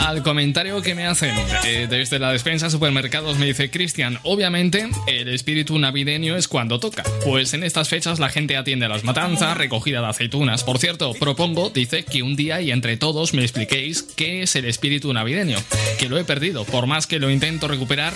al 0.00 0.24
comentario 0.24 0.82
que 0.82 0.96
me 0.96 1.06
hacen 1.06 1.32
eh, 1.64 1.86
desde 1.88 2.18
la 2.18 2.32
despensa 2.32 2.68
supermercados. 2.68 3.38
Me 3.38 3.46
dice 3.46 3.70
Cristian, 3.70 4.18
obviamente 4.24 4.88
el 5.06 5.28
espíritu 5.28 5.78
navideño 5.78 6.36
es 6.36 6.48
cuando 6.48 6.80
toca. 6.80 7.04
Pues 7.24 7.54
en 7.54 7.62
estas 7.62 7.88
fechas 7.88 8.18
la 8.18 8.28
gente 8.28 8.56
atiende 8.56 8.86
a 8.86 8.88
las 8.88 9.04
matanzas, 9.04 9.56
recogida 9.56 10.00
de 10.00 10.08
aceitunas. 10.08 10.64
Por 10.64 10.78
cierto, 10.78 11.14
propongo, 11.14 11.70
dice, 11.70 12.04
que 12.04 12.24
un 12.24 12.34
día 12.34 12.60
y 12.60 12.72
entre 12.72 12.96
todos 12.96 13.34
me 13.34 13.42
expliquéis 13.42 14.02
qué 14.02 14.42
es 14.42 14.56
el 14.56 14.64
espíritu 14.64 15.12
navideño. 15.12 15.58
Que 16.00 16.08
lo 16.08 16.18
he 16.18 16.24
perdido. 16.24 16.64
Por 16.64 16.88
más 16.88 17.06
que 17.06 17.20
lo 17.20 17.30
intento 17.30 17.68
recuperar, 17.68 18.14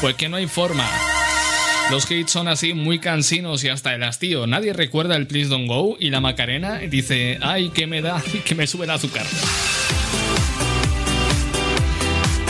pues 0.00 0.16
que 0.16 0.28
no 0.28 0.36
hay 0.36 0.48
forma. 0.48 0.84
Los 1.90 2.08
hits 2.08 2.30
son 2.30 2.46
así 2.46 2.72
muy 2.72 3.00
cansinos 3.00 3.64
y 3.64 3.68
hasta 3.68 3.92
el 3.94 4.04
hastío. 4.04 4.46
Nadie 4.46 4.72
recuerda 4.72 5.16
el 5.16 5.26
Please 5.26 5.48
Don't 5.48 5.66
Go 5.66 5.96
y 5.98 6.10
la 6.10 6.20
Macarena 6.20 6.78
dice, 6.78 7.38
ay, 7.42 7.70
que 7.70 7.88
me 7.88 8.00
da, 8.00 8.22
que 8.44 8.54
me 8.54 8.68
sube 8.68 8.84
el 8.84 8.90
azúcar. 8.90 9.26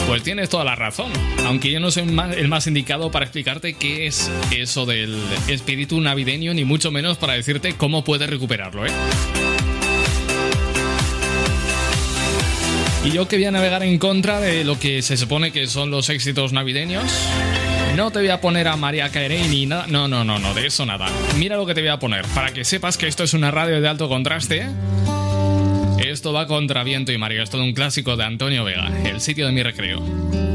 Pues 0.07 0.23
tienes 0.23 0.51
toda 0.51 0.65
la 0.65 0.75
razón, 0.75 1.11
aunque 1.47 1.71
yo 1.71 1.81
no 1.81 1.91
soy 1.91 2.03
el 2.37 2.49
más 2.49 2.67
indicado 2.67 3.11
para 3.11 3.25
explicarte 3.25 3.75
qué 3.75 4.07
es 4.07 4.31
eso 4.51 4.85
del 4.85 5.17
espíritu 5.49 6.01
navideño, 6.01 6.53
ni 6.53 6.65
mucho 6.65 6.91
menos 6.91 7.17
para 7.17 7.35
decirte 7.35 7.75
cómo 7.75 8.05
puedes 8.05 8.29
recuperarlo, 8.29 8.85
¿eh? 8.85 8.91
Y 13.05 13.13
yo 13.13 13.27
que 13.29 13.37
voy 13.37 13.47
a 13.47 13.51
navegar 13.51 13.83
en 13.85 13.99
contra 13.99 14.41
de 14.41 14.65
lo 14.65 14.79
que 14.79 15.01
se 15.01 15.17
supone 15.17 15.53
que 15.53 15.67
son 15.69 15.91
los 15.91 16.11
éxitos 16.11 16.53
navideños, 16.53 17.05
no 17.97 18.11
te 18.11 18.21
voy 18.21 18.29
a 18.29 18.41
poner 18.41 18.69
a 18.69 18.77
María 18.77 19.11
Carey 19.11 19.49
ni 19.49 19.67
nada. 19.67 19.87
No, 19.87 20.09
no, 20.09 20.25
no, 20.25 20.39
no, 20.39 20.55
de 20.55 20.67
eso 20.67 20.87
nada. 20.87 21.07
Mira 21.37 21.57
lo 21.57 21.67
que 21.67 21.75
te 21.75 21.81
voy 21.81 21.91
a 21.91 21.99
poner, 21.99 22.25
para 22.35 22.53
que 22.53 22.65
sepas 22.65 22.97
que 22.97 23.07
esto 23.07 23.25
es 23.25 23.35
una 23.35 23.51
radio 23.51 23.81
de 23.81 23.89
alto 23.89 24.09
contraste. 24.09 24.67
Esto 25.99 26.33
va 26.33 26.47
contra 26.47 26.83
viento 26.83 27.13
y 27.13 27.19
María, 27.19 27.43
es 27.43 27.51
todo 27.51 27.63
un 27.63 27.73
clásico 27.73 28.17
de 28.17 28.25
Antonio 28.25 28.65
Vega, 28.65 28.91
el 29.05 29.21
sitio 29.21 29.47
de 29.47 29.53
mi 29.53 29.63
recreo. 29.63 30.50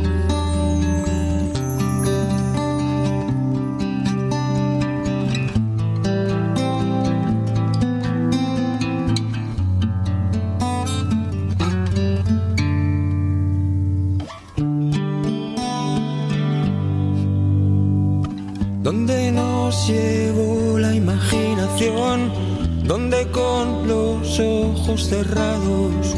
Donde 22.88 23.28
con 23.32 23.88
los 23.88 24.40
ojos 24.40 25.08
cerrados 25.08 26.16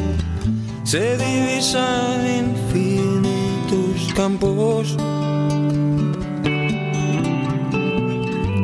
se 0.84 1.18
divisan 1.18 2.46
infinitos 2.46 4.14
campos, 4.14 4.96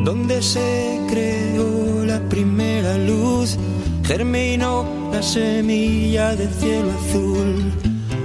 donde 0.04 0.42
se 0.42 1.00
creó 1.10 2.06
la 2.06 2.20
primera 2.28 2.98
luz, 2.98 3.58
germinó 4.04 4.86
la 5.12 5.22
semilla 5.22 6.36
del 6.36 6.50
cielo 6.50 6.92
azul. 6.92 7.72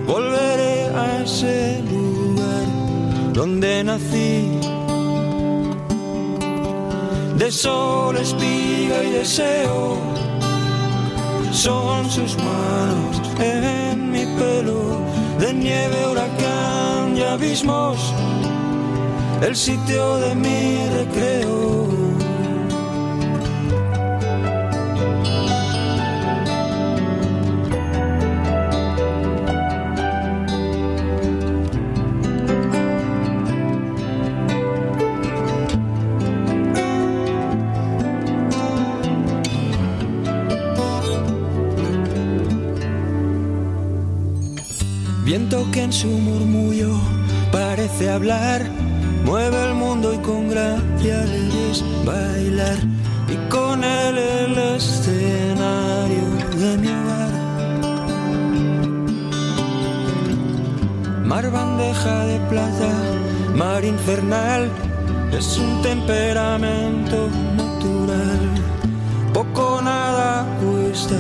Volveré 0.07 0.87
a 0.97 1.23
ese 1.23 1.81
lugar 1.91 3.33
donde 3.33 3.85
nací 3.85 4.68
de 7.39 7.53
sol, 7.53 8.17
espiga 8.17 9.05
y 9.05 9.11
deseo. 9.11 9.97
Son 11.53 12.11
sus 12.11 12.37
manos 12.37 13.23
en 13.39 14.11
mi 14.11 14.27
pelo, 14.39 15.01
de 15.39 15.55
nieve, 15.55 16.07
huracán 16.11 17.17
y 17.17 17.23
abismos, 17.23 18.13
el 19.41 19.55
sitio 19.55 20.17
de 20.17 20.35
mi 20.35 20.89
recreo. 20.99 22.08
Viento 45.39 45.71
que 45.71 45.85
en 45.85 45.93
su 45.93 46.09
murmullo 46.09 46.99
parece 47.53 48.11
hablar, 48.11 48.61
mueve 49.25 49.67
el 49.67 49.75
mundo 49.75 50.13
y 50.13 50.19
con 50.19 50.49
gracia 50.49 51.25
le 51.33 51.43
ves 51.55 51.85
bailar. 52.05 52.79
Y 53.29 53.37
con 53.49 53.85
él 53.85 54.19
el 54.19 54.59
escenario 54.75 56.27
de 56.57 56.79
mi 56.79 56.89
hogar. 56.89 57.35
Mar 61.25 61.49
bandeja 61.53 62.27
de 62.27 62.41
plata, 62.51 62.93
mar 63.55 63.85
infernal, 63.85 64.69
es 65.39 65.57
un 65.57 65.83
temperamento 65.83 67.29
natural. 67.57 68.41
Poco 69.33 69.81
nada 69.83 70.45
cuesta 70.61 71.15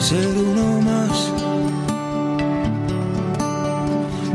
ser 0.00 0.26
uno 0.26 0.73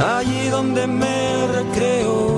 allí 0.00 0.48
donde 0.48 0.86
me 0.86 1.46
recreo. 1.46 2.37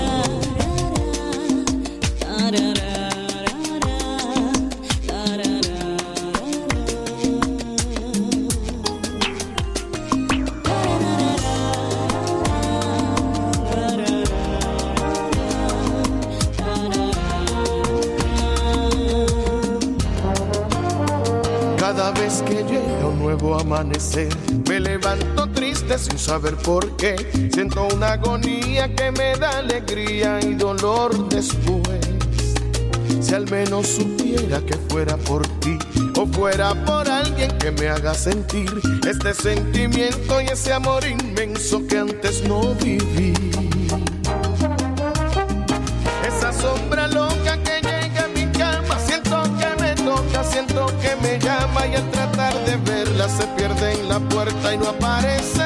Saber 26.31 26.55
por 26.55 26.95
qué. 26.95 27.13
Siento 27.53 27.89
una 27.93 28.13
agonía 28.13 28.95
que 28.95 29.11
me 29.11 29.35
da 29.35 29.49
alegría 29.57 30.39
y 30.41 30.53
dolor 30.53 31.27
después. 31.27 31.99
Si 33.19 33.35
al 33.35 33.51
menos 33.51 33.85
supiera 33.87 34.61
que 34.61 34.77
fuera 34.87 35.17
por 35.17 35.45
ti 35.59 35.77
o 36.17 36.25
fuera 36.25 36.73
por 36.85 37.09
alguien 37.09 37.51
que 37.57 37.71
me 37.71 37.89
haga 37.89 38.13
sentir 38.13 38.71
este 39.05 39.33
sentimiento 39.33 40.39
y 40.39 40.45
ese 40.45 40.71
amor 40.71 41.03
inmenso 41.05 41.85
que 41.85 41.97
antes 41.97 42.41
no 42.47 42.75
viví. 42.75 43.33
Esa 46.29 46.53
sombra 46.53 47.09
loca 47.09 47.57
que 47.65 47.75
llega 47.81 48.23
a 48.23 48.27
mi 48.29 48.45
cama, 48.57 48.97
siento 49.05 49.43
que 49.59 49.83
me 49.83 49.95
toca, 49.95 50.45
siento 50.45 50.85
que 51.01 51.13
me 51.21 51.37
llama 51.39 51.87
y 51.87 51.95
al 51.95 52.09
tratar 52.11 52.53
de 52.65 52.77
verla 52.89 53.27
se 53.27 53.45
pierde 53.57 53.99
en 53.99 54.07
la 54.07 54.19
puerta 54.19 54.73
y 54.73 54.77
no 54.77 54.87
aparece 54.87 55.60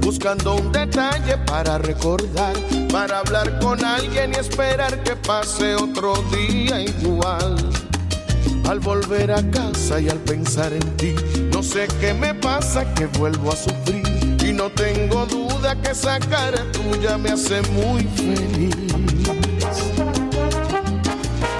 buscando 0.00 0.54
un 0.54 0.72
detalle 0.72 1.36
para 1.46 1.76
recordar, 1.76 2.54
para 2.90 3.18
hablar 3.18 3.58
con 3.60 3.84
alguien 3.84 4.32
y 4.32 4.38
esperar 4.38 5.02
que 5.02 5.14
pase 5.16 5.74
otro 5.74 6.14
día 6.34 6.80
igual. 6.80 7.56
Al 8.68 8.80
volver 8.80 9.30
a 9.30 9.42
casa 9.50 10.00
y 10.00 10.08
al 10.08 10.18
pensar 10.18 10.72
en 10.72 10.96
ti, 10.96 11.14
no 11.52 11.62
sé 11.62 11.86
qué 12.00 12.14
me 12.14 12.34
pasa 12.34 12.94
que 12.94 13.06
vuelvo 13.06 13.52
a 13.52 13.56
sufrir 13.56 14.02
y 14.42 14.52
no 14.52 14.70
tengo 14.70 15.26
duda 15.26 15.76
que 15.82 15.90
esa 15.90 16.18
cara 16.18 16.64
tuya 16.72 17.18
me 17.18 17.30
hace 17.30 17.60
muy 17.72 18.04
feliz. 18.04 18.74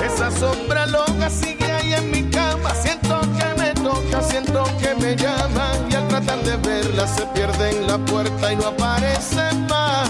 Esa 0.02 0.30
sombra 0.30 0.86
loca 0.86 1.28
sigue 1.28 1.70
ahí 1.70 1.92
en 1.92 2.10
mi 2.10 2.22
cama. 2.30 2.74
Siento 2.74 3.20
que 3.20 3.60
me 3.60 3.74
toca, 3.74 4.22
siento 4.22 4.64
que 4.80 4.94
me 4.94 5.16
llama. 5.16 5.41
Tratar 6.24 6.44
de 6.44 6.56
verla 6.68 7.06
se 7.06 7.26
pierde 7.26 7.70
en 7.70 7.86
la 7.86 7.98
puerta 7.98 8.52
y 8.52 8.56
no 8.56 8.68
aparece 8.68 9.52
más. 9.68 10.08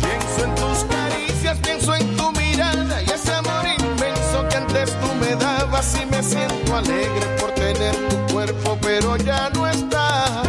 Pienso 0.00 0.44
en 0.44 0.54
tus 0.54 0.84
caricias, 0.84 1.58
pienso 1.58 1.94
en 1.96 2.16
tu 2.16 2.30
mirada 2.32 3.02
y 3.02 3.06
ese 3.06 3.32
amor 3.32 3.66
inmenso 3.66 4.48
que 4.48 4.56
antes 4.56 4.92
tú 5.00 5.14
me 5.20 5.34
dabas. 5.34 5.96
Y 6.00 6.06
me 6.06 6.22
siento 6.22 6.76
alegre 6.76 7.26
por 7.40 7.50
tener 7.52 7.94
tu 8.08 8.32
cuerpo, 8.32 8.78
pero 8.80 9.16
ya 9.16 9.50
no 9.50 9.66
está. 9.66 10.42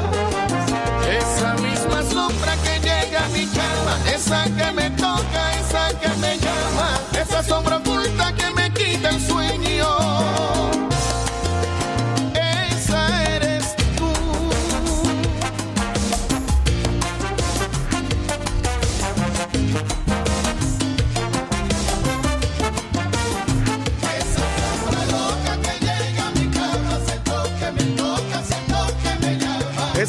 Esa 1.10 1.54
misma 1.56 2.04
sombra 2.04 2.56
que 2.58 2.80
llega 2.82 3.26
a 3.26 3.30
mi 3.30 3.48
cama, 3.48 3.98
esa 4.14 4.44
que 4.44 4.72
me 4.74 4.90
toca, 4.92 5.54
esa 5.60 5.90
que 6.00 6.10
me 6.20 6.38
llama, 6.38 7.00
esa 7.20 7.42
sombra 7.42 7.80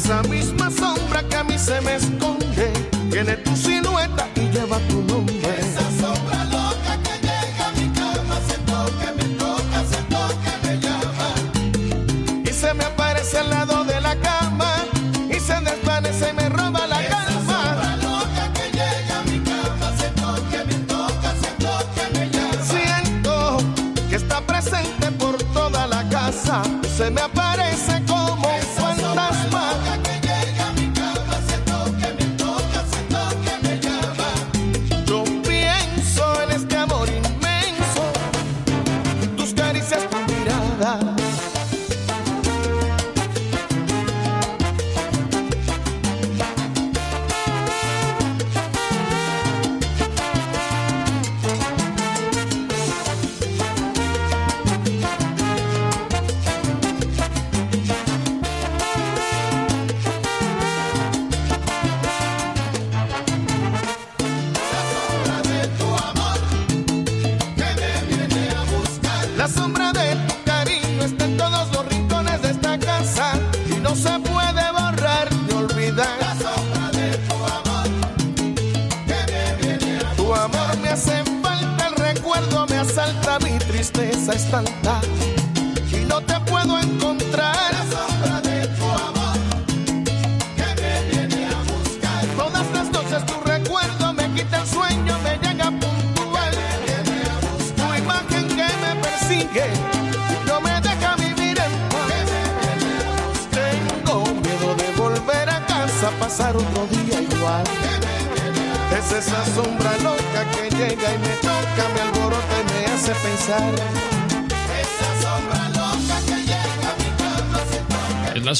Esa 0.07 0.23
misma 0.29 0.71
sombra 0.71 1.21
que 1.21 1.35
a 1.35 1.43
mí 1.43 1.59
se 1.59 1.81
me 1.81 1.95
esconde, 1.95 2.71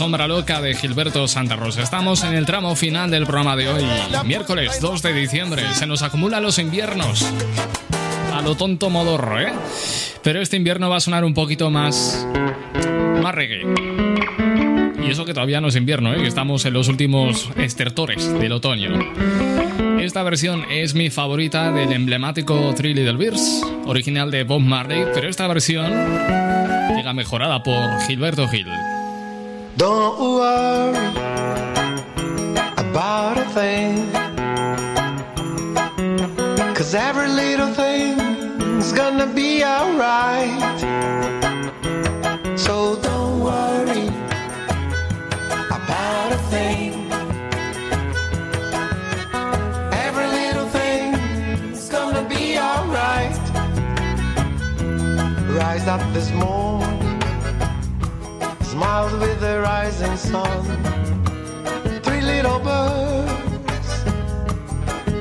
sombra 0.08 0.26
loca 0.26 0.62
de 0.62 0.74
Gilberto 0.74 1.28
Santa 1.28 1.58
Rosa. 1.58 1.84
Estamos 1.84 2.24
en 2.24 2.34
el 2.34 2.46
tramo 2.46 2.78
final 2.78 3.12
del 3.12 3.26
programa 3.26 3.58
de 3.58 3.68
hoy, 3.68 3.84
miércoles 4.24 4.80
2 4.80 5.02
de 5.02 5.14
diciembre. 5.14 5.62
Se 5.74 5.86
nos 5.86 6.02
acumulan 6.02 6.42
los 6.42 6.60
inviernos. 6.60 7.30
A 8.34 8.42
lo 8.42 8.56
tonto 8.56 8.90
modorro, 8.90 9.42
¿eh? 9.42 9.52
Pero 10.24 10.40
este 10.40 10.56
invierno 10.56 10.90
va 10.90 10.96
a 10.96 11.00
sonar 11.02 11.26
un 11.26 11.34
poquito 11.34 11.70
más. 11.70 12.26
más 13.22 13.36
reggae. 13.36 13.64
Y 15.06 15.12
eso 15.12 15.26
que 15.26 15.34
todavía 15.34 15.60
no 15.60 15.68
es 15.68 15.76
invierno, 15.76 16.14
¿eh? 16.14 16.26
estamos 16.26 16.64
en 16.64 16.72
los 16.72 16.88
últimos 16.88 17.50
estertores 17.58 18.32
del 18.40 18.54
otoño. 18.54 18.98
Esta 20.00 20.24
versión 20.24 20.64
es 20.72 20.96
mi 20.96 21.10
favorita 21.10 21.74
del 21.74 21.92
emblemático 21.92 22.74
Three 22.78 22.94
Little 22.94 23.18
Bears, 23.18 23.62
original 23.86 24.32
de 24.32 24.46
Bob 24.46 24.62
Marley, 24.62 25.04
pero 25.14 25.28
esta 25.28 25.48
versión 25.48 25.92
llega 26.96 27.12
mejorada 27.12 27.62
por 27.62 28.00
Gilberto 28.08 28.48
Gil. 28.48 28.68
Don't 29.78 30.20
worry 30.20 31.08
about 32.78 33.38
a 33.38 33.46
thing. 33.58 34.12
Cause 36.74 36.96
every 36.96 37.28
little 37.28 37.72
thing's 37.76 38.92
gonna 38.92 39.28
be 39.28 39.64
alright. 39.64 40.80
So 42.58 43.00
don't 43.04 43.40
worry 43.40 44.08
about 45.70 46.32
a 46.32 46.40
thing. 46.50 46.94
Every 49.94 50.28
little 50.40 50.68
thing's 50.70 51.88
gonna 51.88 52.28
be 52.28 52.58
alright. 52.58 53.38
Rise 55.56 55.88
up 55.88 56.02
this 56.14 56.32
morning, 56.32 56.57
the 59.48 59.62
rising 59.62 60.18
sun. 60.18 60.64
Three 62.04 62.22
little 62.34 62.60
birds 62.60 63.90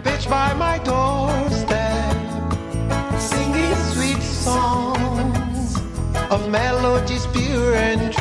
pitch 0.06 0.28
by 0.28 0.48
my 0.54 0.78
doorstep, 0.90 2.16
singing 3.30 3.76
sweet 3.92 4.22
songs 4.22 5.76
of 6.34 6.40
melodies 6.50 7.26
pure 7.34 7.74
and 7.74 8.15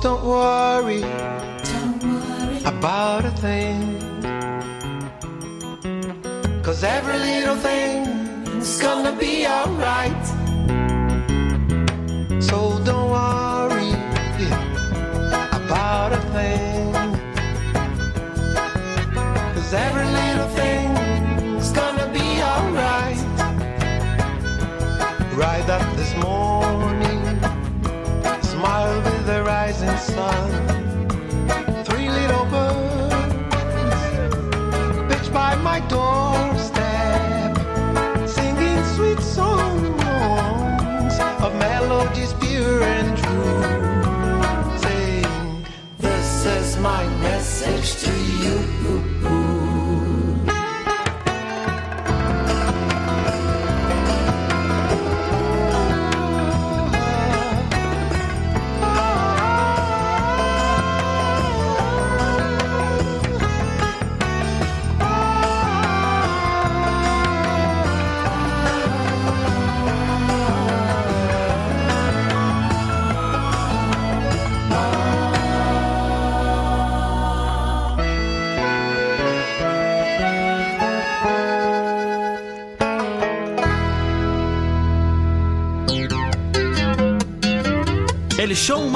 So 0.00 0.16
don't 0.16 0.24
worry, 0.24 1.02
about 2.64 3.26
a 3.26 3.30
thing. 3.32 3.98
Cause 6.62 6.82
every 6.82 7.18
little 7.18 7.56
thing's 7.56 8.80
gonna 8.80 9.12
be 9.12 9.46
alright. 9.46 10.39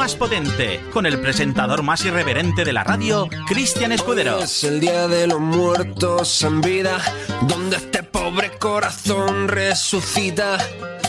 Más 0.05 0.17
potente, 0.17 0.83
con 0.93 1.07
el 1.07 1.19
presentador 1.19 1.83
más 1.83 2.05
irreverente 2.05 2.67
de 2.67 2.75
la 2.75 2.85
radio, 2.85 3.27
Cristian 3.47 3.91
Escudero. 3.91 4.39
Es 4.41 4.63
el 4.63 4.79
día 4.79 5.09
de 5.09 5.27
los 5.27 5.41
muertos 5.41 6.43
en 6.43 6.61
vida, 6.61 7.01
donde 7.49 7.77
este 7.77 8.03
pobre 8.03 8.51
corazón 8.59 9.49
resucita. 9.49 10.59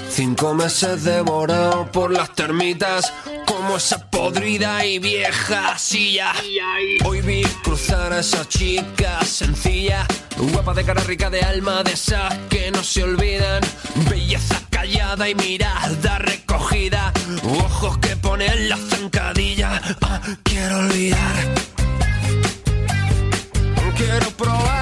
Cinco 0.10 0.54
meses 0.54 1.04
devorado 1.04 1.92
por 1.92 2.10
las 2.10 2.34
termitas, 2.36 3.12
como 3.46 3.76
esa 3.76 4.10
podrida 4.10 4.86
y 4.86 5.00
vieja 5.00 5.78
silla. 5.78 6.32
Hoy 7.04 7.20
vi 7.20 7.44
cruzar 7.66 8.14
a 8.14 8.22
esa 8.22 8.48
chica 8.48 9.20
sencilla, 9.26 10.08
guapa 10.38 10.74
de 10.74 10.86
cara 10.86 11.04
rica 11.04 11.30
de 11.30 11.42
alma, 11.42 11.84
de 11.84 11.92
esas 11.92 12.34
que 12.48 12.72
no 12.72 12.82
se 12.82 13.04
olvidan. 13.04 13.62
Belleza 14.10 14.65
callada 14.86 15.28
y 15.28 15.34
mirada 15.34 16.20
recogida, 16.20 17.12
ojos 17.44 17.98
que 17.98 18.16
ponen 18.18 18.70
la 18.70 18.78
zancadilla. 18.78 19.82
Ah, 20.02 20.22
quiero 20.44 20.78
olvidar, 20.78 21.36
quiero 23.98 24.30
probar, 24.32 24.75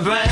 dices 0.00 0.31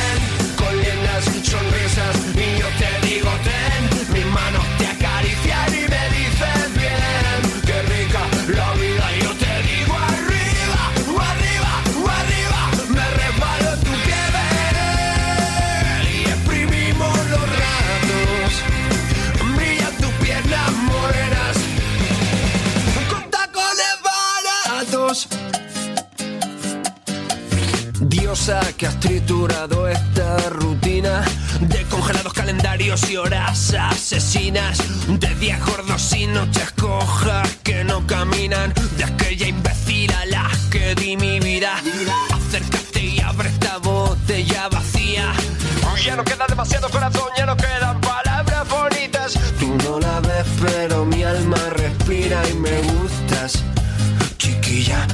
Que 28.41 28.87
has 28.87 28.99
triturado 28.99 29.87
esta 29.87 30.49
rutina 30.49 31.23
de 31.61 31.85
congelados 31.85 32.33
calendarios 32.33 33.09
y 33.11 33.19
horas 33.19 33.75
asesinas, 33.75 34.79
de 35.07 35.35
días 35.35 35.61
gordos 35.67 36.11
y 36.15 36.27
noches 36.27 36.73
cojas 36.73 37.47
que 37.63 37.85
no 37.85 38.07
caminan, 38.07 38.73
de 38.97 39.05
aquella 39.05 39.47
imbécil 39.47 40.11
a 40.15 40.25
la 40.25 40.51
que 40.71 40.95
di 40.95 41.19
mi 41.19 41.39
vida. 41.39 41.75
Acércate 42.33 43.05
y 43.05 43.21
abre 43.21 43.51
esta 43.51 43.77
botella 43.77 44.69
vacía. 44.71 45.33
Ya 46.03 46.17
no 46.17 46.25
queda 46.25 46.47
demasiado 46.49 46.89
corazón, 46.89 47.29
ya 47.37 47.45
no 47.45 47.57
quedan 47.59 48.01
palabras 48.01 48.67
bonitas. 48.71 49.39
Tú 49.61 49.77
no 49.85 50.01
la 50.01 50.19
ves, 50.21 50.47
pero 50.63 51.05
mi 51.05 51.23
alma 51.23 51.59
respira 51.77 52.41
y 52.49 52.55
me 52.55 52.81
gustas. 52.81 53.63
Chiquilla, 54.39 55.07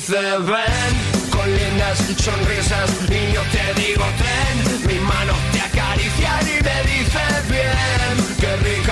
dices 0.00 0.46
ven 0.46 1.30
con 1.30 1.46
lindas 1.46 1.98
sonrisas 2.16 2.90
y 3.10 3.34
yo 3.34 3.42
te 3.52 3.80
digo 3.80 4.04
ten, 4.18 4.86
mis 4.88 5.02
manos 5.02 5.36
te 5.52 5.60
acarician 5.60 6.40
y 6.48 6.62
me 6.64 6.76
dices 6.90 7.48
bien, 7.50 8.14
qué 8.40 8.56
rica 8.64 8.89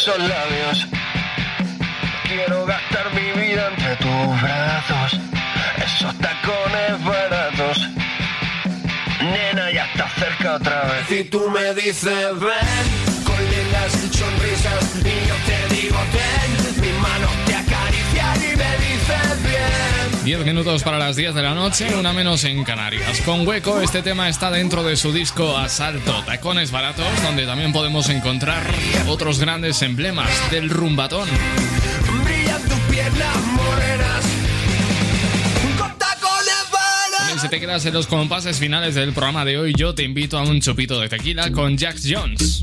esos 0.00 0.18
labios 0.18 0.86
quiero 2.24 2.64
gastar 2.64 3.12
mi 3.12 3.38
vida 3.38 3.68
entre 3.68 3.96
tus 3.96 4.40
brazos. 4.40 5.20
Esos 5.76 6.16
tacones 6.18 7.04
baratos. 7.04 7.78
Nena, 9.20 9.70
ya 9.70 9.84
está 9.84 10.08
cerca 10.18 10.54
otra 10.54 10.84
vez. 10.84 11.20
Y 11.20 11.24
tú 11.24 11.50
me 11.50 11.74
dices 11.74 12.40
ven 12.40 13.24
con 13.26 13.40
lindas 13.50 13.92
sonrisas 14.10 14.96
y 15.04 15.28
yo 15.28 15.34
te 15.46 15.74
digo 15.74 15.98
te 16.12 16.39
10 20.30 20.46
minutos 20.46 20.84
para 20.84 20.96
las 20.96 21.16
10 21.16 21.34
de 21.34 21.42
la 21.42 21.54
noche, 21.56 21.92
una 21.96 22.12
menos 22.12 22.44
en 22.44 22.62
Canarias. 22.62 23.20
Con 23.22 23.44
Hueco, 23.44 23.80
este 23.80 24.00
tema 24.00 24.28
está 24.28 24.48
dentro 24.48 24.84
de 24.84 24.94
su 24.94 25.12
disco 25.12 25.58
Asalto, 25.58 26.22
Tacones 26.22 26.70
Baratos, 26.70 27.04
donde 27.24 27.46
también 27.46 27.72
podemos 27.72 28.08
encontrar 28.10 28.62
otros 29.08 29.40
grandes 29.40 29.82
emblemas 29.82 30.30
del 30.52 30.70
rumbatón. 30.70 31.28
Brillan 32.22 32.62
tus 32.62 32.78
piernas 32.94 33.36
morenas. 33.44 34.24
Con 35.76 35.98
tacones 35.98 37.34
Y 37.34 37.38
si 37.40 37.48
te 37.48 37.58
quedas 37.58 37.84
en 37.86 37.94
los 37.94 38.06
compases 38.06 38.60
finales 38.60 38.94
del 38.94 39.12
programa 39.12 39.44
de 39.44 39.58
hoy, 39.58 39.74
yo 39.76 39.96
te 39.96 40.04
invito 40.04 40.38
a 40.38 40.42
un 40.42 40.60
chupito 40.60 41.00
de 41.00 41.08
tequila 41.08 41.50
con 41.50 41.76
Jax 41.76 42.04
Jones. 42.08 42.62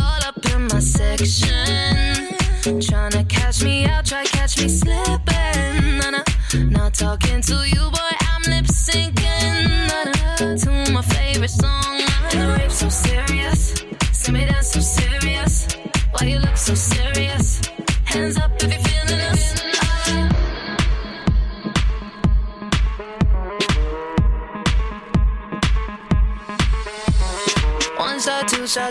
All 0.00 0.20
up 0.28 0.38
in 0.54 0.62
my 0.68 0.80
section, 0.80 2.34
tryna 2.80 3.28
catch 3.28 3.62
me 3.64 3.86
out, 3.86 4.04
try 4.06 4.24
catch 4.24 4.60
me 4.60 4.68
slipping. 4.68 5.98
Nah, 5.98 6.10
nah. 6.10 6.24
Not 6.70 6.94
talking 6.94 7.40
to 7.42 7.56
you, 7.68 7.90
boy. 7.90 8.12
I'm 8.32 8.42
lip 8.52 8.66
syncing 8.66 9.68
nah, 9.88 10.04
nah, 10.04 10.56
to 10.56 10.92
my 10.92 11.02
favorite 11.02 11.50
song. 11.50 12.00
The 12.30 12.56
rape 12.58 12.70
so 12.70 12.88
serious, 12.88 13.84
see 14.12 14.32
me 14.32 14.44
dance 14.46 14.72
so 14.72 14.80
serious. 14.80 15.66
Why 16.12 16.26
you 16.26 16.38
look 16.38 16.56
so 16.56 16.74
serious? 16.74 17.27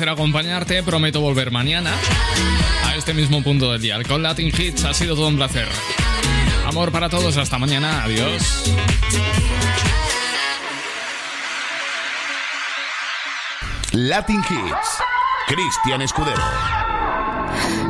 Placer 0.00 0.14
acompañarte, 0.14 0.82
prometo 0.82 1.20
volver 1.20 1.50
mañana 1.50 1.92
a 2.86 2.96
este 2.96 3.12
mismo 3.12 3.42
punto 3.42 3.70
del 3.70 3.82
día. 3.82 4.02
Con 4.04 4.22
Latin 4.22 4.46
Hits 4.46 4.86
ha 4.86 4.94
sido 4.94 5.14
todo 5.14 5.28
un 5.28 5.36
placer. 5.36 5.68
Amor 6.66 6.90
para 6.90 7.10
todos, 7.10 7.36
hasta 7.36 7.58
mañana, 7.58 8.04
adiós. 8.04 8.72
Latin 13.92 14.38
Hits. 14.38 15.02
Cristian 15.48 16.00
Escudero. 16.00 16.40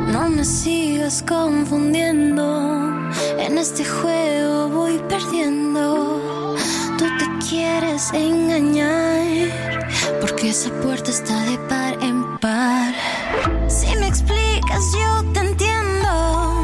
No 0.07 0.27
me 0.27 0.43
sigas 0.43 1.23
confundiendo. 1.25 3.09
En 3.39 3.57
este 3.57 3.85
juego 3.85 4.67
voy 4.67 4.99
perdiendo. 5.07 6.57
Tú 6.97 7.05
te 7.17 7.47
quieres 7.47 8.11
engañar. 8.11 9.71
Porque 10.19 10.49
esa 10.49 10.69
puerta 10.81 11.11
está 11.11 11.39
de 11.43 11.57
par 11.69 12.00
Si 12.41 13.95
me 13.97 14.07
explicas, 14.07 14.83
yo 14.93 15.31
te 15.31 15.41
entiendo. 15.41 16.63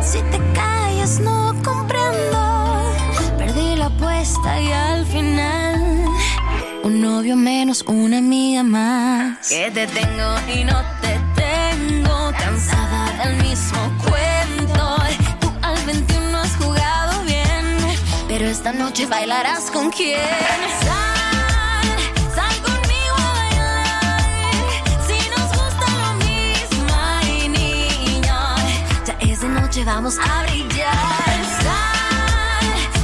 Si 0.00 0.22
te 0.22 0.38
callas, 0.54 1.20
no 1.20 1.54
comprendo. 1.62 2.94
Perdí 3.36 3.76
la 3.76 3.86
apuesta 3.86 4.58
y 4.58 4.72
al 4.72 5.04
final. 5.04 6.06
Un 6.82 7.02
novio 7.02 7.36
menos, 7.36 7.82
una 7.82 8.18
amiga 8.18 8.62
más. 8.62 9.48
Que 9.48 9.70
te 9.70 9.86
tengo 9.88 10.34
y 10.50 10.64
no 10.64 10.82
te 11.02 11.20
tengo. 11.36 12.32
Cansada 12.32 13.22
del 13.22 13.36
mismo 13.42 13.80
cuento. 13.98 14.96
Tú 15.40 15.52
al 15.60 15.84
21 15.84 16.38
has 16.38 16.56
jugado 16.56 17.22
bien. 17.24 17.76
Pero 18.28 18.46
esta 18.46 18.72
noche 18.72 19.04
bailarás 19.04 19.70
con 19.70 19.90
quién. 19.90 21.17
Noche, 29.68 29.84
vamos 29.84 30.16
a 30.18 30.44
brillar. 30.44 31.40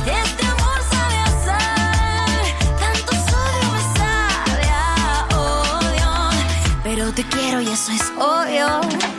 Este 0.06 0.46
amor 0.46 0.80
sabe 0.90 1.16
a 1.18 1.26
sal. 1.44 2.40
Tanto 2.78 3.12
sodio 3.12 3.66
me 3.74 3.82
sabe 3.98 4.66
odio. 5.36 6.10
Pero 6.82 7.12
te 7.12 7.22
quiero 7.24 7.60
y 7.60 7.68
eso 7.68 7.92
es 7.92 8.10
obvio. 8.18 9.13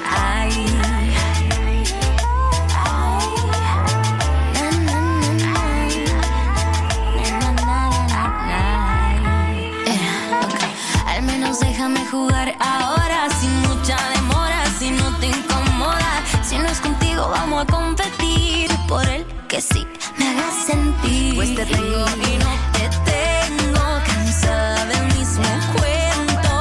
Que 19.56 19.62
sí 19.62 19.88
me 20.18 20.28
hagas 20.28 20.66
sentir. 20.66 21.36
Pues 21.36 21.56
te 21.56 21.66
tengo 21.66 22.06
y 22.30 22.38
no 22.44 22.52
te 22.74 22.90
tengo, 23.12 23.86
cansada 24.06 24.86
del 24.86 25.06
mismo 25.18 25.46
cuento. 25.78 26.52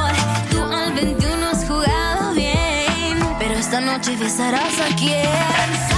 Tú 0.50 0.62
al 0.62 0.92
21 0.92 1.46
has 1.48 1.64
jugado 1.66 2.34
bien, 2.34 3.18
pero 3.40 3.54
esta 3.54 3.80
noche 3.80 4.16
besarás 4.16 4.78
a 4.78 4.94
quien. 4.94 5.93